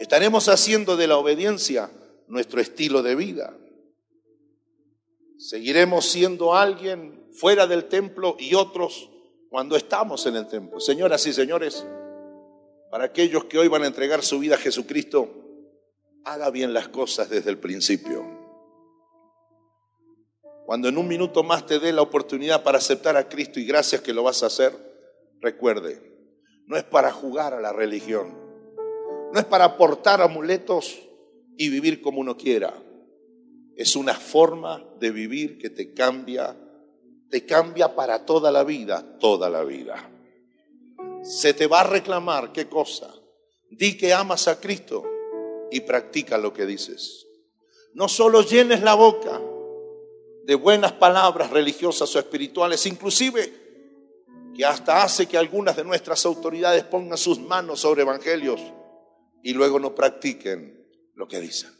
¿Estaremos 0.00 0.48
haciendo 0.48 0.96
de 0.96 1.06
la 1.06 1.16
obediencia 1.16 1.92
nuestro 2.26 2.60
estilo 2.60 3.04
de 3.04 3.14
vida? 3.14 3.56
¿Seguiremos 5.38 6.06
siendo 6.06 6.56
alguien 6.56 7.28
fuera 7.32 7.68
del 7.68 7.84
templo 7.84 8.36
y 8.36 8.54
otros 8.54 9.09
cuando 9.50 9.76
estamos 9.76 10.24
en 10.26 10.36
el 10.36 10.46
templo? 10.46 10.80
Señoras 10.80 11.26
y 11.26 11.32
señores, 11.32 11.84
para 12.90 13.04
aquellos 13.04 13.44
que 13.44 13.58
hoy 13.58 13.68
van 13.68 13.82
a 13.82 13.88
entregar 13.88 14.22
su 14.22 14.38
vida 14.38 14.54
a 14.54 14.58
Jesucristo, 14.58 15.28
haga 16.24 16.50
bien 16.50 16.72
las 16.72 16.88
cosas 16.88 17.28
desde 17.28 17.50
el 17.50 17.58
principio. 17.58 18.24
Cuando 20.64 20.88
en 20.88 20.96
un 20.96 21.08
minuto 21.08 21.42
más 21.42 21.66
te 21.66 21.80
dé 21.80 21.92
la 21.92 22.02
oportunidad 22.02 22.62
para 22.62 22.78
aceptar 22.78 23.16
a 23.16 23.28
Cristo 23.28 23.58
y 23.58 23.64
gracias 23.64 24.02
que 24.02 24.14
lo 24.14 24.22
vas 24.22 24.44
a 24.44 24.46
hacer, 24.46 24.72
recuerde, 25.40 26.00
no 26.66 26.76
es 26.76 26.84
para 26.84 27.10
jugar 27.10 27.52
a 27.52 27.60
la 27.60 27.72
religión, 27.72 28.38
no 29.32 29.38
es 29.40 29.44
para 29.46 29.64
aportar 29.64 30.22
amuletos 30.22 31.00
y 31.56 31.70
vivir 31.70 32.00
como 32.00 32.20
uno 32.20 32.36
quiera. 32.36 32.72
Es 33.74 33.96
una 33.96 34.14
forma 34.14 34.84
de 35.00 35.10
vivir 35.10 35.58
que 35.58 35.70
te 35.70 35.92
cambia, 35.92 36.56
te 37.30 37.46
cambia 37.46 37.94
para 37.94 38.26
toda 38.26 38.50
la 38.50 38.64
vida, 38.64 39.18
toda 39.18 39.48
la 39.48 39.62
vida. 39.62 40.10
Se 41.22 41.54
te 41.54 41.66
va 41.66 41.80
a 41.80 41.84
reclamar 41.84 42.52
qué 42.52 42.68
cosa. 42.68 43.14
Di 43.70 43.96
que 43.96 44.12
amas 44.12 44.48
a 44.48 44.60
Cristo 44.60 45.04
y 45.70 45.80
practica 45.80 46.36
lo 46.38 46.52
que 46.52 46.66
dices. 46.66 47.26
No 47.94 48.08
solo 48.08 48.42
llenes 48.42 48.82
la 48.82 48.94
boca 48.94 49.40
de 50.44 50.54
buenas 50.56 50.92
palabras 50.92 51.50
religiosas 51.50 52.14
o 52.16 52.18
espirituales, 52.18 52.84
inclusive 52.86 53.52
que 54.56 54.64
hasta 54.64 55.04
hace 55.04 55.26
que 55.26 55.38
algunas 55.38 55.76
de 55.76 55.84
nuestras 55.84 56.26
autoridades 56.26 56.82
pongan 56.84 57.16
sus 57.16 57.38
manos 57.38 57.80
sobre 57.80 58.02
evangelios 58.02 58.60
y 59.42 59.52
luego 59.52 59.78
no 59.78 59.94
practiquen 59.94 60.84
lo 61.14 61.28
que 61.28 61.40
dicen. 61.40 61.70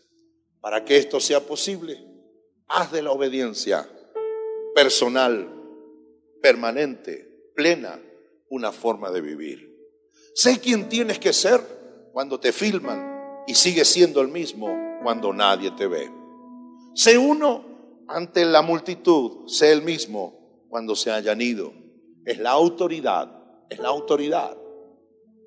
Para 0.60 0.84
que 0.84 0.96
esto 0.96 1.18
sea 1.18 1.40
posible, 1.40 2.06
haz 2.68 2.92
de 2.92 3.02
la 3.02 3.10
obediencia 3.10 3.88
personal, 4.74 5.48
permanente, 6.42 7.52
plena, 7.54 8.00
una 8.48 8.72
forma 8.72 9.10
de 9.10 9.20
vivir. 9.20 9.70
Sé 10.34 10.60
quién 10.60 10.88
tienes 10.88 11.18
que 11.18 11.32
ser 11.32 11.60
cuando 12.12 12.40
te 12.40 12.52
filman 12.52 13.42
y 13.46 13.54
sigues 13.54 13.88
siendo 13.88 14.20
el 14.20 14.28
mismo 14.28 14.68
cuando 15.02 15.32
nadie 15.32 15.70
te 15.72 15.86
ve. 15.86 16.10
Sé 16.94 17.18
uno 17.18 17.64
ante 18.08 18.44
la 18.44 18.62
multitud, 18.62 19.48
sé 19.48 19.72
el 19.72 19.82
mismo 19.82 20.66
cuando 20.68 20.94
se 20.96 21.10
hayan 21.10 21.40
ido. 21.40 21.72
Es 22.24 22.38
la 22.38 22.50
autoridad, 22.50 23.64
es 23.68 23.78
la 23.78 23.88
autoridad 23.88 24.56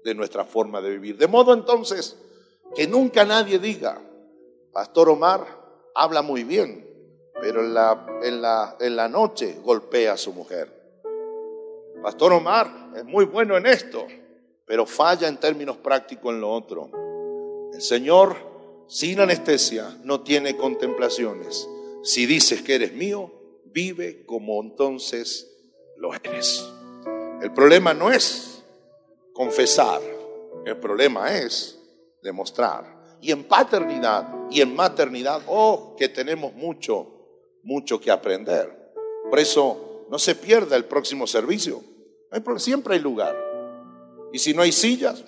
de 0.04 0.16
nuestra 0.16 0.46
forma 0.46 0.82
de 0.82 0.92
vivir. 0.92 1.18
De 1.18 1.28
modo 1.28 1.54
entonces 1.54 2.18
que 2.76 2.88
nunca 2.88 3.26
nadie 3.26 3.60
diga, 3.60 4.02
Pastor 4.72 5.10
Omar 5.10 5.46
habla 5.96 6.22
muy 6.22 6.44
bien, 6.44 6.88
pero 7.44 7.60
en 7.60 7.74
la, 7.74 8.06
en 8.24 8.41
la, 8.41 8.78
en 8.80 8.96
la 8.96 9.10
noche 9.10 9.58
golpea 9.62 10.14
a 10.14 10.18
su 10.18 10.32
mujer. 10.32 10.72
Pastor 12.02 12.32
Omar 12.32 12.94
es 12.96 13.04
muy 13.04 13.26
bueno 13.26 13.58
en 13.58 13.66
esto, 13.66 14.08
pero 14.66 14.86
falla 14.86 15.28
en 15.28 15.38
términos 15.38 15.76
prácticos 15.76 16.34
en 16.34 16.39
lo 16.39 16.50
otro. 16.50 16.89
El 17.74 17.82
Señor, 17.82 18.38
sin 18.88 19.20
anestesia, 19.20 19.98
no 20.06 20.22
tiene 20.22 20.56
contemplaciones. 20.56 21.68
Si 22.02 22.26
dices 22.26 22.62
que 22.62 22.76
eres 22.76 22.94
mío, 22.94 23.30
vive 23.66 24.26
como 24.26 24.62
entonces 24.62 25.52
lo 25.98 26.14
eres. 26.14 26.66
El 27.41 27.52
problema 27.52 27.94
no 27.94 28.10
es 28.10 28.64
confesar, 29.34 30.00
el 30.66 30.78
problema 30.78 31.38
es 31.38 31.78
demostrar. 32.22 33.18
Y 33.20 33.32
en 33.32 33.44
paternidad 33.44 34.30
y 34.50 34.62
en 34.62 34.74
maternidad, 34.74 35.41
oh, 35.48 35.94
que 35.98 36.08
tenemos 36.08 36.54
mucho, 36.54 37.12
mucho 37.64 37.99
que 37.99 38.11
aprender. 38.11 38.93
Por 39.30 39.39
eso 39.39 40.05
no 40.09 40.20
se 40.20 40.36
pierda 40.36 40.76
el 40.76 40.86
próximo 40.86 41.26
servicio. 41.26 41.82
Siempre 42.57 42.95
hay 42.95 42.99
lugar. 42.99 43.36
Y 44.32 44.39
si 44.39 44.53
no 44.53 44.61
hay 44.61 44.72
sillas, 44.72 45.24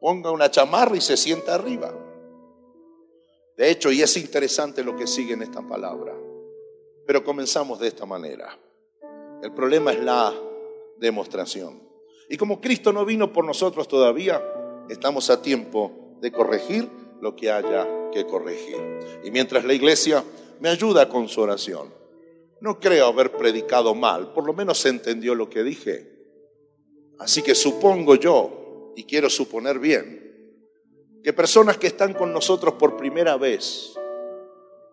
ponga 0.00 0.30
una 0.30 0.50
chamarra 0.50 0.96
y 0.96 1.00
se 1.00 1.16
sienta 1.16 1.54
arriba. 1.54 1.92
De 3.56 3.70
hecho, 3.70 3.90
y 3.90 4.02
es 4.02 4.16
interesante 4.16 4.84
lo 4.84 4.96
que 4.96 5.06
sigue 5.06 5.34
en 5.34 5.42
esta 5.42 5.66
palabra. 5.66 6.14
Pero 7.06 7.24
comenzamos 7.24 7.80
de 7.80 7.88
esta 7.88 8.06
manera. 8.06 8.56
El 9.42 9.52
problema 9.52 9.92
es 9.92 10.00
la 10.00 10.34
demostración. 10.98 11.82
Y 12.28 12.36
como 12.36 12.60
Cristo 12.60 12.92
no 12.92 13.04
vino 13.04 13.32
por 13.32 13.44
nosotros 13.44 13.88
todavía, 13.88 14.42
estamos 14.88 15.30
a 15.30 15.40
tiempo 15.40 16.16
de 16.20 16.30
corregir 16.30 16.88
lo 17.20 17.34
que 17.34 17.50
haya 17.50 18.10
que 18.12 18.26
corregir. 18.26 18.80
Y 19.24 19.30
mientras 19.30 19.64
la 19.64 19.72
iglesia 19.72 20.22
me 20.60 20.68
ayuda 20.68 21.08
con 21.08 21.28
su 21.28 21.40
oración, 21.40 21.92
no 22.60 22.80
creo 22.80 23.06
haber 23.06 23.32
predicado 23.32 23.94
mal, 23.94 24.32
por 24.32 24.44
lo 24.44 24.52
menos 24.52 24.78
se 24.78 24.88
entendió 24.88 25.34
lo 25.34 25.48
que 25.48 25.62
dije. 25.62 26.18
Así 27.18 27.42
que 27.42 27.54
supongo 27.54 28.16
yo, 28.16 28.92
y 28.96 29.04
quiero 29.04 29.30
suponer 29.30 29.78
bien, 29.78 30.26
que 31.22 31.32
personas 31.32 31.78
que 31.78 31.88
están 31.88 32.14
con 32.14 32.32
nosotros 32.32 32.74
por 32.74 32.96
primera 32.96 33.36
vez 33.36 33.94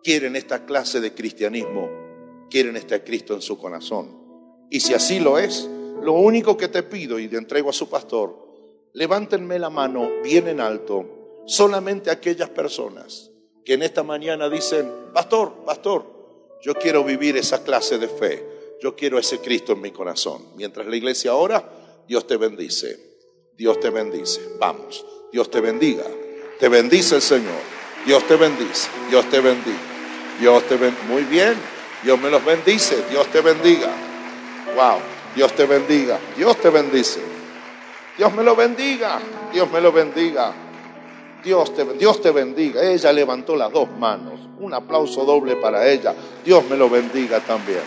quieren 0.02 0.36
esta 0.36 0.64
clase 0.64 1.00
de 1.00 1.14
cristianismo, 1.14 1.88
quieren 2.50 2.76
este 2.76 3.02
Cristo 3.02 3.34
en 3.34 3.42
su 3.42 3.58
corazón. 3.58 4.66
Y 4.70 4.80
si 4.80 4.94
así 4.94 5.18
lo 5.18 5.38
es, 5.38 5.68
lo 6.02 6.12
único 6.12 6.56
que 6.56 6.68
te 6.68 6.82
pido 6.82 7.18
y 7.18 7.28
te 7.28 7.36
entrego 7.36 7.70
a 7.70 7.72
su 7.72 7.88
pastor, 7.88 8.36
levántenme 8.92 9.58
la 9.58 9.70
mano 9.70 10.08
bien 10.22 10.48
en 10.48 10.60
alto, 10.60 11.42
solamente 11.46 12.10
aquellas 12.10 12.50
personas 12.50 13.32
que 13.66 13.74
en 13.74 13.82
esta 13.82 14.04
mañana 14.04 14.48
dicen, 14.48 14.88
pastor, 15.12 15.64
pastor, 15.66 16.06
yo 16.62 16.74
quiero 16.74 17.02
vivir 17.02 17.36
esa 17.36 17.64
clase 17.64 17.98
de 17.98 18.06
fe. 18.06 18.46
Yo 18.80 18.94
quiero 18.94 19.18
ese 19.18 19.40
Cristo 19.40 19.72
en 19.72 19.80
mi 19.80 19.90
corazón. 19.90 20.50
Mientras 20.54 20.86
la 20.86 20.94
iglesia 20.94 21.34
ora, 21.34 21.68
Dios 22.06 22.28
te 22.28 22.36
bendice. 22.36 22.96
Dios 23.56 23.80
te 23.80 23.90
bendice. 23.90 24.40
Vamos. 24.60 25.04
Dios 25.32 25.50
te 25.50 25.60
bendiga. 25.60 26.04
Te 26.60 26.68
bendice 26.68 27.16
el 27.16 27.22
Señor. 27.22 27.58
Dios 28.06 28.24
te 28.28 28.36
bendice. 28.36 28.88
Dios 29.10 29.28
te 29.28 29.40
bendiga. 29.40 29.78
Dios 30.38 30.62
te 30.68 30.76
bendiga. 30.76 31.04
Muy 31.08 31.24
bien. 31.24 31.54
Dios 32.04 32.20
me 32.20 32.30
los 32.30 32.44
bendice. 32.44 33.02
Dios 33.10 33.26
te 33.32 33.40
bendiga. 33.40 33.90
Wow. 34.76 35.00
Dios 35.34 35.52
te 35.54 35.66
bendiga. 35.66 36.20
Dios 36.36 36.56
te 36.60 36.70
bendice. 36.70 37.20
Dios 38.16 38.32
me 38.32 38.44
lo 38.44 38.54
bendiga. 38.54 39.20
Dios 39.52 39.68
me 39.72 39.80
lo 39.80 39.90
bendiga. 39.90 40.54
Dios 41.46 41.72
te, 41.72 41.84
Dios 41.84 42.20
te 42.20 42.32
bendiga. 42.32 42.82
Ella 42.82 43.12
levantó 43.12 43.54
las 43.54 43.70
dos 43.70 43.88
manos. 44.00 44.32
Un 44.58 44.74
aplauso 44.74 45.24
doble 45.24 45.54
para 45.54 45.86
ella. 45.86 46.12
Dios 46.44 46.64
me 46.68 46.76
lo 46.76 46.90
bendiga 46.90 47.38
también. 47.38 47.82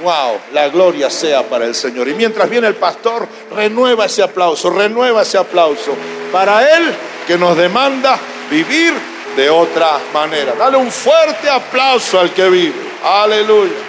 Wow, 0.00 0.38
la 0.52 0.68
gloria 0.68 1.10
sea 1.10 1.48
para 1.48 1.64
el 1.64 1.74
Señor. 1.74 2.06
Y 2.06 2.14
mientras 2.14 2.48
viene 2.48 2.68
el 2.68 2.76
pastor, 2.76 3.26
renueva 3.50 4.04
ese 4.04 4.22
aplauso, 4.22 4.70
renueva 4.70 5.22
ese 5.22 5.38
aplauso 5.38 5.92
para 6.30 6.76
Él 6.76 6.94
que 7.26 7.36
nos 7.36 7.56
demanda 7.56 8.16
vivir 8.48 8.94
de 9.34 9.50
otra 9.50 9.98
manera. 10.14 10.54
Dale 10.56 10.76
un 10.76 10.92
fuerte 10.92 11.50
aplauso 11.50 12.20
al 12.20 12.32
que 12.32 12.48
vive. 12.48 12.76
Aleluya. 13.02 13.87